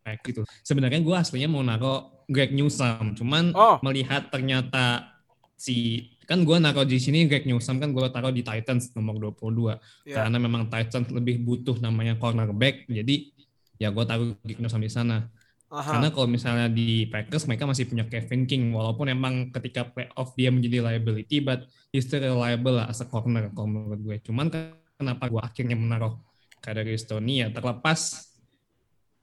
pack 0.07 0.23
gitu. 0.23 0.47
Sebenarnya 0.63 1.03
gue 1.03 1.11
aslinya 1.11 1.51
mau 1.51 1.59
naro 1.67 2.23
Greg 2.31 2.55
Newsome, 2.55 3.19
cuman 3.19 3.51
Oh. 3.51 3.83
melihat 3.83 4.31
ternyata 4.31 5.11
si 5.59 6.07
kan 6.23 6.47
gue 6.47 6.55
naro 6.63 6.87
di 6.87 7.03
sini 7.03 7.27
Greg 7.27 7.51
Newsome 7.51 7.83
kan 7.83 7.91
gue 7.91 8.07
taruh 8.15 8.31
di 8.31 8.47
Titans 8.47 8.95
nomor 8.95 9.19
22 9.19 9.75
Ya. 10.07 10.23
karena 10.23 10.39
memang 10.39 10.71
Titans 10.71 11.11
lebih 11.11 11.43
butuh 11.43 11.75
namanya 11.83 12.15
cornerback 12.15 12.87
jadi 12.87 13.35
ya 13.83 13.91
gue 13.91 14.05
taruh 14.07 14.39
Greg 14.39 14.63
Newsome 14.63 14.87
di 14.87 14.93
sana. 14.95 15.35
Aha. 15.73 15.97
Karena 15.97 16.09
kalau 16.13 16.29
misalnya 16.29 16.69
di 16.69 17.09
Packers 17.09 17.49
mereka 17.49 17.65
masih 17.65 17.89
punya 17.89 18.05
Kevin 18.07 18.45
King 18.45 18.71
walaupun 18.71 19.11
emang 19.11 19.51
ketika 19.51 19.89
playoff 19.89 20.37
dia 20.37 20.53
menjadi 20.53 20.85
liability 20.85 21.41
but 21.41 21.67
he's 21.91 22.07
still 22.07 22.23
reliable 22.23 22.79
lah 22.79 22.87
as 22.87 23.03
a 23.03 23.09
corner 23.09 23.51
kalau 23.51 23.69
menurut 23.69 24.01
gue. 24.05 24.17
Cuman 24.23 24.53
kenapa 24.95 25.25
gue 25.27 25.43
akhirnya 25.43 25.75
menaruh 25.75 26.21
Kadarius 26.63 27.05
Tony 27.05 27.45
ya 27.45 27.53
terlepas 27.53 28.33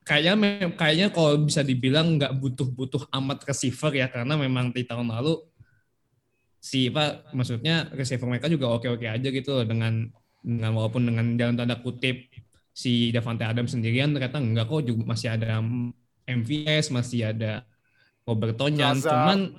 kayaknya 0.05 0.69
kayaknya 0.73 1.07
kalau 1.13 1.37
bisa 1.41 1.61
dibilang 1.61 2.17
nggak 2.17 2.33
butuh-butuh 2.41 3.09
amat 3.21 3.45
receiver 3.45 3.93
ya 3.93 4.09
karena 4.09 4.33
memang 4.33 4.73
di 4.73 4.85
tahun 4.85 5.13
lalu 5.13 5.37
si 6.61 6.93
apa 6.93 7.25
maksudnya 7.33 7.89
receiver 7.93 8.29
mereka 8.29 8.45
juga 8.45 8.69
oke-oke 8.69 9.05
aja 9.09 9.29
gitu 9.33 9.49
loh 9.49 9.65
dengan 9.65 10.09
dengan 10.41 10.71
walaupun 10.77 11.09
dengan 11.09 11.25
dalam 11.37 11.57
tanda 11.57 11.77
kutip 11.81 12.29
si 12.73 13.09
Davante 13.09 13.45
Adams 13.45 13.73
sendirian 13.73 14.13
ternyata 14.13 14.37
enggak 14.41 14.69
kok 14.69 14.85
juga 14.85 15.05
masih 15.05 15.33
ada 15.33 15.61
MVS 16.27 16.93
masih 16.93 17.31
ada 17.31 17.63
Robert 18.25 18.55
Tonyan 18.57 18.97
cuman 19.01 19.57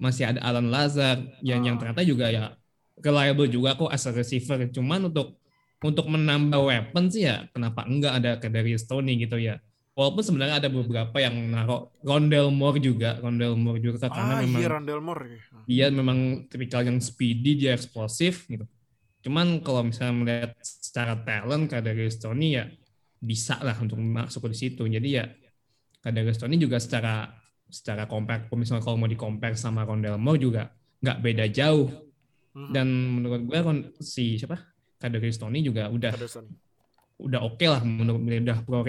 masih 0.00 0.32
ada 0.32 0.40
Alan 0.40 0.72
Lazar 0.72 1.20
yang 1.44 1.60
yang 1.62 1.76
Ah. 1.76 1.80
ternyata 1.84 2.02
juga 2.08 2.26
ya 2.32 2.56
reliable 3.00 3.48
juga 3.48 3.76
kok 3.76 3.92
as 3.92 4.08
a 4.08 4.12
receiver 4.12 4.56
cuman 4.72 5.12
untuk 5.12 5.36
untuk 5.80 6.08
menambah 6.08 6.60
weapon 6.60 7.08
sih 7.08 7.24
ya 7.28 7.48
kenapa 7.52 7.84
enggak 7.88 8.12
ada 8.20 8.30
Kadarius 8.40 8.84
Tony 8.88 9.16
gitu 9.20 9.36
ya 9.36 9.60
walaupun 9.96 10.24
sebenarnya 10.24 10.56
ada 10.64 10.68
beberapa 10.72 11.16
yang 11.20 11.36
naruh 11.52 11.92
Rondell 12.00 12.48
Moore 12.48 12.80
juga 12.80 13.20
Rondell 13.20 13.56
Moore 13.56 13.80
juga 13.80 14.08
karena 14.08 14.40
ah, 14.40 14.42
memang 14.44 14.60
iya 14.60 14.68
Randall 14.72 15.00
Moore. 15.04 15.24
ya. 15.28 15.38
dia 15.68 15.86
memang 15.92 16.48
tipikal 16.48 16.80
yang 16.84 17.00
speedy 17.00 17.60
dia 17.60 17.76
eksplosif 17.76 18.48
gitu 18.48 18.64
cuman 19.20 19.60
kalau 19.60 19.84
misalnya 19.84 20.14
melihat 20.16 20.50
secara 20.64 21.12
talent 21.20 21.68
Kadarius 21.68 22.16
Tony 22.16 22.56
ya 22.56 22.64
bisa 23.20 23.60
lah 23.60 23.76
untuk 23.76 24.00
masuk 24.00 24.48
ke 24.48 24.56
situ 24.56 24.88
jadi 24.88 25.08
ya 25.08 25.24
Kadarius 26.00 26.40
Tony 26.40 26.56
juga 26.56 26.80
secara 26.80 27.28
secara 27.70 28.04
compare 28.10 28.50
misalnya 28.56 28.82
kalau 28.82 28.98
mau 28.98 29.06
di 29.06 29.14
compare 29.14 29.54
sama 29.54 29.86
Rondell 29.86 30.18
Moore 30.18 30.40
juga 30.40 30.62
nggak 31.00 31.18
beda 31.22 31.44
jauh 31.48 31.88
Mhm. 32.50 32.72
dan 32.74 32.86
menurut 32.90 33.40
gue 33.46 33.58
si 34.02 34.34
siapa 34.40 34.58
Kadarius 34.98 35.38
Tony 35.38 35.62
juga 35.62 35.86
udah 35.86 36.10
Kadarius 36.10 36.40
udah 37.20 37.40
oke 37.44 37.66
lah 37.68 37.84
menurut 37.84 38.20
udah 38.26 38.58
pro 38.64 38.80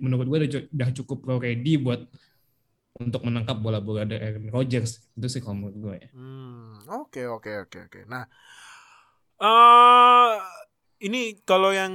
menurut 0.00 0.26
gue 0.26 0.38
udah, 0.42 0.50
cu- 0.50 0.68
udah 0.72 0.88
cukup 0.96 1.18
pro 1.20 1.36
ready 1.38 1.76
buat 1.76 2.00
untuk 2.94 3.26
menangkap 3.26 3.58
bola-bola 3.58 4.06
dari 4.06 4.22
Aaron 4.22 4.48
Rodgers 4.54 5.10
itu 5.18 5.26
sih 5.26 5.42
kalau 5.42 5.58
menurut 5.58 5.76
gue 5.78 5.94
ya. 5.98 6.08
Hmm, 6.14 6.78
oke 6.86 7.26
oke 7.26 7.50
oke 7.66 7.78
oke. 7.90 8.00
Nah, 8.06 8.22
eh 9.42 10.34
ini 11.02 11.42
kalau 11.42 11.74
yang 11.74 11.92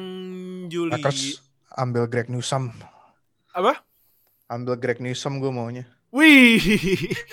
Juli 0.67 0.91
Packers 0.91 1.39
ambil 1.79 2.03
Greg 2.11 2.27
Newsome. 2.27 2.75
apa? 3.55 3.79
Ambil 4.49 4.81
Greg 4.81 4.97
Newsome 4.97 5.37
gue 5.37 5.51
maunya. 5.53 5.85
Wih. 6.09 6.57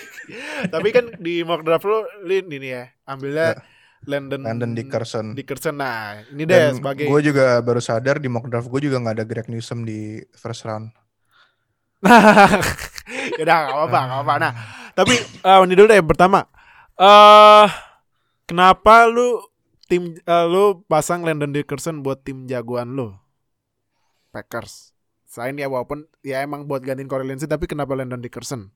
Tapi 0.73 0.89
kan 0.93 1.17
di 1.17 1.41
mock 1.41 1.65
draft 1.65 1.85
lo 1.89 2.05
Lin 2.21 2.45
ini 2.53 2.69
ya, 2.77 2.93
ambilnya 3.09 3.57
Landon 4.05 4.45
Landon 4.45 4.77
Dickerson. 4.77 5.33
Dickerson. 5.33 5.81
Nah, 5.81 6.21
ini 6.29 6.45
deh 6.45 6.71
Dan 6.71 6.77
sebagai 6.77 7.09
gue 7.09 7.21
juga 7.25 7.57
baru 7.65 7.81
sadar 7.81 8.21
di 8.21 8.29
mock 8.29 8.45
draft 8.45 8.69
gue 8.69 8.81
juga 8.85 9.01
nggak 9.01 9.15
ada 9.17 9.25
Greg 9.25 9.49
Newsome 9.49 9.81
di 9.81 10.21
first 10.37 10.61
round. 10.69 10.93
ya 13.37 13.41
udah 13.41 13.57
gak 13.65 13.73
apa-apa, 13.73 13.99
gak 14.05 14.17
apa-apa. 14.21 14.33
Nah, 14.37 14.51
tapi 14.93 15.17
eh 15.17 15.59
ini 15.65 15.73
dulu 15.73 15.87
deh 15.89 16.05
pertama. 16.05 16.45
Eh 16.93 17.67
kenapa 18.45 19.09
lu 19.09 19.41
tim 19.89 20.13
eh, 20.13 20.45
lu 20.45 20.85
pasang 20.85 21.25
Landon 21.25 21.49
Dickerson 21.49 22.05
buat 22.05 22.21
tim 22.21 22.45
jagoan 22.45 22.93
lu? 22.93 23.17
Packers. 24.29 24.96
Selain 25.27 25.59
ya 25.59 25.67
walaupun 25.67 26.07
ya 26.23 26.39
emang 26.39 26.63
buat 26.63 26.79
gantiin 26.79 27.11
Corey 27.11 27.27
tapi 27.35 27.67
kenapa 27.67 27.91
Landon 27.93 28.23
Dickerson? 28.23 28.71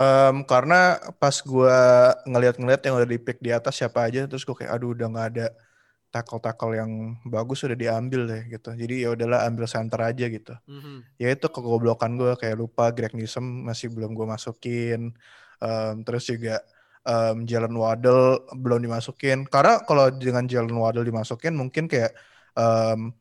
Em, 0.00 0.46
karena 0.46 0.96
pas 1.18 1.34
gue 1.42 1.78
ngeliat-ngeliat 2.24 2.80
yang 2.86 2.94
udah 2.96 3.08
di 3.10 3.18
pick 3.20 3.42
di 3.42 3.50
atas 3.52 3.82
siapa 3.82 4.06
aja, 4.08 4.24
terus 4.30 4.46
gue 4.46 4.54
kayak 4.56 4.72
aduh 4.72 4.94
udah 4.96 5.06
nggak 5.12 5.28
ada 5.36 5.46
tackle-tackle 6.14 6.72
yang 6.78 6.90
bagus 7.28 7.66
udah 7.66 7.76
diambil 7.76 8.24
deh 8.30 8.42
gitu. 8.48 8.72
Jadi 8.72 9.04
ya 9.04 9.12
udahlah 9.12 9.44
ambil 9.44 9.66
center 9.68 10.00
aja 10.00 10.24
gitu. 10.30 10.54
Ya 11.20 11.28
itu 11.34 11.46
kegoblokan 11.50 12.16
gue 12.16 12.32
kayak 12.40 12.56
lupa 12.56 12.94
Greg 12.94 13.12
Newsome 13.12 13.66
masih 13.68 13.90
belum 13.92 14.14
gue 14.16 14.24
masukin. 14.24 15.12
Em, 15.60 15.94
terus 16.06 16.24
juga 16.30 16.62
em, 17.04 17.44
Jalen 17.44 17.74
Waddle 17.76 18.46
belum 18.56 18.80
dimasukin. 18.86 19.44
Karena 19.50 19.82
kalau 19.84 20.08
dengan 20.14 20.46
Jalen 20.48 20.72
Waddle 20.72 21.04
dimasukin 21.04 21.58
mungkin 21.58 21.90
kayak 21.90 22.14
mu- 22.96 23.12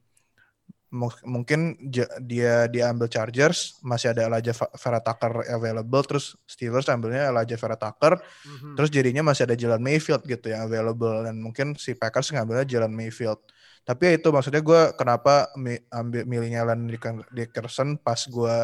mungkin 1.21 1.77
dia 2.19 2.65
diambil 2.65 3.05
Chargers 3.05 3.77
masih 3.85 4.09
ada 4.09 4.25
Elijah 4.25 4.57
Vera 4.57 4.97
Tucker 4.97 5.45
available 5.45 6.01
terus 6.01 6.33
Steelers 6.49 6.89
ambilnya 6.89 7.29
Elijah 7.29 7.61
Vera 7.61 7.77
Tucker 7.77 8.17
Mhm. 8.17 8.73
terus 8.73 8.89
jadinya 8.89 9.21
masih 9.21 9.45
ada 9.45 9.53
Jalan 9.53 9.77
Mayfield 9.77 10.25
gitu 10.25 10.49
yang 10.49 10.65
available 10.65 11.29
dan 11.29 11.37
mungkin 11.37 11.77
si 11.77 11.93
Packers 11.93 12.33
ngambilnya 12.33 12.65
Jalan 12.65 12.89
Mayfield. 12.89 13.37
Tapi 13.85 14.01
ya 14.05 14.11
itu 14.17 14.29
maksudnya 14.29 14.61
gue 14.61 14.81
kenapa 14.97 15.49
ambil 15.89 16.21
milihnya 16.25 16.65
Dicker- 16.85 17.25
Dickerson 17.29 17.97
pas 17.97 18.21
gue 18.21 18.55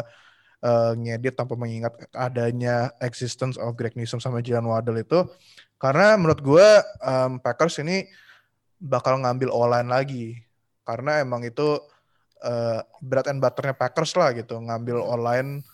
eh, 0.62 0.92
ngedit 0.98 1.34
tanpa 1.36 1.54
mengingat 1.54 1.94
adanya 2.10 2.90
existence 2.98 3.54
of 3.54 3.76
Greg 3.76 3.94
Newsome 3.94 4.18
sama 4.18 4.42
Jalen 4.42 4.66
Waddle 4.66 4.98
itu. 4.98 5.22
Karena 5.76 6.16
menurut 6.16 6.40
gue 6.40 6.68
em, 7.04 7.38
Packers 7.38 7.78
ini 7.78 8.08
bakal 8.80 9.20
ngambil 9.20 9.52
O-line 9.52 9.86
lagi. 9.86 10.40
Karena 10.82 11.20
emang 11.20 11.44
itu 11.44 11.76
eh, 12.42 12.80
bread 13.00 13.26
and 13.30 13.40
butternya 13.40 13.76
Packers 13.76 14.12
lah 14.18 14.32
gitu 14.36 14.60
ngambil 14.60 15.00
O-line 15.00 15.64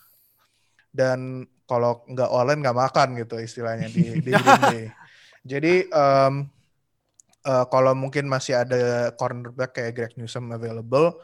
dan 0.92 1.48
kalau 1.64 2.04
nggak 2.04 2.30
O-line 2.30 2.60
nggak 2.60 2.78
makan 2.78 3.08
gitu 3.16 3.40
istilahnya 3.40 3.88
di, 3.88 4.20
di 4.20 4.30
Green 4.36 4.62
Bay. 4.62 4.84
Jadi 5.42 5.88
em, 5.88 6.34
eh, 7.42 7.64
kalau 7.66 7.92
mungkin 7.96 8.28
masih 8.30 8.62
ada 8.62 9.10
cornerback 9.16 9.72
kayak 9.74 9.92
Greg 9.96 10.14
Newsom 10.20 10.52
available, 10.52 11.18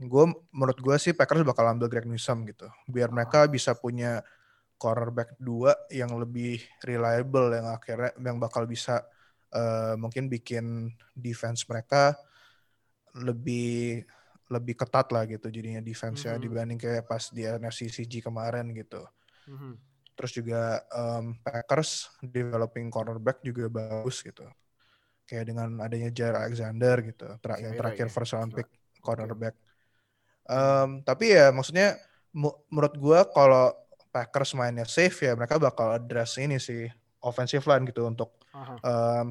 gue 0.00 0.24
menurut 0.50 0.78
gue 0.80 0.96
sih 0.98 1.12
Packers 1.14 1.46
bakal 1.46 1.70
ambil 1.70 1.86
Greg 1.92 2.08
Newsom 2.08 2.42
gitu, 2.48 2.66
biar 2.90 3.12
mereka 3.12 3.46
bisa 3.46 3.76
punya 3.76 4.24
cornerback 4.76 5.40
dua 5.40 5.72
yang 5.88 6.12
lebih 6.20 6.60
reliable 6.84 7.48
yang 7.48 7.68
akhirnya 7.72 8.12
yang 8.20 8.36
bakal 8.36 8.68
bisa 8.68 9.04
eh, 9.52 9.94
mungkin 9.96 10.28
bikin 10.28 10.92
defense 11.16 11.64
mereka 11.64 12.16
lebih 13.16 14.04
lebih 14.46 14.78
ketat 14.78 15.10
lah 15.10 15.26
gitu 15.26 15.50
jadinya 15.50 15.82
defense-nya 15.82 16.38
Mhm. 16.38 16.42
dibanding 16.42 16.78
kayak 16.78 17.04
pas 17.10 17.30
di 17.34 17.42
NFC 17.42 17.90
CG 17.90 18.22
kemarin 18.22 18.70
gitu. 18.74 19.02
Mhm. 19.50 19.74
Terus 20.16 20.32
juga 20.32 20.80
em, 20.94 21.36
Packers 21.44 22.08
developing 22.24 22.88
cornerback 22.88 23.42
juga 23.44 23.68
bagus 23.68 24.22
gitu. 24.24 24.46
Kayak 25.26 25.44
dengan 25.50 25.68
adanya 25.82 26.08
Jair 26.14 26.34
Alexander 26.38 26.96
gitu, 27.02 27.26
ter- 27.42 27.58
yang 27.60 27.74
terakhir 27.74 28.06
ya. 28.08 28.12
first 28.14 28.32
round 28.32 28.50
pick 28.54 28.68
cornerback. 29.02 29.54
Em, 30.46 31.02
tapi 31.02 31.34
ya 31.34 31.50
maksudnya 31.50 31.98
mu- 32.30 32.54
menurut 32.70 32.94
gua 32.96 33.20
kalau 33.26 33.74
Packers 34.14 34.54
mainnya 34.56 34.86
safe 34.88 35.26
ya 35.26 35.34
mereka 35.34 35.58
bakal 35.60 35.92
address 35.98 36.38
ini 36.38 36.56
sih 36.62 36.86
offensive 37.20 37.66
line 37.66 37.84
gitu 37.90 38.06
untuk 38.06 38.32
Aha. 38.54 38.74
em, 38.80 39.26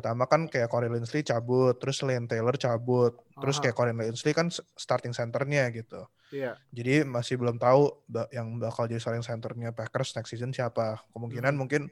pertama 0.00 0.24
kan 0.24 0.48
kayak 0.48 0.72
Corey 0.72 0.88
Linsley 0.88 1.20
cabut, 1.20 1.76
terus 1.76 2.00
Lane 2.00 2.24
Taylor 2.24 2.56
cabut, 2.56 3.20
terus 3.36 3.60
Aha. 3.60 3.68
kayak 3.68 3.76
Corey 3.76 3.92
Linsley 3.92 4.32
kan 4.32 4.48
starting 4.74 5.12
centernya 5.12 5.68
gitu. 5.76 6.08
Iya. 6.32 6.56
Jadi 6.72 7.04
masih 7.04 7.36
belum 7.36 7.60
tahu 7.60 8.08
yang 8.32 8.56
bakal 8.56 8.88
jadi 8.88 8.96
starting 8.96 9.20
centernya 9.20 9.76
Packers 9.76 10.16
next 10.16 10.32
season 10.32 10.56
siapa. 10.56 11.04
Kemungkinan 11.12 11.52
Hmm. 11.52 11.60
mungkin 11.60 11.82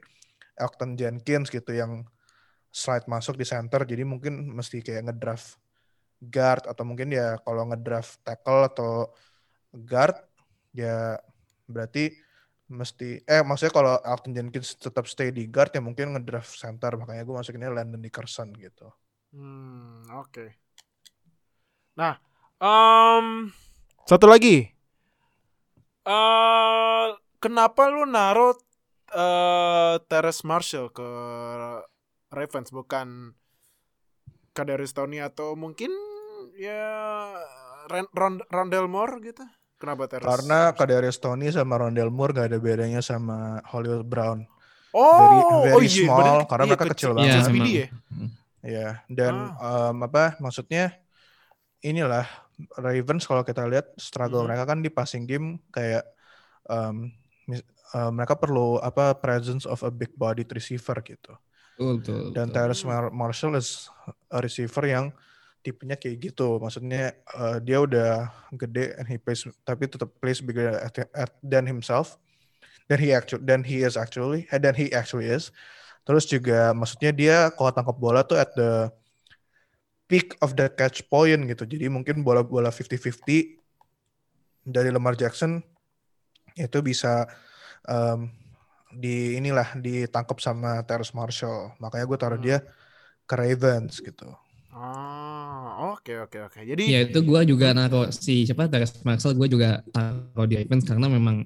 Elton 0.57 0.97
Jenkins 0.97 1.53
gitu 1.53 1.69
yang 1.71 2.09
slide 2.73 3.05
masuk 3.05 3.37
di 3.37 3.45
center. 3.45 3.85
Jadi 3.85 4.01
mungkin 4.01 4.49
mesti 4.49 4.81
kayak 4.81 5.13
ngedraft 5.13 5.61
guard 6.19 6.67
atau 6.67 6.83
mungkin 6.83 7.13
ya 7.13 7.39
kalau 7.45 7.69
ngedraft 7.69 8.19
tackle 8.27 8.67
atau 8.67 8.91
guard 9.71 10.19
ya 10.75 11.15
berarti 11.69 12.11
mesti 12.69 13.25
eh 13.25 13.41
maksudnya 13.41 13.73
kalau 13.73 13.93
Elton 14.05 14.33
Jenkins 14.37 14.77
tetap 14.77 15.09
stay 15.09 15.33
di 15.33 15.49
guard 15.49 15.73
ya 15.73 15.81
mungkin 15.81 16.13
ngedraft 16.13 16.53
center 16.53 16.93
makanya 17.01 17.25
gue 17.25 17.35
masukinnya 17.35 17.73
Landon 17.73 18.01
Dickerson 18.01 18.53
gitu. 18.55 18.93
Hmm, 19.33 20.05
oke. 20.21 20.53
Nah, 21.97 22.15
em, 22.61 23.49
satu 24.05 24.25
lagi. 24.29 24.69
eh 26.09 27.07
kenapa 27.43 27.81
lu 27.93 28.05
naruh 28.09 28.55
eh 29.13 29.95
Terrace 30.09 30.45
Marshall 30.45 30.89
ke 30.93 31.09
Ravens 32.29 32.69
bukan 32.69 33.33
Kadarius 34.53 34.93
Tony 34.93 35.17
atau 35.21 35.53
mungkin 35.57 35.89
ya 36.57 37.33
Rondell 38.53 38.85
Moore 38.85 39.21
gitu? 39.23 39.45
Kenapa 39.79 40.03
Terrace? 40.05 40.27
Karena 40.27 40.59
Kadarius 40.75 41.17
Tony 41.17 41.47
sama 41.49 41.79
Rondell 41.79 42.11
Moore 42.11 42.35
gak 42.35 42.47
ada 42.51 42.59
bedanya 42.59 42.99
sama 42.99 43.63
Hollywood 43.65 44.03
Brown. 44.05 44.43
oh, 44.89 45.05
very- 45.15 45.45
very 45.69 45.75
oh 45.77 45.81
iya, 45.85 46.01
small, 46.03 46.17
bener. 46.19 46.39
karena 46.49 46.63
Iya, 46.65 46.71
mereka 46.73 46.85
kecil 46.91 47.09
Iya, 47.09 47.15
banget. 47.15 47.45
speedy 47.45 47.61
memang. 47.61 47.69
ya. 47.69 47.87
Ya, 48.59 48.89
dan 49.07 49.33
Ah. 49.55 49.89
em, 49.93 49.97
apa 50.03 50.23
maksudnya 50.37 50.85
inilah 51.79 52.25
Ravens 52.75 53.23
kalau 53.23 53.45
kita 53.45 53.63
lihat 53.63 53.87
struggle 53.95 54.43
Mhm. 54.43 54.47
mereka 54.49 54.63
kan 54.67 54.79
di 54.81 54.89
passing 54.89 55.23
game 55.23 55.61
kayak 55.69 56.03
em, 56.67 57.13
mis- 57.45 57.63
eh, 57.93 58.11
mereka 58.11 58.33
perlu 58.35 58.81
apa 58.81 59.13
presence 59.15 59.63
of 59.63 59.79
a 59.81 59.93
big 59.93 60.11
body 60.11 60.41
receiver 60.43 60.97
gitu. 60.99 61.37
Betul, 61.77 61.93
betul. 62.01 62.21
Dan 62.33 62.49
betul. 62.49 62.83
Mar- 62.83 63.13
Marshall 63.13 63.55
is 63.55 63.87
a 64.27 64.41
receiver 64.41 64.83
yang 64.83 65.13
tipenya 65.61 65.95
kayak 65.99 66.31
gitu. 66.31 66.57
Maksudnya 66.61 67.13
eh, 67.15 67.57
dia 67.63 67.77
udah 67.83 68.31
gede 68.55 68.95
and 68.97 69.07
he 69.07 69.17
plays 69.19 69.43
tapi 69.67 69.85
tetap 69.85 70.09
plays 70.19 70.39
bigger 70.39 70.75
than 71.43 71.67
himself. 71.67 72.15
Dan 72.89 72.97
he 72.97 73.13
actually 73.13 73.43
dan 73.45 73.61
he 73.61 73.85
is 73.85 73.93
actually 73.99 74.49
eh, 74.49 74.59
dan 74.59 74.73
he 74.73 74.89
actually 74.91 75.29
is. 75.29 75.53
Terus 76.07 76.25
juga 76.25 76.73
maksudnya 76.73 77.11
dia 77.13 77.37
kalau 77.53 77.69
tangkap 77.69 77.97
bola 78.01 78.25
tuh 78.25 78.41
at 78.41 78.49
the 78.57 78.89
peak 80.09 80.33
of 80.41 80.57
the 80.57 80.65
catch 80.73 81.05
point 81.05 81.45
gitu. 81.45 81.69
Jadi 81.69 81.85
mungkin 81.85 82.25
bola-bola 82.25 82.73
50-50 82.73 83.61
dari 84.65 84.89
Lamar 84.89 85.13
Jackson 85.13 85.61
itu 86.57 86.77
bisa 86.81 87.29
em, 87.85 88.33
di 88.89 89.37
inilah 89.37 89.77
ditangkap 89.77 90.41
sama 90.41 90.81
Terrence 90.81 91.13
Marshall. 91.13 91.77
Makanya 91.77 92.05
gue 92.09 92.17
taruh 92.17 92.39
Hmm. 92.41 92.47
dia 92.49 92.57
ke 93.29 93.35
Ravens 93.37 94.01
gitu. 94.01 94.33
Oke 96.09 96.17
oke 96.25 96.37
oke. 96.49 96.59
Jadi 96.65 96.83
Ya 96.89 96.99
itu 97.05 97.19
gue 97.21 97.41
juga 97.45 97.69
naruh 97.69 98.09
si 98.09 98.41
siapa 98.41 98.65
Darius 98.65 98.97
Marshall 99.05 99.37
gue 99.37 99.45
juga 99.45 99.85
taruh 99.93 100.49
di 100.49 100.57
Ravens 100.57 100.81
karena 100.89 101.05
memang 101.05 101.45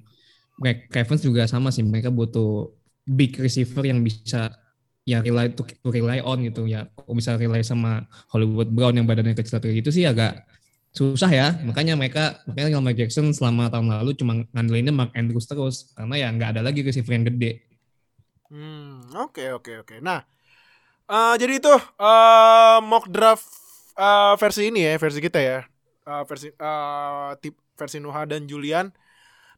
mereka 0.56 1.04
Ravens 1.04 1.20
juga 1.20 1.44
sama 1.44 1.68
sih 1.68 1.84
mereka 1.84 2.08
butuh 2.08 2.72
big 3.04 3.36
receiver 3.36 3.84
yang 3.84 4.00
bisa 4.00 4.56
ya 5.04 5.20
rely 5.20 5.52
to, 5.52 5.68
to 5.68 5.88
rely 5.92 6.24
on 6.24 6.40
gitu 6.48 6.64
ya. 6.64 6.88
Kalau 6.96 7.12
bisa 7.12 7.36
rely 7.36 7.60
sama 7.60 8.08
Hollywood 8.32 8.72
Brown 8.72 8.96
yang 8.96 9.04
badannya 9.04 9.36
kecil 9.36 9.60
kayak 9.60 9.84
gitu 9.84 9.92
sih 9.92 10.08
agak 10.08 10.48
susah 10.96 11.28
ya. 11.28 11.60
Makanya 11.60 12.00
mereka 12.00 12.40
makanya 12.48 12.80
Lamar 12.80 12.96
Jackson 12.96 13.28
selama 13.36 13.68
tahun 13.68 13.92
lalu 14.00 14.16
cuma 14.16 14.48
ngandelinnya 14.48 14.96
Mark 14.96 15.12
Andrews 15.12 15.44
terus 15.44 15.92
karena 15.92 16.24
ya 16.24 16.28
nggak 16.32 16.56
ada 16.56 16.60
lagi 16.64 16.80
receiver 16.80 17.12
yang 17.12 17.28
gede. 17.28 17.68
Hmm, 18.48 19.12
oke 19.12 19.44
oke 19.60 19.72
oke. 19.84 20.00
Nah, 20.00 20.24
eh, 21.12 21.34
jadi 21.36 21.60
itu 21.60 21.74
eh, 22.00 22.78
mock 22.80 23.12
draft 23.12 23.63
eh, 23.98 24.34
versi 24.38 24.62
ini 24.70 24.80
ya, 24.86 24.94
versi 25.00 25.20
kita 25.22 25.40
ya, 25.40 25.58
Eh, 26.04 26.22
versi 26.28 26.52
eh, 26.52 27.30
tip 27.40 27.56
versi 27.80 27.96
Nuha 27.96 28.28
dan 28.28 28.44
Julian. 28.44 28.92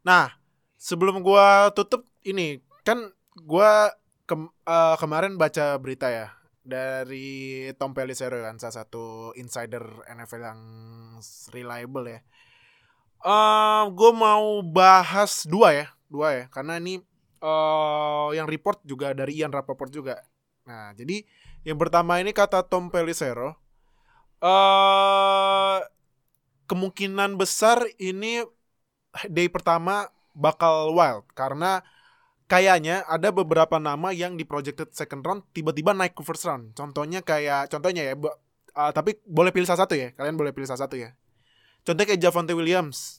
Nah, 0.07 0.31
sebelum 0.79 1.21
gua 1.27 1.75
tutup 1.75 2.07
ini 2.23 2.63
kan 2.87 3.11
gua 3.43 3.91
kem- 4.31 4.53
eh, 4.67 4.97
kemarin 5.03 5.35
baca 5.35 5.75
berita 5.83 6.07
ya 6.11 6.31
dari 6.63 7.67
Tom 7.79 7.95
Pelissero 7.95 8.39
kan, 8.43 8.59
salah 8.63 8.87
satu 8.87 9.35
insider 9.35 9.83
NFL 10.07 10.43
yang 10.47 10.61
reliable 11.51 12.07
ya. 12.11 12.21
Eh, 13.27 13.83
gue 13.91 14.11
mau 14.15 14.63
bahas 14.63 15.43
dua 15.49 15.69
ya, 15.75 15.87
dua 16.07 16.29
ya, 16.33 16.45
karena 16.53 16.79
ini 16.79 17.03
eh 17.43 18.29
yang 18.39 18.47
report 18.49 18.81
juga 18.87 19.13
dari 19.13 19.43
Ian 19.43 19.51
Rapoport 19.53 19.91
juga. 19.93 20.23
Nah, 20.67 20.95
jadi 20.95 21.27
yang 21.67 21.77
pertama 21.79 22.19
ini 22.23 22.31
kata 22.31 22.63
Tom 22.67 22.89
Pelissero, 22.89 23.59
eh 24.47 25.79
kemungkinan 26.71 27.35
besar 27.35 27.83
ini 27.99 28.47
day 29.27 29.51
pertama 29.51 30.07
bakal 30.37 30.95
wild 30.95 31.27
karena 31.35 31.83
kayaknya 32.47 33.03
ada 33.11 33.35
beberapa 33.35 33.83
nama 33.83 34.15
yang 34.15 34.39
di 34.39 34.47
projected 34.47 34.95
second 34.95 35.27
round 35.27 35.43
tiba-tiba 35.51 35.91
naik 35.91 36.15
ke 36.15 36.23
first 36.23 36.47
round. 36.47 36.79
Contohnya 36.79 37.23
kayak 37.27 37.67
contohnya 37.73 38.07
ya, 38.07 38.15
eh, 38.15 38.93
tapi 38.95 39.19
boleh 39.27 39.51
pilih 39.51 39.67
salah 39.67 39.83
satu 39.83 39.99
ya. 39.99 40.15
Kalian 40.15 40.39
boleh 40.39 40.55
pilih 40.55 40.69
salah 40.71 40.87
satu 40.87 40.95
ya. 40.95 41.11
Contohnya 41.83 42.07
kayak 42.15 42.23
Javante 42.23 42.55
Williams, 42.55 43.19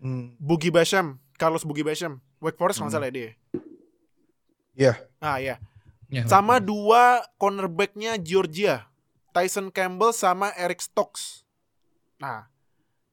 Hmm, 0.00 0.32
Boogie 0.40 0.72
Basham, 0.72 1.20
Carlos 1.36 1.62
Boogie 1.62 1.84
Basham, 1.84 2.24
Wake 2.40 2.56
Forest 2.56 2.80
kalau 2.80 2.88
Hmm. 2.88 2.96
salah 2.98 3.06
ya 3.06 3.14
dia. 3.14 3.30
Iya. 4.74 4.92
Ah 5.20 5.38
ya. 5.38 5.60
Ya, 6.10 6.26
Sama 6.26 6.58
dua 6.58 7.22
cornerbacknya 7.38 8.18
Georgia, 8.18 8.89
Tyson 9.30 9.70
Campbell 9.70 10.10
sama 10.10 10.50
Eric 10.54 10.82
Stokes. 10.82 11.42
Nah, 12.18 12.46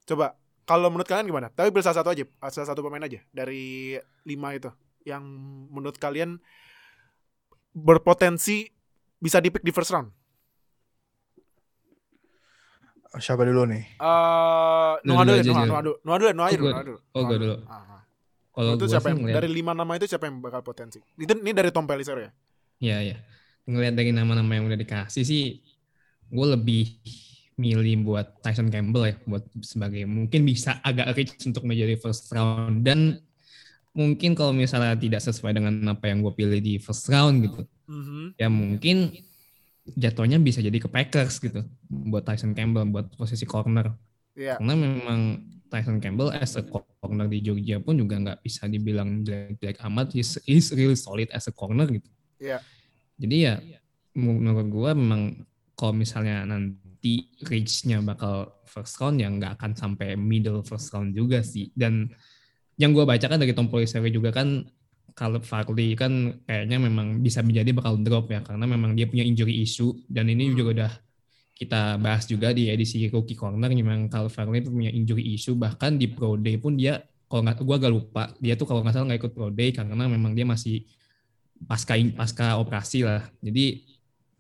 coba 0.04 0.36
kalau 0.68 0.92
menurut 0.92 1.08
kalian 1.08 1.26
gimana? 1.26 1.48
Tapi 1.48 1.72
pilih 1.72 1.86
salah 1.86 2.04
satu 2.04 2.12
aja, 2.12 2.24
ah, 2.40 2.52
salah 2.52 2.68
satu 2.68 2.84
pemain 2.84 3.02
aja 3.02 3.24
dari 3.32 3.96
lima 4.24 4.52
itu 4.52 4.68
yang 5.08 5.24
menurut 5.72 5.96
kalian 5.96 6.36
berpotensi 7.72 8.68
bisa 9.18 9.40
dipick 9.40 9.64
di 9.64 9.72
first 9.72 9.94
round. 9.96 10.12
Siapa 13.18 13.48
dulu 13.48 13.64
nih? 13.72 13.84
Eh, 13.98 14.92
Lu 15.08 15.16
Noah 15.16 15.24
dulu 15.24 15.38
aja, 15.40 15.50
Noah. 15.50 15.66
Noah 15.66 15.82
dulu, 15.82 15.96
Noah 16.04 16.18
dulu, 16.20 16.30
Noah 16.36 16.48
aja 16.48 16.54
Oh, 16.54 16.60
dulu, 16.60 16.70
Noah 16.70 16.84
dulu. 16.84 16.98
oh, 17.00 17.22
Noah 17.24 17.40
dulu. 17.40 17.56
Ah, 17.66 17.74
ah. 17.80 18.02
Kalau 18.52 18.72
Itu 18.74 18.86
siapa 18.90 19.08
yang 19.14 19.20
dari 19.22 19.50
lima 19.54 19.72
nama 19.72 19.92
itu 19.96 20.06
siapa 20.10 20.26
yang 20.28 20.42
bakal 20.42 20.62
potensi? 20.66 20.98
Itu 21.16 21.34
ini 21.38 21.54
dari 21.54 21.70
Tom 21.70 21.86
Pelissero 21.86 22.20
ya? 22.20 22.32
ya 22.78 22.98
ya 23.02 23.18
ngelihat 23.68 23.94
dari 23.98 24.14
nama-nama 24.14 24.48
yang 24.54 24.66
udah 24.70 24.80
dikasih 24.80 25.24
sih, 25.28 25.60
gue 26.28 26.48
lebih 26.54 26.84
milih 27.58 28.06
buat 28.06 28.38
Tyson 28.46 28.70
Campbell 28.70 29.10
ya, 29.10 29.16
buat 29.26 29.44
sebagai 29.66 30.06
mungkin 30.06 30.46
bisa 30.46 30.78
agak 30.86 31.18
rich 31.18 31.34
untuk 31.50 31.66
menjadi 31.66 31.98
first 31.98 32.30
round 32.30 32.86
dan 32.86 33.18
mungkin 33.98 34.38
kalau 34.38 34.54
misalnya 34.54 34.94
tidak 34.94 35.26
sesuai 35.26 35.58
dengan 35.58 35.74
apa 35.90 36.06
yang 36.06 36.22
gue 36.22 36.34
pilih 36.38 36.62
di 36.62 36.78
first 36.78 37.10
round 37.10 37.42
gitu, 37.50 37.66
Mhm. 37.90 38.38
ya 38.38 38.46
mungkin 38.46 39.10
jatuhnya 39.98 40.38
bisa 40.38 40.62
jadi 40.62 40.78
ke 40.78 40.86
Packers 40.86 41.40
gitu 41.42 41.66
buat 41.90 42.22
Tyson 42.22 42.54
Campbell 42.54 42.86
buat 42.92 43.10
posisi 43.18 43.48
corner. 43.48 43.90
Iya. 44.38 44.62
Karena 44.62 44.74
memang 44.78 45.20
Tyson 45.68 45.98
Campbell 45.98 46.30
as 46.32 46.54
a 46.56 46.64
corner 46.64 47.26
di 47.26 47.42
Georgia 47.42 47.82
pun 47.82 47.98
juga 47.98 48.22
nggak 48.22 48.40
bisa 48.46 48.70
dibilang 48.70 49.26
jelek-jelek 49.26 49.82
amat. 49.88 50.14
He's, 50.14 50.38
he's 50.46 50.70
really 50.76 50.96
solid 50.96 51.28
as 51.34 51.50
a 51.50 51.54
corner 51.56 51.88
gitu. 51.90 52.08
Iya. 52.38 52.62
Jadi 53.18 53.36
ya 53.42 53.58
menurut 54.14 54.68
gua 54.70 54.92
memang 54.94 55.42
kalau 55.78 55.94
misalnya 55.94 56.42
nanti 56.50 57.30
reach-nya 57.46 58.02
bakal 58.02 58.66
first 58.66 58.98
round 58.98 59.22
ya 59.22 59.30
nggak 59.30 59.62
akan 59.62 59.72
sampai 59.78 60.18
middle 60.18 60.66
first 60.66 60.90
round 60.90 61.14
juga 61.14 61.46
sih. 61.46 61.70
Dan 61.78 62.10
yang 62.82 62.98
gua 62.98 63.06
baca 63.06 63.30
kan 63.30 63.38
dari 63.38 63.54
Tom 63.54 63.70
Polisario 63.70 64.10
juga 64.10 64.34
kan 64.34 64.66
kalau 65.18 65.42
Farley 65.42 65.98
kan 65.98 66.42
kayaknya 66.46 66.78
memang 66.78 67.22
bisa 67.26 67.42
menjadi 67.42 67.74
bakal 67.74 67.98
drop 68.02 68.30
ya 68.30 68.42
karena 68.46 68.66
memang 68.70 68.94
dia 68.94 69.10
punya 69.10 69.26
injury 69.26 69.66
issue 69.66 69.94
dan 70.06 70.30
ini 70.30 70.54
juga 70.54 70.70
udah 70.78 70.94
kita 71.58 71.98
bahas 71.98 72.30
juga 72.30 72.54
di 72.54 72.70
edisi 72.70 73.02
Rookie 73.10 73.34
Corner 73.34 73.74
memang 73.74 74.14
kalau 74.14 74.30
Farley 74.30 74.62
punya 74.62 74.94
injury 74.94 75.34
issue 75.34 75.58
bahkan 75.58 75.98
di 75.98 76.06
Pro 76.06 76.38
Day 76.38 76.62
pun 76.62 76.78
dia 76.78 77.02
kalau 77.26 77.46
nggak 77.50 77.66
gua 77.66 77.76
agak 77.82 77.92
lupa 77.94 78.24
dia 78.38 78.54
tuh 78.54 78.70
kalau 78.70 78.86
nggak 78.86 78.94
salah 78.94 79.06
nggak 79.10 79.22
ikut 79.26 79.34
Pro 79.34 79.50
Day 79.50 79.70
karena 79.74 80.06
memang 80.06 80.38
dia 80.38 80.46
masih 80.46 80.86
pasca 81.66 81.98
pasca 82.14 82.62
operasi 82.62 83.02
lah. 83.02 83.26
Jadi 83.42 83.97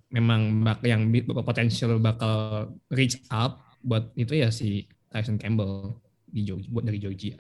memang 0.07 0.63
bak 0.63 0.79
yang 0.87 1.11
potensial 1.43 1.99
bakal 1.99 2.67
reach 2.91 3.19
up 3.27 3.59
buat 3.83 4.11
itu 4.15 4.39
ya 4.39 4.49
si 4.51 4.87
Tyson 5.11 5.39
Campbell 5.39 5.95
di 6.27 6.43
Georgia, 6.43 6.69
buat 6.71 6.85
dari 6.87 6.99
Georgia. 6.99 7.39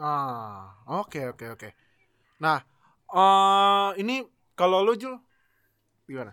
Ah, 0.00 0.72
oke 0.88 1.36
oke 1.36 1.46
oke. 1.52 1.68
Nah, 2.40 2.58
eh 3.12 3.90
ini 4.00 4.24
kalau 4.56 4.82
lu 4.82 4.96
Jul 4.96 5.14
gimana? 6.08 6.32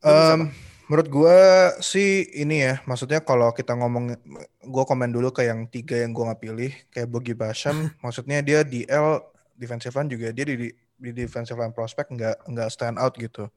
Em, 0.00 0.48
menurut 0.88 1.08
gue 1.12 1.38
sih 1.84 2.24
ini 2.40 2.64
ya, 2.64 2.74
maksudnya 2.88 3.20
kalau 3.20 3.52
kita 3.52 3.76
ngomong, 3.76 4.16
gue 4.64 4.84
komen 4.88 5.12
dulu 5.12 5.28
ke 5.28 5.44
yang 5.44 5.68
tiga 5.68 6.00
yang 6.00 6.16
gue 6.16 6.24
nggak 6.24 6.40
pilih, 6.40 6.72
kayak 6.88 7.08
Bogi 7.12 7.36
Basham, 7.36 7.76
maksudnya 8.04 8.40
dia 8.40 8.64
di 8.64 8.88
L 8.88 9.20
defensive 9.60 9.92
line 9.92 10.08
juga 10.08 10.32
dia 10.32 10.44
di 10.48 10.56
di 10.56 10.68
defensive 11.00 11.56
line 11.56 11.72
prospect 11.72 12.12
nggak 12.12 12.36
nggak 12.44 12.68
stand 12.68 13.00
out 13.00 13.16
gitu. 13.16 13.48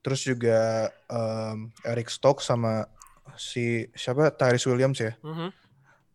Terus 0.00 0.22
juga 0.22 0.88
em, 1.06 1.68
Eric 1.82 2.08
Stokes 2.08 2.46
sama 2.46 2.86
si 3.34 3.90
siapa 3.92 4.30
Tyrese 4.30 4.66
Williams 4.66 4.98
ya, 4.98 5.12
Mhm. 5.20 5.50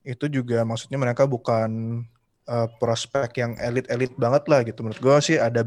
itu 0.04 0.26
juga 0.32 0.64
maksudnya 0.64 0.98
mereka 0.98 1.24
bukan 1.26 2.02
eh, 2.46 2.70
prospek 2.78 3.34
yang 3.36 3.58
elit-elit 3.58 4.14
banget 4.16 4.46
lah 4.46 4.62
gitu. 4.62 4.86
Menurut 4.86 5.02
gue 5.02 5.16
sih 5.20 5.34
ada 5.36 5.66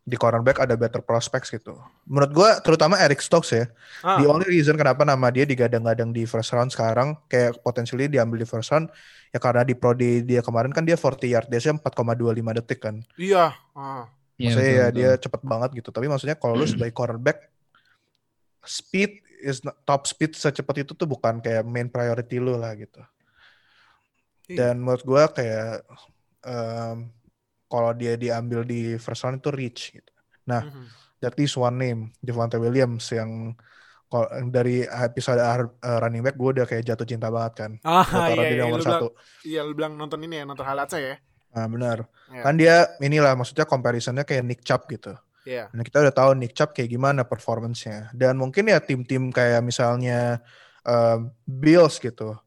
di 0.00 0.16
cornerback 0.16 0.60
ada 0.60 0.76
better 0.76 1.00
prospects 1.00 1.48
gitu. 1.48 1.76
Menurut 2.04 2.28
gue 2.30 2.50
terutama 2.60 2.96
Eric 2.96 3.20
Stokes 3.20 3.52
ya. 3.52 3.64
Ah, 4.00 4.20
The 4.20 4.28
only 4.28 4.44
reason 4.46 4.76
kenapa 4.76 5.04
nama 5.04 5.32
dia 5.32 5.44
digadang-gadang 5.44 6.12
di 6.12 6.28
first 6.28 6.52
round 6.52 6.68
sekarang 6.68 7.16
kayak 7.24 7.60
potensially 7.60 8.04
diambil 8.04 8.36
di 8.36 8.44
first 8.44 8.68
round 8.68 8.92
ya 9.30 9.38
karena 9.38 9.64
di 9.64 9.72
pro 9.72 9.96
day 9.96 10.20
dia 10.20 10.40
kemarin 10.40 10.72
kan 10.72 10.84
dia 10.84 10.92
40 10.92 11.24
yard 11.24 11.48
dash 11.48 11.64
4,25 11.64 11.80
detik 12.52 12.80
kan. 12.80 13.00
iya. 13.16 13.56
Ah. 13.72 14.04
Iya, 14.40 14.46
Maksudnya 14.48 14.64
betul, 14.64 14.80
ya 14.80 14.86
betul. 14.88 14.96
dia 14.96 15.10
cepet 15.20 15.40
banget 15.44 15.70
gitu. 15.76 15.88
Tapi 15.92 16.06
maksudnya 16.08 16.36
kalau 16.40 16.54
lu 16.56 16.64
sebagai 16.64 16.96
cornerback 16.96 17.38
speed 18.64 19.10
is 19.40 19.60
not- 19.60 19.76
top 19.84 20.04
speed 20.04 20.32
secepat 20.32 20.84
itu 20.84 20.92
tuh 20.92 21.04
bukan 21.04 21.40
kayak 21.40 21.64
main 21.64 21.88
priority 21.88 22.40
lu 22.40 22.56
lah 22.56 22.72
gitu. 22.72 23.00
Iya. 24.48 24.56
Dan 24.56 24.80
menurut 24.80 25.04
gua 25.04 25.28
kayak 25.28 25.84
em, 26.40 27.12
kalau 27.68 27.92
dia 27.92 28.16
diambil 28.16 28.64
di 28.64 28.96
first 28.96 29.22
round 29.22 29.38
itu 29.38 29.52
reach 29.52 29.92
gitu. 29.92 30.12
Nah, 30.48 30.64
Mhm. 30.64 30.84
that 31.20 31.36
is 31.36 31.52
one 31.54 31.76
name, 31.76 32.00
Javante 32.18 32.56
Williams 32.56 33.04
yang 33.12 33.54
kalau 34.10 34.26
dari 34.50 34.82
episode 34.82 35.38
eh, 35.38 35.62
running 36.02 36.18
back 36.18 36.34
gue 36.34 36.50
udah 36.50 36.66
kayak 36.66 36.82
jatuh 36.82 37.06
cinta 37.06 37.30
banget 37.30 37.52
kan. 37.54 37.72
Ah, 37.86 38.02
Gue 38.02 38.42
iya, 38.42 38.48
iya, 38.50 38.62
nomor 38.66 38.80
lu 38.80 38.82
bilang, 38.82 38.98
satu. 38.98 39.08
iya, 39.46 39.60
lu 39.62 39.72
bilang 39.72 39.92
nonton 39.94 40.18
ini 40.18 40.42
ya, 40.42 40.44
nonton 40.44 40.66
highlights 40.66 40.98
ya. 40.98 41.14
Nah, 41.50 41.66
benar. 41.66 41.98
Iya. 42.30 42.42
Kan 42.46 42.54
dia 42.58 42.76
inilah 43.02 43.34
maksudnya 43.34 43.66
comparisonnya 43.66 44.22
kayak 44.22 44.44
Nick 44.46 44.62
Chubb 44.62 44.86
gitu. 44.86 45.14
Iya. 45.42 45.72
Nah, 45.74 45.82
kita 45.82 46.04
udah 46.04 46.14
tahu 46.14 46.30
Nick 46.38 46.54
Chubb 46.54 46.70
kayak 46.70 46.90
gimana 46.90 47.26
performance-nya. 47.26 48.14
Dan 48.14 48.38
mungkin 48.38 48.70
ya 48.70 48.78
tim-tim 48.78 49.34
kayak 49.34 49.64
misalnya 49.64 50.38
um, 50.86 51.32
Bills 51.42 51.98
gitu. 51.98 52.38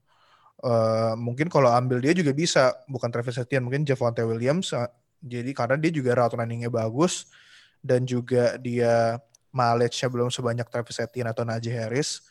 Uh, 0.64 1.12
mungkin 1.20 1.52
kalau 1.52 1.68
ambil 1.68 2.00
dia 2.00 2.16
juga 2.16 2.32
bisa, 2.32 2.72
bukan 2.88 3.12
Travis 3.12 3.36
Etienne, 3.36 3.68
mungkin 3.68 3.84
Javonte 3.84 4.24
Williams. 4.24 4.72
uh, 4.72 4.88
jadi 5.24 5.52
karena 5.56 5.76
dia 5.80 5.92
juga 5.92 6.16
route 6.20 6.36
running-nya 6.36 6.68
bagus 6.68 7.32
dan 7.80 8.04
juga 8.04 8.60
dia 8.60 9.20
mileage-nya 9.52 10.08
belum 10.12 10.32
sebanyak 10.32 10.68
Travis 10.68 11.00
Etienne 11.00 11.32
atau 11.32 11.44
Najee 11.44 11.76
Harris. 11.76 12.24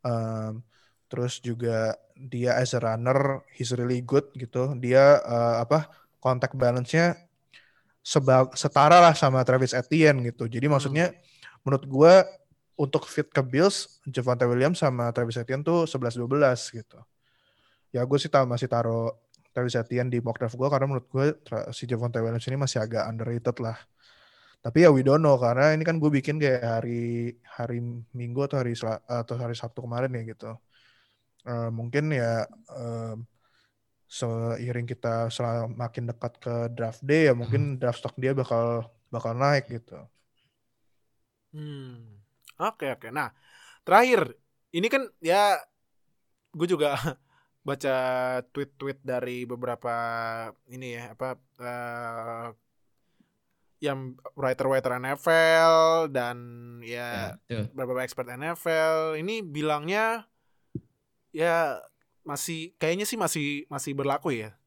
Um, 0.00 0.64
terus 1.08 1.40
juga 1.40 1.96
dia 2.14 2.54
as 2.60 2.76
a 2.76 2.80
runner, 2.80 3.42
he's 3.56 3.72
really 3.74 4.04
good 4.04 4.28
gitu. 4.36 4.76
Dia 4.78 5.20
uh, 5.24 5.56
apa 5.64 5.88
contact 6.20 6.54
balance-nya 6.54 7.16
seba- 8.04 8.52
setara 8.56 8.98
lah 9.02 9.14
sama 9.16 9.44
Travis 9.44 9.76
Etienne 9.76 10.32
gitu. 10.32 10.48
Jadi 10.48 10.66
maksudnya 10.68 11.12
menurut 11.64 11.84
gue 11.84 12.14
untuk 12.78 13.10
fit 13.10 13.26
ke 13.26 13.42
Bills, 13.42 14.00
Javante 14.06 14.46
Williams 14.46 14.78
sama 14.78 15.10
Travis 15.10 15.36
Etienne 15.36 15.66
tuh 15.66 15.84
11-12 15.84 16.78
gitu. 16.78 16.98
Ya 17.90 18.04
gue 18.04 18.18
sih 18.20 18.30
masih 18.30 18.68
taruh 18.70 19.12
Travis 19.52 19.74
Etienne 19.74 20.12
di 20.12 20.22
mock 20.22 20.38
draft 20.38 20.54
gue 20.54 20.68
karena 20.70 20.86
menurut 20.86 21.06
gue 21.10 21.26
si 21.74 21.88
Javante 21.90 22.22
Williams 22.22 22.46
ini 22.46 22.56
masih 22.60 22.78
agak 22.78 23.10
underrated 23.10 23.56
lah. 23.58 23.76
Tapi 24.58 24.86
ya 24.86 24.90
we 24.90 25.06
don't 25.06 25.22
know 25.22 25.38
karena 25.38 25.74
ini 25.74 25.86
kan 25.86 25.98
gue 26.02 26.10
bikin 26.10 26.38
kayak 26.38 26.62
hari 26.62 27.34
hari 27.46 27.78
Minggu 28.14 28.46
atau 28.46 28.58
hari 28.62 28.74
atau 29.06 29.34
hari 29.38 29.54
Sabtu 29.54 29.82
kemarin 29.82 30.10
ya 30.14 30.22
gitu. 30.26 30.54
Eh, 31.48 31.70
mungkin 31.78 32.04
ya 32.12 32.44
em, 32.76 33.18
seiring 34.08 34.86
kita 34.92 35.28
sel- 35.36 35.72
makin 35.82 36.04
dekat 36.10 36.32
ke 36.44 36.54
draft 36.76 37.00
day 37.04 37.28
ya 37.28 37.32
mungkin 37.40 37.76
draft 37.80 38.00
stock 38.00 38.16
dia 38.22 38.32
bakal 38.40 38.64
bakal 39.14 39.32
naik 39.36 39.64
gitu. 39.68 39.96
Hmm. 41.52 42.20
Oke 42.60 42.86
oke. 42.94 43.08
Nah, 43.08 43.28
terakhir 43.86 44.20
ini 44.76 44.86
kan 44.92 45.02
ya 45.24 45.56
gue 46.56 46.68
juga 46.68 46.88
baca 47.68 47.94
tweet-tweet 48.52 48.98
dari 49.04 49.44
beberapa 49.44 49.92
ini 50.72 50.96
ya 50.96 51.12
apa 51.16 51.28
eh, 51.60 52.46
yang 53.78 54.18
writer-writer 54.34 54.98
NFL 54.98 55.74
dan 56.10 56.36
ya 56.82 57.38
Ya, 57.46 57.62
tuh. 57.62 57.64
beberapa 57.78 58.02
expert 58.02 58.26
NFL 58.26 59.14
ini 59.22 59.38
bilangnya 59.46 60.26
ya 61.38 61.78
masih 62.26 62.74
kayaknya 62.82 63.06
sih 63.06 63.14
masih 63.14 63.46
masih 63.70 63.94
berlaku 63.94 64.34
ya. 64.34 64.58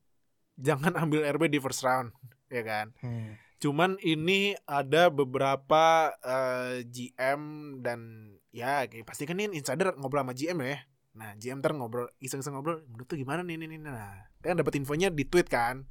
Jangan 0.56 0.96
ambil 0.96 1.28
RB 1.28 1.52
di 1.52 1.60
first 1.60 1.84
round, 1.84 2.16
ya 2.48 2.64
kan? 2.64 2.96
Hmm. 3.04 3.36
Cuman 3.60 4.00
ini 4.00 4.56
ada 4.64 5.12
beberapa 5.12 6.16
eh, 6.24 6.88
GM 6.88 7.42
dan 7.84 8.32
ya 8.56 8.88
kayak 8.88 9.04
pasti 9.04 9.28
kan 9.28 9.36
ini 9.36 9.60
insider 9.60 9.92
ngobrol 10.00 10.24
sama 10.24 10.34
GM 10.34 10.58
ya. 10.64 10.80
Nah, 11.12 11.36
GM 11.36 11.60
ntar 11.60 11.76
ngobrol 11.76 12.08
iseng-iseng 12.24 12.56
ngobrol, 12.56 12.88
menurut 12.88 13.04
tuh 13.04 13.20
gimana 13.20 13.44
nih 13.44 13.60
ini 13.60 13.66
ini 13.68 13.78
nah. 13.84 14.32
Kan 14.40 14.56
dapat 14.56 14.80
infonya 14.80 15.12
di 15.12 15.28
tweet 15.28 15.52
kan. 15.52 15.84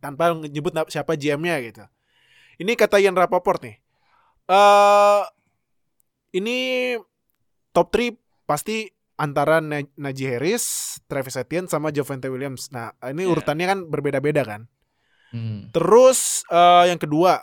Tanpa 0.00 0.32
nyebut 0.32 0.72
na- 0.72 0.88
siapa 0.88 1.12
GM-nya 1.14 1.60
gitu. 1.60 1.84
Ini 2.56 2.72
kata 2.72 2.96
Ian 2.96 3.12
Rapoport 3.12 3.60
nih. 3.60 3.76
Eh 4.48 5.22
ini 6.40 6.56
top 7.76 7.92
3 7.92 8.16
pasti 8.48 8.95
antara 9.16 9.64
Na- 9.64 9.88
Najee 9.96 10.36
Harris, 10.36 10.96
Travis 11.08 11.36
Etienne 11.36 11.66
sama 11.66 11.88
Javante 11.88 12.28
Williams. 12.28 12.68
Nah, 12.68 12.92
ini 13.02 13.24
Iya. 13.24 13.32
urutannya 13.32 13.66
kan 13.66 13.78
berbeda-beda 13.88 14.44
kan. 14.44 14.68
Hmm. 15.32 15.72
Terus 15.72 16.44
eh, 16.46 16.84
yang 16.88 17.00
kedua, 17.00 17.42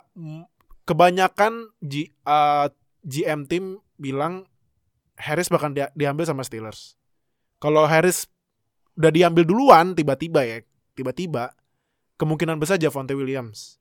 kebanyakan 0.84 1.70
G, 1.80 2.08
eh, 2.10 2.66
GM 3.04 3.44
tim 3.44 3.64
bilang 3.96 4.48
Harris 5.14 5.46
bakal 5.46 5.70
dia- 5.70 5.92
diambil 5.94 6.24
sama 6.24 6.42
Steelers. 6.42 6.96
Kalau 7.58 7.86
Harris 7.86 8.26
udah 8.94 9.10
diambil 9.10 9.44
duluan 9.44 9.92
tiba-tiba 9.92 10.42
ya, 10.42 10.58
tiba-tiba 10.94 11.54
kemungkinan 12.16 12.58
besar 12.58 12.78
Javonte 12.78 13.14
Williams. 13.14 13.78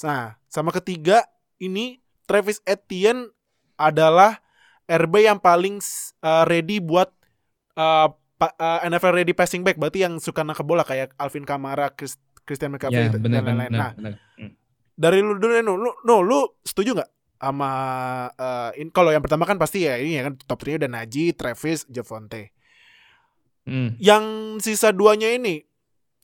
Nah, 0.00 0.38
sama 0.48 0.72
ketiga 0.72 1.26
ini 1.58 2.00
Travis 2.24 2.60
Etienne 2.64 3.28
adalah 3.76 4.40
RB 4.86 5.24
yang 5.24 5.38
paling 5.38 5.80
eh, 6.20 6.44
ready 6.46 6.80
buat 6.80 7.12
eh, 7.78 8.06
pa- 8.36 8.56
eh, 8.58 8.78
NFL 8.90 9.14
ready 9.14 9.32
passing 9.32 9.62
back, 9.62 9.78
berarti 9.78 10.02
yang 10.02 10.18
suka 10.18 10.42
nangkep 10.42 10.66
bola 10.66 10.82
kayak 10.82 11.14
Alvin 11.14 11.46
Kamara, 11.46 11.94
Chris- 11.94 12.18
Christian 12.42 12.74
McCaffrey 12.74 13.06
Ya, 13.06 13.14
dan 13.14 13.44
lain-lain. 13.44 13.70
Nah, 13.70 13.92
benar. 13.94 14.14
Hmm. 14.34 14.52
dari 14.98 15.22
lu 15.22 15.38
dulu 15.38 15.54
no, 15.62 15.78
lu, 15.78 15.90
no, 16.02 16.14
lu 16.26 16.38
setuju 16.66 16.98
nggak 16.98 17.10
sama 17.38 17.70
eh, 18.34 18.82
in 18.82 18.90
kalau 18.90 19.14
yang 19.14 19.22
pertama 19.22 19.46
kan 19.46 19.54
pasti 19.54 19.86
ya 19.86 19.94
ini 19.94 20.18
ya 20.18 20.26
kan 20.26 20.34
top 20.42 20.58
3 20.58 20.82
udah 20.82 20.90
Najee, 20.90 21.30
Travis, 21.38 21.86
Javonte. 21.86 22.50
Hmm. 23.62 23.94
Yang 24.00 24.24
sisa 24.64 24.90
duanya 24.90 25.30
ini 25.30 25.62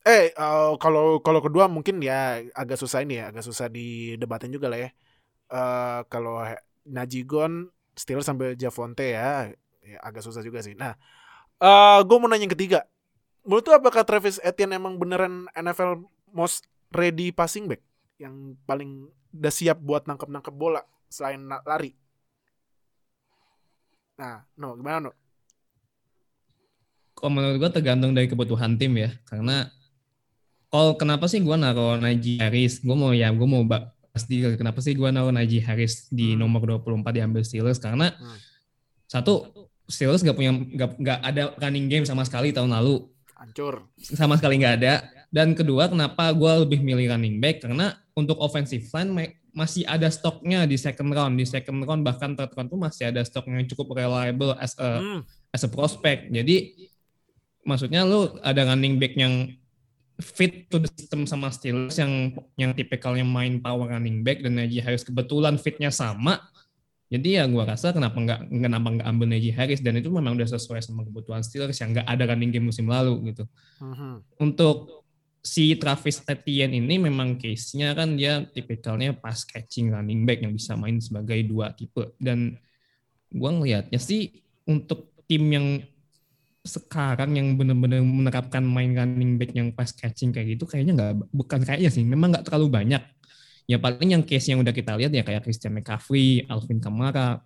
eh 0.04 0.32
eh, 0.34 0.72
kalau 0.82 1.22
kalau 1.22 1.40
kedua 1.40 1.70
mungkin 1.70 2.02
ya 2.02 2.42
agak 2.52 2.76
susah 2.76 3.06
ini 3.06 3.20
ya, 3.22 3.30
agak 3.30 3.44
susah 3.46 3.70
didebatin 3.70 4.50
juga 4.50 4.66
lah 4.72 4.80
ya. 4.80 4.90
Eh 5.52 6.00
kalau 6.10 6.42
Najee 6.84 7.22
gone, 7.24 7.70
Steelers 7.94 8.26
sampai 8.26 8.58
Javonte 8.58 9.06
ya, 9.06 9.54
ya 9.80 9.98
agak 10.02 10.24
susah 10.24 10.42
juga 10.42 10.60
sih. 10.60 10.74
Nah, 10.74 10.98
eh 11.64 11.98
gue 12.04 12.16
mau 12.20 12.28
nanya 12.28 12.44
yang 12.44 12.52
ketiga. 12.52 12.84
Menurut 13.44 13.64
lu 13.64 13.72
apakah 13.76 14.04
Travis 14.04 14.40
Etienne 14.40 14.76
emang 14.76 15.00
beneran 15.00 15.48
NFL 15.56 16.04
most 16.32 16.68
ready 16.92 17.32
passing 17.32 17.68
back 17.68 17.80
yang 18.20 18.56
paling 18.64 19.08
udah 19.34 19.52
siap 19.52 19.80
buat 19.80 20.04
nangkep-nangkep 20.04 20.54
bola 20.54 20.84
selain 21.08 21.40
lari. 21.44 21.92
Nah, 24.14 24.46
no 24.54 24.78
gimana 24.78 25.10
no? 25.10 25.12
Kalau 27.14 27.30
menurut 27.30 27.56
gue 27.58 27.70
tergantung 27.70 28.12
dari 28.14 28.26
kebutuhan 28.30 28.76
tim 28.78 28.94
ya. 28.98 29.10
Karena 29.26 29.70
kalau 30.70 30.98
kenapa 30.98 31.30
sih 31.30 31.38
gue 31.42 31.56
naruh 31.56 31.98
Najee 31.98 32.42
Harris? 32.42 32.82
Gue 32.82 32.96
mau 32.98 33.14
ya, 33.14 33.30
gue 33.30 33.46
mau 33.46 33.62
pasti 34.14 34.42
kenapa 34.58 34.82
sih 34.82 34.94
gue 34.94 35.08
naruh 35.10 35.30
Najee 35.30 35.62
Harris 35.62 36.10
di 36.10 36.34
Hmm. 36.34 36.42
nomor 36.46 36.66
24 36.66 37.14
diambil 37.14 37.42
Steelers? 37.46 37.78
Karena 37.78 38.10
Hmm. 38.14 38.38
satu 39.06 39.66
Steelers 39.84 40.20
gak 40.20 40.34
punya 40.34 40.52
gak, 40.74 40.90
gak 40.96 41.18
ada 41.20 41.42
running 41.58 41.86
game 41.86 42.04
sama 42.04 42.24
sekali 42.24 42.50
tahun 42.50 42.72
lalu. 42.72 43.04
Hancur. 43.34 43.84
sama 44.00 44.40
sekali 44.40 44.56
nggak 44.56 44.74
ada. 44.80 44.94
Dan 45.28 45.52
kedua, 45.52 45.90
kenapa 45.90 46.32
gue 46.32 46.52
lebih 46.64 46.80
milih 46.80 47.12
running 47.12 47.42
back? 47.42 47.60
Karena 47.60 47.92
untuk 48.16 48.40
offensive 48.40 48.86
line 48.88 49.10
ma- 49.12 49.34
masih 49.52 49.84
ada 49.84 50.08
stoknya 50.08 50.64
di 50.64 50.80
second 50.80 51.12
round. 51.12 51.36
Di 51.36 51.44
second 51.44 51.84
round 51.84 52.00
bahkan 52.02 52.32
third 52.32 52.54
round 52.54 52.72
tuh 52.72 52.80
masih 52.80 53.12
ada 53.12 53.20
stok 53.20 53.50
yang 53.50 53.66
cukup 53.68 53.92
reliable 53.92 54.56
as 54.56 54.72
a, 54.78 54.88
Hmm. 54.96 55.20
as 55.50 55.60
a 55.60 55.68
prospect. 55.68 56.32
Jadi 56.32 56.88
maksudnya 57.62 58.04
lu 58.04 58.32
ada 58.40 58.64
running 58.64 58.96
back 58.96 59.12
yang 59.14 59.52
fit 60.22 60.70
to 60.70 60.78
the 60.78 60.88
system 60.94 61.26
sama 61.26 61.50
Steelers 61.50 61.98
yang 61.98 62.32
yang 62.54 62.70
tipikalnya 62.70 63.26
main 63.26 63.58
power 63.58 63.90
running 63.90 64.22
back 64.22 64.40
dan 64.40 64.56
Najee 64.56 64.80
Harris 64.80 65.02
kebetulan 65.02 65.58
fitnya 65.58 65.90
sama. 65.90 66.38
Jadi 67.12 67.36
ya 67.36 67.44
gua 67.44 67.68
rasa 67.68 67.92
kenapa 67.92 68.16
nggak 68.16 68.40
kenapa 68.48 68.88
nggak 68.96 69.06
ambil 69.06 69.26
Najee 69.28 69.54
Harris? 69.54 69.80
Dan 69.84 70.00
itu 70.00 70.08
memang 70.08 70.34
udah 70.34 70.48
sesuai 70.48 70.80
sama 70.80 71.04
kebutuhan 71.04 71.44
Steelers 71.44 71.76
yang 71.78 71.92
nggak 71.92 72.08
ada 72.08 72.24
running 72.32 72.50
game 72.50 72.66
musim 72.68 72.88
lalu 72.88 73.32
gitu. 73.32 73.44
Mhm. 73.82 74.24
untuk 74.40 75.04
si 75.44 75.76
Travis 75.76 76.24
Etienne 76.24 76.72
ini 76.80 76.96
memang 76.96 77.36
case-nya 77.36 77.92
kan 77.92 78.16
dia 78.16 78.48
tipikalnya 78.48 79.12
pass 79.12 79.44
catching 79.44 79.92
running 79.92 80.24
back 80.24 80.40
yang 80.40 80.56
bisa 80.56 80.72
main 80.72 80.96
sebagai 80.98 81.36
dua 81.44 81.76
tipe. 81.76 82.16
Dan 82.16 82.56
gua 83.28 83.52
ngelihatnya 83.52 84.00
sih 84.00 84.40
untuk 84.64 85.12
tim 85.28 85.44
yang 85.52 85.66
sekarang 86.64 87.36
yang 87.36 87.60
benar-benar 87.60 88.00
menerapkan 88.00 88.64
main 88.64 88.96
running 88.96 89.36
back 89.36 89.52
yang 89.52 89.68
pass 89.76 89.92
catching 89.92 90.32
kayak 90.32 90.56
gitu 90.56 90.64
kayaknya 90.64 90.96
nggak 90.96 91.12
bukan 91.28 91.60
kayaknya 91.60 91.92
sih 91.92 92.00
memang 92.08 92.32
nggak 92.32 92.48
terlalu 92.48 92.72
banyak 92.72 93.04
ya 93.64 93.80
paling 93.80 94.10
yang 94.16 94.24
case 94.24 94.52
yang 94.52 94.60
udah 94.60 94.72
kita 94.72 94.92
lihat 94.96 95.12
ya 95.12 95.24
kayak 95.24 95.44
Christian 95.44 95.76
McCaffrey, 95.76 96.44
Alvin 96.48 96.80
Kamara. 96.80 97.40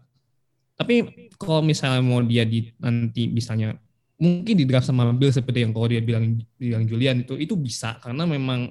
Tapi 0.78 1.28
kalau 1.38 1.62
misalnya 1.62 2.02
mau 2.02 2.22
dia 2.22 2.46
di 2.46 2.70
nanti 2.78 3.26
misalnya 3.26 3.74
mungkin 4.18 4.54
di 4.54 4.66
draft 4.66 4.90
sama 4.90 5.10
Bill 5.14 5.30
seperti 5.30 5.62
yang 5.66 5.74
kalau 5.74 5.86
dia 5.90 6.02
bilang 6.02 6.38
bilang 6.58 6.84
Julian 6.86 7.22
itu 7.22 7.34
itu 7.38 7.54
bisa. 7.54 7.98
Karena 8.02 8.26
memang 8.26 8.70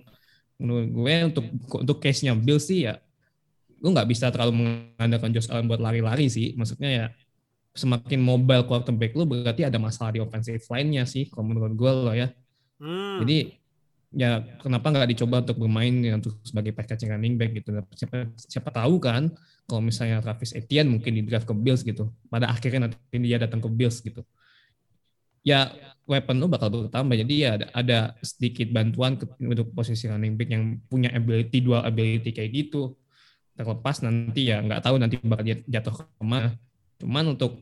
menurut 0.60 0.88
gue 0.92 1.14
untuk 1.28 1.46
untuk 1.84 1.98
case-nya 2.00 2.36
Bill 2.36 2.60
sih 2.60 2.88
ya 2.88 2.98
gue 3.78 3.92
nggak 3.94 4.10
bisa 4.10 4.34
terlalu 4.34 4.66
mengandalkan 4.66 5.30
Josh 5.30 5.54
Allen 5.54 5.68
buat 5.70 5.80
lari-lari 5.80 6.28
sih. 6.28 6.56
Maksudnya 6.56 6.90
ya 6.90 7.06
semakin 7.78 8.18
mobile 8.18 8.66
quarterback 8.66 9.14
lu 9.14 9.30
berarti 9.30 9.62
ada 9.70 9.78
masalah 9.78 10.10
di 10.10 10.20
offensive 10.20 10.66
line-nya 10.66 11.06
sih 11.06 11.30
kalau 11.30 11.54
menurut 11.54 11.74
gue 11.78 11.92
loh 11.92 12.16
ya. 12.18 12.34
Hmm. 12.78 13.26
jadi 13.26 13.58
ya 14.18 14.42
kenapa 14.58 14.90
nggak 14.90 15.14
dicoba 15.14 15.46
untuk 15.46 15.62
bermain 15.62 15.94
yang 16.02 16.18
untuk 16.18 16.42
sebagai 16.42 16.74
pass 16.74 16.90
catching 16.90 17.14
running 17.14 17.38
back 17.38 17.54
gitu. 17.54 17.70
Siapa 17.94 18.34
siapa 18.34 18.70
tahu 18.74 18.98
kan 18.98 19.30
kalau 19.70 19.86
misalnya 19.86 20.18
Travis 20.26 20.58
Etienne 20.58 20.90
mungkin 20.90 21.14
di 21.14 21.22
draft 21.22 21.46
ke 21.46 21.54
Bills 21.54 21.86
gitu. 21.86 22.10
Pada 22.26 22.50
akhirnya 22.50 22.90
nanti 22.90 22.98
dia 23.22 23.38
datang 23.38 23.62
ke 23.62 23.70
Bills 23.70 24.02
gitu. 24.02 24.26
Ya 25.46 25.70
weapon 26.10 26.42
lu 26.42 26.50
bakal 26.50 26.74
bertambah. 26.74 27.14
Jadi 27.14 27.46
ya 27.46 27.62
ada, 27.62 27.68
ada 27.78 28.00
sedikit 28.26 28.74
bantuan 28.74 29.22
ke, 29.22 29.30
untuk 29.46 29.70
posisi 29.78 30.10
running 30.10 30.34
back 30.34 30.50
yang 30.50 30.82
punya 30.90 31.14
ability 31.14 31.62
dual 31.62 31.86
ability 31.86 32.34
kayak 32.34 32.52
gitu. 32.52 32.98
Terlepas 33.54 34.02
nanti 34.02 34.50
ya 34.50 34.66
nggak 34.66 34.82
tahu 34.82 34.98
nanti 34.98 35.22
bakal 35.22 35.46
jat- 35.46 35.68
jatuh 35.70 35.94
ke 35.94 36.26
mana 36.26 36.58
cuman 36.98 37.38
untuk 37.38 37.62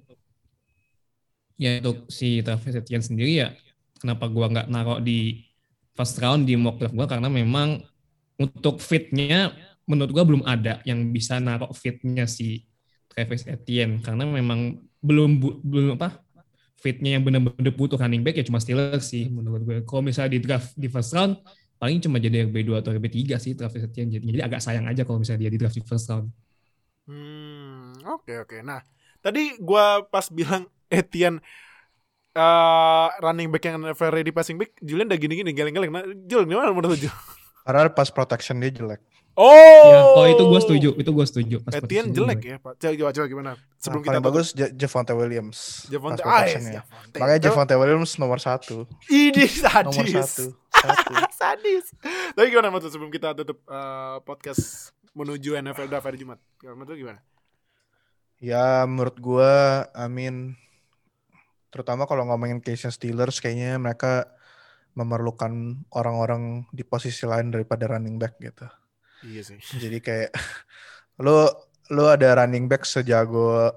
ya 1.60 1.80
untuk 1.84 2.08
si 2.08 2.40
Travis 2.40 2.80
Etienne 2.80 3.04
sendiri 3.04 3.32
ya 3.36 3.52
kenapa 4.00 4.28
gua 4.32 4.48
nggak 4.52 4.68
naruh 4.72 5.00
di 5.04 5.45
first 5.96 6.20
round 6.20 6.46
di 6.46 6.60
mock 6.60 6.78
draft 6.78 6.94
gua 6.94 7.08
karena 7.08 7.32
memang 7.32 7.82
untuk 8.38 8.84
fitnya 8.84 9.56
menurut 9.88 10.12
gua 10.12 10.24
belum 10.28 10.44
ada 10.44 10.84
yang 10.84 11.10
bisa 11.10 11.40
naruh 11.40 11.72
fitnya 11.72 12.28
si 12.28 12.68
Travis 13.08 13.48
Etienne 13.48 14.04
karena 14.04 14.28
memang 14.28 14.84
belum 15.00 15.40
belum 15.64 15.96
apa 15.96 16.20
fitnya 16.86 17.18
yang 17.18 17.24
benar-benar 17.26 17.74
butuh 17.74 17.98
running 17.98 18.22
back 18.22 18.38
ya 18.38 18.46
cuma 18.46 18.62
Steelers 18.62 19.10
sih 19.10 19.26
menurut 19.32 19.66
gue. 19.66 19.78
Kalau 19.88 20.06
misalnya 20.06 20.38
di 20.38 20.40
draft 20.44 20.78
di 20.78 20.86
first 20.86 21.18
round 21.18 21.42
paling 21.82 21.98
cuma 21.98 22.22
jadi 22.22 22.46
RB2 22.46 22.78
atau 22.78 22.94
RB3 22.94 23.42
sih 23.42 23.58
Travis 23.58 23.90
Etienne. 23.90 24.14
Jadi, 24.14 24.24
jadi 24.30 24.46
agak 24.46 24.62
sayang 24.62 24.86
aja 24.86 25.02
kalau 25.02 25.18
misalnya 25.18 25.50
dia 25.50 25.52
di 25.56 25.60
draft 25.60 25.74
di 25.74 25.82
first 25.82 26.06
round. 26.14 26.30
Hmm, 27.10 27.98
oke 28.06 28.46
oke. 28.46 28.58
Nah, 28.62 28.86
tadi 29.24 29.58
gua 29.58 30.06
pas 30.06 30.30
bilang 30.30 30.70
Etienne 30.94 31.42
eh 32.36 33.08
running 33.24 33.48
back 33.48 33.64
yang 33.64 33.80
never 33.80 34.10
ready 34.12 34.36
passing 34.36 34.60
back, 34.60 34.76
Julian 34.84 35.08
udah 35.08 35.20
gini-gini 35.20 35.56
geleng-geleng. 35.56 35.92
Nah, 35.92 36.04
Jul, 36.28 36.44
gimana 36.44 36.76
menurut 36.76 37.00
lu? 37.00 37.12
Karena 37.64 37.88
pas 37.90 38.12
protection 38.12 38.60
dia 38.60 38.70
jelek. 38.76 39.00
Oh. 39.36 39.52
Ya, 39.92 40.00
kalau 40.16 40.28
itu 40.32 40.44
gue 40.48 40.62
setuju, 40.64 40.90
itu 40.96 41.10
gue 41.12 41.26
setuju. 41.28 41.56
Pas 41.60 41.76
Etienne 41.76 42.08
jelek 42.16 42.40
ya, 42.40 42.56
Pak. 42.56 42.80
Coba 42.80 42.94
coba, 42.96 43.10
coba 43.12 43.26
gimana? 43.28 43.52
Sebelum 43.84 44.00
Nah, 44.00 44.08
kita 44.08 44.20
bagus 44.24 44.48
Ja- 44.56 44.72
Javonte 44.72 45.12
Williams. 45.12 45.60
Javonte 45.92 46.24
ah, 46.24 46.48
yes, 46.48 46.64
Javonte. 46.64 47.18
Makanya 47.20 47.42
Javonte 47.44 47.76
Williams 47.76 48.12
nomor 48.16 48.40
satu. 48.40 48.88
Ini 49.12 49.44
sadis. 49.44 49.92
Nomor 49.92 50.08
satu. 50.24 50.46
Satu. 50.72 51.14
sadis. 51.44 51.86
Tapi 52.32 52.48
gimana 52.48 52.72
menurut 52.72 52.88
lu 52.88 52.92
sebelum 52.96 53.12
kita 53.12 53.36
tutup 53.36 53.60
eh, 53.68 54.18
podcast 54.24 54.96
menuju 55.12 55.60
NFL 55.60 55.88
draft 55.92 56.08
hari 56.08 56.16
Jumat? 56.16 56.40
Menurut 56.64 56.96
lu 56.96 56.98
gimana? 57.04 57.20
Ya 58.40 58.88
menurut 58.88 59.20
gua, 59.20 59.88
Amin, 59.92 60.56
terutama 61.76 62.08
kalau 62.08 62.24
ngomongin 62.24 62.64
case 62.64 62.88
Steelers, 62.88 63.44
kayaknya 63.44 63.76
mereka 63.76 64.32
memerlukan 64.96 65.76
orang-orang 65.92 66.64
di 66.72 66.88
posisi 66.88 67.28
lain 67.28 67.52
daripada 67.52 67.84
running 67.92 68.16
back 68.16 68.40
gitu. 68.40 68.64
Iya 69.28 69.42
sih. 69.44 69.60
Jadi 69.60 70.00
kayak 70.00 70.32
lu 71.24 71.44
lu 71.92 72.04
ada 72.08 72.40
running 72.40 72.72
back 72.72 72.88
sejago 72.88 73.76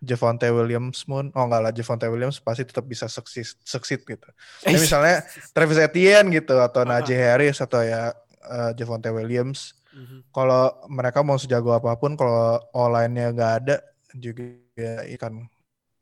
Javonte 0.00 0.48
Williams 0.48 1.04
pun, 1.04 1.28
oh 1.32 1.44
enggak 1.44 1.60
lah 1.60 1.72
Javonte 1.72 2.08
Williams 2.08 2.40
pasti 2.40 2.64
tetap 2.64 2.84
bisa 2.84 3.04
sukses 3.08 3.56
succeed 3.64 4.00
gitu. 4.04 4.28
Tapi 4.64 4.76
misalnya 4.76 5.24
Travis 5.52 5.80
Etienne 5.80 6.32
gitu 6.32 6.56
atau 6.56 6.84
Ah. 6.84 7.00
Najee 7.00 7.16
Harris 7.20 7.60
atau 7.60 7.80
ya 7.84 8.12
eh, 8.46 8.70
Javonte 8.80 9.12
Williams, 9.12 9.76
Mhm. 9.92 10.28
kalau 10.30 10.68
mereka 10.88 11.24
mau 11.24 11.36
sejago 11.36 11.72
apa 11.72 11.96
pun 11.96 12.14
kalau 12.14 12.60
online-nya 12.72 13.32
nggak 13.32 13.52
ada 13.64 13.76
juga 14.14 14.44
ya 14.76 15.04
ikan 15.16 15.48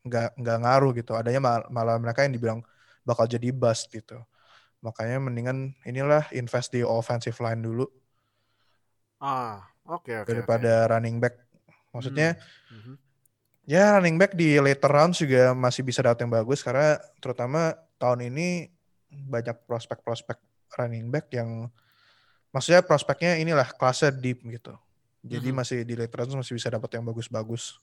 nggak 0.05 0.37
nggak 0.37 0.59
ngaruh 0.63 0.93
gitu. 0.95 1.13
Adanya 1.17 1.41
mal- 1.41 1.69
malah 1.73 1.97
mereka 1.97 2.23
yang 2.23 2.33
dibilang 2.37 2.61
bakal 3.03 3.25
jadi 3.25 3.51
bust 3.51 3.89
gitu. 3.89 4.21
Makanya 4.85 5.17
mendingan 5.17 5.73
inilah 5.83 6.29
invest 6.31 6.73
di 6.73 6.85
offensive 6.85 7.37
line 7.41 7.65
dulu 7.65 7.89
Ah, 9.17 9.65
oke 9.89 10.13
oke. 10.23 10.29
daripada 10.29 10.85
running 10.93 11.17
back. 11.19 11.41
Maksudnya. 11.91 12.37
Mhm. 12.71 12.95
ya 13.65 13.97
running 13.97 14.21
back 14.21 14.37
di 14.37 14.61
later 14.61 14.93
rounds 14.93 15.25
juga 15.25 15.57
masih 15.57 15.81
bisa 15.81 16.05
dapat 16.05 16.21
yang 16.21 16.29
bagus 16.37 16.61
karena 16.61 17.01
terutama 17.17 17.73
tahun 17.97 18.29
ini 18.29 18.69
banyak 19.09 19.57
prospek-prospek 19.65 20.37
running 20.77 21.09
back 21.09 21.33
yang 21.33 21.73
maksudnya 22.53 22.85
prospeknya 22.85 23.41
inilah 23.41 23.65
kelasnya 23.73 24.13
deep 24.13 24.45
gitu. 24.45 24.77
Jadi 25.25 25.49
Mhm. 25.49 25.57
masih 25.57 25.79
di 25.81 25.97
late 25.97 26.13
rounds 26.13 26.37
masih 26.37 26.61
bisa 26.61 26.69
dapat 26.69 26.93
yang 26.93 27.09
bagus-bagus. 27.09 27.81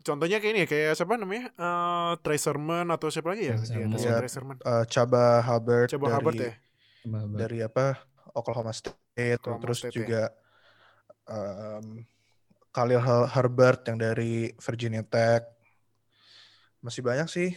Contohnya 0.00 0.40
kayak 0.40 0.52
ini 0.56 0.60
ya, 0.64 0.68
kayak 0.68 0.92
siapa 0.96 1.20
namanya? 1.20 1.52
Eh 1.52 2.12
Tracerman 2.24 2.86
atau 2.88 3.08
siapa 3.12 3.36
lagi 3.36 3.52
ya? 3.52 3.56
Tracerman. 3.60 3.90
Iya, 3.96 4.08
Ya, 4.08 4.14
Tracerman. 4.16 4.56
Eh, 4.64 4.84
Chaba 4.88 5.24
Hubbard 5.44 5.88
Coba 5.92 6.06
dari 6.08 6.14
Hubbard 6.16 6.38
ya. 6.40 6.52
Dari 7.36 7.58
apa 7.64 7.84
Oklahoma 8.32 8.72
State 8.72 9.40
Oklahoma 9.40 9.62
terus 9.64 9.78
State, 9.80 9.92
ya. 9.92 9.96
juga 10.00 10.22
em, 11.28 12.04
Khalil 12.70 13.00
Her- 13.02 13.28
Herbert 13.34 13.80
yang 13.90 13.98
dari 13.98 14.54
Virginia 14.56 15.02
Tech 15.02 15.42
masih 16.80 17.04
banyak 17.04 17.28
sih 17.28 17.50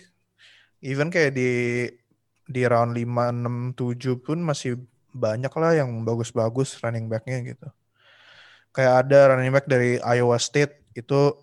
even 0.83 1.07
kayak 1.07 1.31
di 1.37 1.51
di 2.43 2.61
round 2.67 2.91
5 2.91 3.31
6 3.31 3.71
7 3.77 4.19
pun 4.19 4.43
masih 4.43 4.83
banyak 5.15 5.53
lah 5.55 5.71
yang 5.79 6.03
bagus-bagus 6.03 6.75
running 6.83 7.07
backnya 7.07 7.39
gitu 7.45 7.67
kayak 8.73 9.05
ada 9.07 9.31
running 9.37 9.53
back 9.53 9.69
dari 9.69 10.01
Iowa 10.01 10.35
State 10.41 10.81
itu 10.97 11.15
uh, 11.15 11.42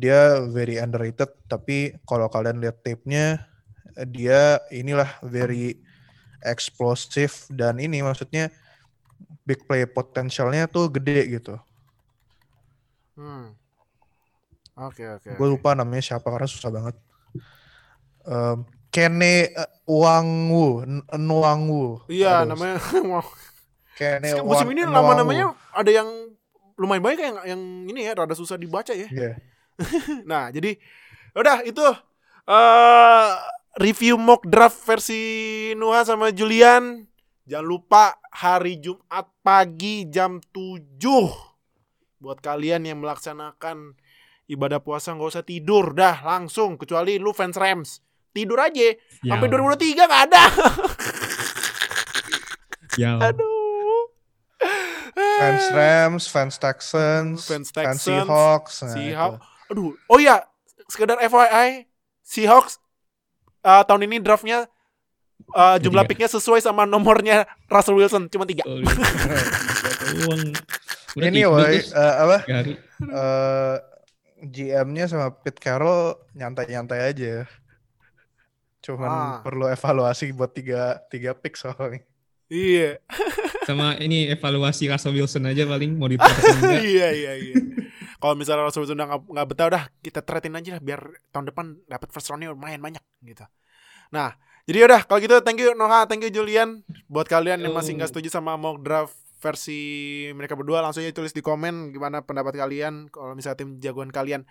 dia 0.00 0.40
very 0.48 0.80
underrated 0.80 1.28
tapi 1.44 1.92
kalau 2.08 2.32
kalian 2.32 2.64
lihat 2.64 2.80
tape-nya 2.80 3.44
dia 4.08 4.64
inilah 4.72 5.20
very 5.20 5.76
eksplosif 6.40 7.48
dan 7.52 7.76
ini 7.76 8.00
maksudnya 8.00 8.48
big 9.44 9.64
play 9.68 9.84
potensialnya 9.84 10.64
tuh 10.68 10.88
gede 10.88 11.40
gitu. 11.40 11.60
Hmm. 13.14 13.54
Oke 14.74 15.06
oke. 15.06 15.30
Gue 15.38 15.48
lupa 15.54 15.76
namanya 15.76 16.02
siapa 16.02 16.26
karena 16.26 16.48
susah 16.50 16.70
banget. 16.72 16.96
Um, 18.24 18.66
Kene 18.90 19.50
Wangwu, 19.86 20.86
N- 20.86 21.06
Nwangwu. 21.18 22.06
Iya, 22.08 22.42
Aduh, 22.42 22.56
namanya 22.56 22.76
Kene 23.98 24.42
musim 24.42 24.70
ini 24.74 24.82
nama-namanya 24.82 25.54
ada 25.70 25.90
yang 25.90 26.08
lumayan 26.74 27.02
banyak 27.06 27.20
yang 27.22 27.36
yang 27.46 27.60
ini 27.86 28.00
ya 28.02 28.18
rada 28.18 28.34
susah 28.34 28.58
dibaca 28.58 28.90
ya. 28.90 29.06
Iya. 29.06 29.38
Nah, 30.30 30.50
jadi 30.54 30.78
udah 31.34 31.66
itu 31.66 31.82
eh 32.46 33.30
review 33.80 34.14
mock 34.20 34.46
draft 34.46 34.78
versi 34.86 35.22
Nuha 35.74 36.06
sama 36.06 36.30
Julian. 36.30 37.06
Jangan 37.44 37.66
lupa 37.66 38.04
hari 38.32 38.80
Jumat 38.80 39.28
pagi 39.44 40.08
jam 40.08 40.40
7 40.40 40.96
buat 42.24 42.40
kalian 42.40 42.88
yang 42.88 43.04
melaksanakan 43.04 44.00
ibadah 44.48 44.80
puasa 44.80 45.12
nggak 45.12 45.28
usah 45.28 45.44
tidur 45.44 45.92
dah 45.92 46.24
langsung 46.24 46.80
kecuali 46.80 47.20
lu 47.20 47.36
fans 47.36 47.60
Rams. 47.60 48.00
Tidur 48.34 48.58
aja. 48.58 48.96
Ya, 49.22 49.30
Sampai 49.36 49.46
2023 49.52 50.08
nggak 50.08 50.22
ada. 50.32 50.44
ya. 53.02 53.12
Aduh. 53.20 54.10
Fans 55.14 55.66
Rams, 55.70 56.24
fans 56.26 56.56
Texans, 56.58 57.46
Fans 57.46 57.70
fans 57.70 57.70
Texans, 57.70 58.02
Seahawks. 58.02 58.74
Nah, 58.82 58.94
Seahawks. 58.98 59.53
Aduh, 59.74 59.98
oh 60.06 60.18
iya, 60.18 60.46
sekedar 60.86 61.18
FYI, 61.18 61.90
Seahawks 62.22 62.78
uh, 63.60 63.82
tahun 63.82 64.06
ini 64.06 64.22
draftnya 64.22 64.70
uh, 65.50 65.76
jumlah 65.76 66.06
picknya 66.06 66.30
sesuai 66.30 66.62
sama 66.62 66.86
nomornya 66.86 67.42
Russell 67.66 67.98
Wilson, 67.98 68.30
cuma 68.30 68.46
tiga. 68.46 68.62
Oh, 68.64 68.78
iya. 68.78 68.94
Uang. 70.24 70.54
Ini 71.14 71.46
woi, 71.46 71.78
terus 71.78 71.90
eh, 71.90 72.14
apa? 72.18 72.36
eh 72.46 73.76
GM-nya 74.44 75.06
sama 75.06 75.30
Pete 75.32 75.58
Carroll 75.58 76.14
nyantai-nyantai 76.34 77.00
aja. 77.02 77.46
Cuman 78.78 79.08
Ah. 79.08 79.38
perlu 79.40 79.64
evaluasi 79.66 80.30
buat 80.30 80.52
tiga 80.52 81.00
tiga 81.08 81.32
pick 81.32 81.56
soalnya. 81.56 82.04
Iya, 82.46 83.00
Sama 83.64 83.96
ini 83.96 84.28
evaluasi 84.28 84.84
Russell 84.86 85.16
Wilson 85.16 85.48
aja 85.48 85.64
paling 85.64 85.96
mau 85.96 86.04
enggak. 86.12 86.28
iya, 86.84 87.08
iya, 87.10 87.32
iya. 87.34 87.56
Kalau 88.24 88.40
misalnya 88.40 88.64
Russell 88.64 88.88
Wilson 88.88 88.96
udah 88.96 89.08
nggak- 89.20 89.48
betah, 89.52 89.66
udah 89.68 89.82
kita 90.00 90.24
tradein 90.24 90.56
aja 90.56 90.80
lah 90.80 90.80
biar 90.80 91.00
tahun 91.28 91.52
depan 91.52 91.76
dapat 91.84 92.08
first 92.08 92.32
round-nya 92.32 92.56
lumayan 92.56 92.80
banyak 92.80 93.04
gitu. 93.20 93.44
Nah, 94.16 94.32
jadi 94.64 94.88
udah 94.88 95.04
kalau 95.04 95.20
gitu 95.20 95.44
thank 95.44 95.60
you 95.60 95.76
Noha, 95.76 96.08
thank 96.08 96.24
you 96.24 96.32
Julian. 96.32 96.80
Buat 97.12 97.28
kalian 97.28 97.60
yang 97.60 97.76
masih 97.76 98.00
nggak 98.00 98.08
setuju 98.08 98.32
sama 98.32 98.56
mock 98.56 98.80
draft 98.80 99.12
versi 99.44 99.80
mereka 100.32 100.56
berdua 100.56 100.80
langsung 100.80 101.04
aja 101.04 101.12
tulis 101.12 101.36
di 101.36 101.44
komen 101.44 101.92
gimana 101.92 102.24
pendapat 102.24 102.56
kalian 102.56 103.12
kalau 103.12 103.36
misalnya 103.36 103.60
tim 103.60 103.76
jagoan 103.76 104.08
kalian 104.08 104.48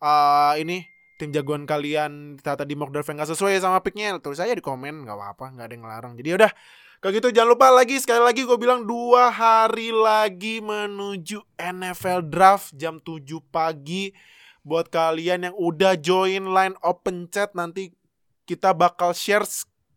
eh 0.00 0.52
ini 0.64 0.88
tim 1.20 1.28
jagoan 1.28 1.68
kalian 1.68 2.40
ternyata 2.40 2.64
di 2.64 2.72
mock 2.72 2.88
draft 2.88 3.12
yang 3.12 3.20
nggak 3.20 3.36
sesuai 3.36 3.60
sama 3.60 3.84
picknya 3.84 4.16
tulis 4.16 4.40
aja 4.40 4.56
di 4.56 4.64
komen 4.64 5.04
nggak 5.04 5.12
apa-apa 5.12 5.46
nggak 5.52 5.66
ada 5.68 5.74
yang 5.76 5.84
ngelarang 5.84 6.12
jadi 6.16 6.30
udah 6.40 6.50
kalau 7.00 7.16
gitu 7.16 7.32
jangan 7.32 7.56
lupa 7.56 7.72
lagi 7.72 7.96
sekali 7.96 8.20
lagi 8.20 8.44
gue 8.44 8.60
bilang 8.60 8.84
dua 8.84 9.32
hari 9.32 9.88
lagi 9.88 10.60
menuju 10.60 11.40
NFL 11.56 12.28
draft 12.28 12.76
jam 12.76 13.00
7 13.00 13.40
pagi. 13.48 14.12
Buat 14.60 14.92
kalian 14.92 15.48
yang 15.48 15.56
udah 15.56 15.96
join 15.96 16.52
line 16.52 16.76
open 16.84 17.32
chat 17.32 17.56
nanti 17.56 17.96
kita 18.44 18.76
bakal 18.76 19.16
share 19.16 19.48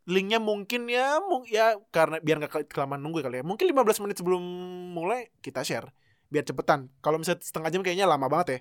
linknya 0.08 0.40
mungkin 0.40 0.88
ya 0.88 1.20
mung 1.20 1.44
ya 1.44 1.76
karena 1.92 2.24
biar 2.24 2.40
nggak 2.40 2.52
ke- 2.64 2.72
kelamaan 2.72 3.04
nunggu 3.04 3.20
kali 3.20 3.40
ya. 3.40 3.44
Mungkin 3.44 3.68
15 3.68 4.00
menit 4.00 4.24
sebelum 4.24 4.40
mulai 4.96 5.28
kita 5.44 5.60
share 5.60 5.92
biar 6.32 6.48
cepetan. 6.48 6.88
Kalau 7.04 7.20
misalnya 7.20 7.44
setengah 7.44 7.68
jam 7.68 7.84
kayaknya 7.84 8.08
lama 8.08 8.32
banget 8.32 8.48
ya. 8.48 8.60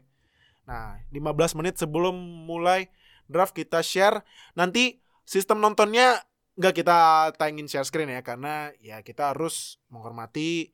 Nah 0.66 0.98
15 1.14 1.54
menit 1.62 1.78
sebelum 1.78 2.18
mulai 2.42 2.90
draft 3.30 3.54
kita 3.54 3.86
share. 3.86 4.26
Nanti 4.58 4.98
sistem 5.22 5.62
nontonnya 5.62 6.26
nggak 6.52 6.74
kita 6.84 6.96
tayangin 7.40 7.64
share 7.64 7.86
screen 7.88 8.12
ya 8.12 8.20
karena 8.20 8.68
ya 8.76 9.00
kita 9.00 9.32
harus 9.32 9.80
menghormati 9.88 10.72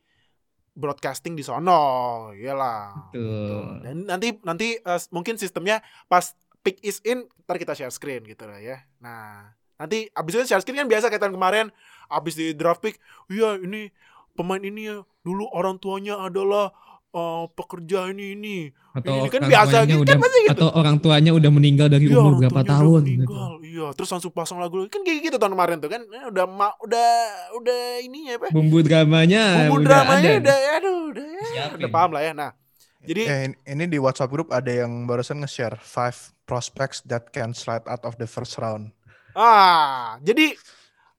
broadcasting 0.75 1.35
di 1.35 1.43
sono 1.43 2.31
iyalah 2.35 3.11
Tuh. 3.15 3.83
dan 3.83 4.07
nanti 4.07 4.39
nanti 4.43 4.79
eh, 4.79 5.01
mungkin 5.11 5.39
sistemnya 5.39 5.83
pas 6.07 6.35
pick 6.63 6.79
is 6.83 6.99
in 7.03 7.27
ntar 7.47 7.59
kita 7.59 7.75
share 7.75 7.95
screen 7.95 8.23
gitu 8.27 8.47
lah 8.47 8.59
ya 8.59 8.83
nah 8.99 9.55
nanti 9.79 10.11
abis 10.15 10.43
itu 10.43 10.45
share 10.51 10.63
screen 10.63 10.83
kan 10.83 10.91
biasa 10.91 11.11
kayak 11.11 11.23
tahun 11.23 11.35
kemarin 11.39 11.67
abis 12.11 12.35
di 12.35 12.55
draft 12.55 12.83
pick 12.83 12.99
iya 13.31 13.59
ini 13.59 13.91
pemain 14.35 14.63
ini 14.63 14.87
ya 14.87 14.97
dulu 15.23 15.47
orang 15.51 15.79
tuanya 15.79 16.19
adalah 16.19 16.71
eh, 17.11 17.45
pekerja 17.55 18.11
ini 18.11 18.35
ini 18.35 18.59
Atau 18.99 19.15
Ini 19.15 19.31
kan 19.31 19.43
biasa 19.47 19.87
gitu, 19.87 20.03
udah, 20.03 20.11
kan 20.11 20.19
pasti 20.27 20.39
gitu. 20.43 20.53
atau 20.59 20.69
orang 20.75 20.97
tuanya 20.99 21.31
udah 21.31 21.51
meninggal 21.55 21.87
dari 21.87 22.11
Iya, 22.11 22.19
umur 22.19 22.43
berapa 22.43 22.67
tahun 22.67 23.03
gitu. 23.07 23.31
Iya 23.79 23.95
terus 23.95 24.11
langsung 24.11 24.35
pasang 24.35 24.59
lagu 24.59 24.83
kan 24.87 25.01
kayak 25.01 25.23
gitu 25.25 25.37
tahun 25.39 25.55
kemarin 25.55 25.79
tuh 25.79 25.87
kan 25.87 26.03
Eh, 26.03 26.27
udah 26.27 26.45
ma 26.45 26.75
udah 26.79 27.09
udah 27.55 27.81
ini 28.03 28.27
ya 28.27 28.35
apa 28.37 28.51
Bumbu 28.51 28.83
dramanya 28.83 29.71
bumbu 29.71 29.81
udah 29.81 29.89
dramanya 30.03 30.29
ada. 30.29 30.41
udah 30.43 30.57
aduh 30.75 30.99
udah 31.09 31.25
ya, 31.25 31.43
Siapin. 31.47 31.77
udah 31.79 31.89
paham 31.89 32.11
lah 32.11 32.23
ya 32.23 32.33
nah 32.33 32.51
jadi 32.99 33.23
Eh, 33.25 33.41
in- 33.47 33.59
ini 33.65 33.85
di 33.87 33.97
WhatsApp 33.97 34.27
group 34.29 34.51
ada 34.51 34.75
yang 34.75 35.07
barusan 35.07 35.39
nge-share 35.39 35.79
five 35.79 36.19
prospects 36.43 36.99
that 37.07 37.31
can 37.31 37.55
slide 37.55 37.87
out 37.87 38.03
of 38.03 38.19
the 38.19 38.27
first 38.27 38.59
round. 38.59 38.91
Ah, 39.33 40.19
jadi 40.19 40.59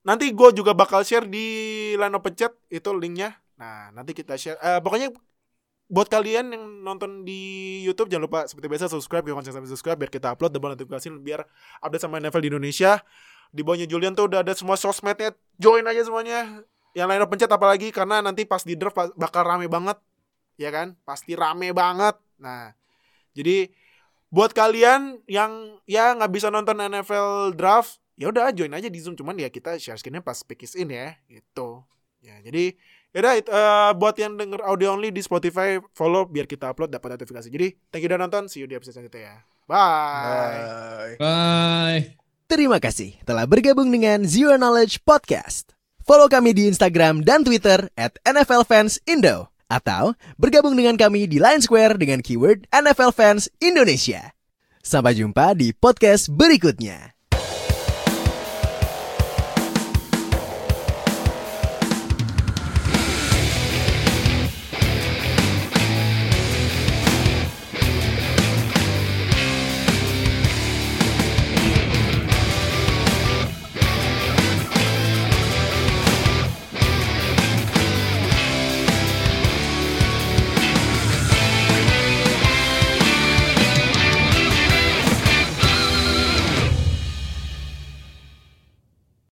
nanti 0.02 0.28
gue 0.30 0.50
juga 0.52 0.76
bakal 0.76 1.02
share 1.02 1.24
di 1.24 1.48
line 1.96 2.12
open 2.12 2.36
chat 2.36 2.52
itu 2.68 2.92
linknya. 2.92 3.32
Nah, 3.56 3.92
nanti 3.92 4.12
kita 4.12 4.36
share. 4.36 4.60
Eh, 4.60 4.80
pokoknya 4.80 5.16
buat 5.90 6.06
kalian 6.06 6.54
yang 6.54 6.64
nonton 6.86 7.26
di 7.26 7.82
YouTube 7.82 8.14
jangan 8.14 8.30
lupa 8.30 8.40
seperti 8.46 8.70
biasa 8.70 8.94
subscribe, 8.94 9.26
jangan 9.26 9.42
sampai 9.42 9.70
subscribe 9.74 9.98
biar 9.98 10.12
kita 10.14 10.38
upload 10.38 10.54
double 10.54 10.78
notifikasi 10.78 11.10
biar 11.18 11.42
update 11.82 12.06
sama 12.06 12.22
NFL 12.22 12.42
di 12.46 12.50
Indonesia. 12.54 13.02
Di 13.50 13.66
bawahnya 13.66 13.90
Julian 13.90 14.14
tuh 14.14 14.30
udah 14.30 14.46
ada 14.46 14.54
semua 14.54 14.78
sosmednya, 14.78 15.34
join 15.58 15.82
aja 15.82 16.06
semuanya. 16.06 16.62
Yang 16.94 17.08
lain 17.10 17.22
open 17.26 17.38
chat 17.42 17.50
apalagi 17.50 17.90
karena 17.90 18.22
nanti 18.22 18.46
pas 18.46 18.62
di 18.62 18.78
draft 18.78 19.18
bakal 19.18 19.42
rame 19.42 19.66
banget, 19.66 19.98
ya 20.62 20.70
kan? 20.70 20.94
Pasti 21.02 21.34
rame 21.34 21.74
banget. 21.74 22.14
Nah, 22.38 22.78
jadi 23.34 23.74
buat 24.30 24.54
kalian 24.54 25.26
yang 25.26 25.82
ya 25.90 26.14
nggak 26.14 26.30
bisa 26.30 26.54
nonton 26.54 26.78
NFL 26.78 27.58
draft 27.58 27.98
ya 28.14 28.30
udah 28.30 28.54
join 28.54 28.70
aja 28.70 28.86
di 28.86 29.00
Zoom 29.02 29.18
cuman 29.18 29.34
ya 29.42 29.50
kita 29.50 29.82
share 29.82 29.98
screennya 29.98 30.22
pas 30.22 30.38
pick 30.46 30.62
is 30.62 30.78
in 30.78 30.94
ya 30.94 31.18
gitu 31.26 31.82
ya 32.22 32.38
jadi 32.46 32.78
ya 33.10 33.20
udah 33.20 33.34
it- 33.36 33.50
eh, 33.50 33.92
buat 33.94 34.16
yang 34.16 34.36
denger 34.36 34.62
audio 34.62 34.94
only 34.94 35.10
di 35.10 35.20
Spotify 35.20 35.82
follow 35.92 36.26
biar 36.26 36.46
kita 36.46 36.70
upload 36.70 36.90
dapat 36.90 37.18
notifikasi 37.18 37.50
jadi 37.50 37.74
thank 37.90 38.02
you 38.02 38.10
udah 38.10 38.22
nonton 38.22 38.46
see 38.46 38.62
you 38.62 38.68
di 38.68 38.78
episode 38.78 38.98
selanjutnya 38.98 39.22
ya 39.22 39.36
bye 39.66 39.78
Bye. 40.20 41.16
Bye. 41.18 42.02
Terima 42.46 42.82
kasih 42.82 43.14
telah 43.24 43.46
bergabung 43.46 43.94
dengan 43.94 44.26
Zero 44.26 44.58
Knowledge 44.58 45.06
Podcast. 45.06 45.78
Follow 46.02 46.26
kami 46.26 46.58
di 46.58 46.66
Instagram 46.66 47.22
dan 47.22 47.46
Twitter 47.46 47.86
at 47.94 48.18
NFL 48.26 48.66
Fans 48.66 48.98
Indo. 49.06 49.54
Atau 49.70 50.18
bergabung 50.42 50.74
dengan 50.74 50.98
kami 50.98 51.30
di 51.30 51.38
Line 51.38 51.62
Square 51.62 52.02
dengan 52.02 52.26
keyword 52.26 52.66
NFL 52.74 53.14
Fans 53.14 53.46
Indonesia. 53.62 54.34
Sampai 54.82 55.14
jumpa 55.14 55.54
di 55.54 55.78
podcast 55.78 56.34
berikutnya. 56.34 57.19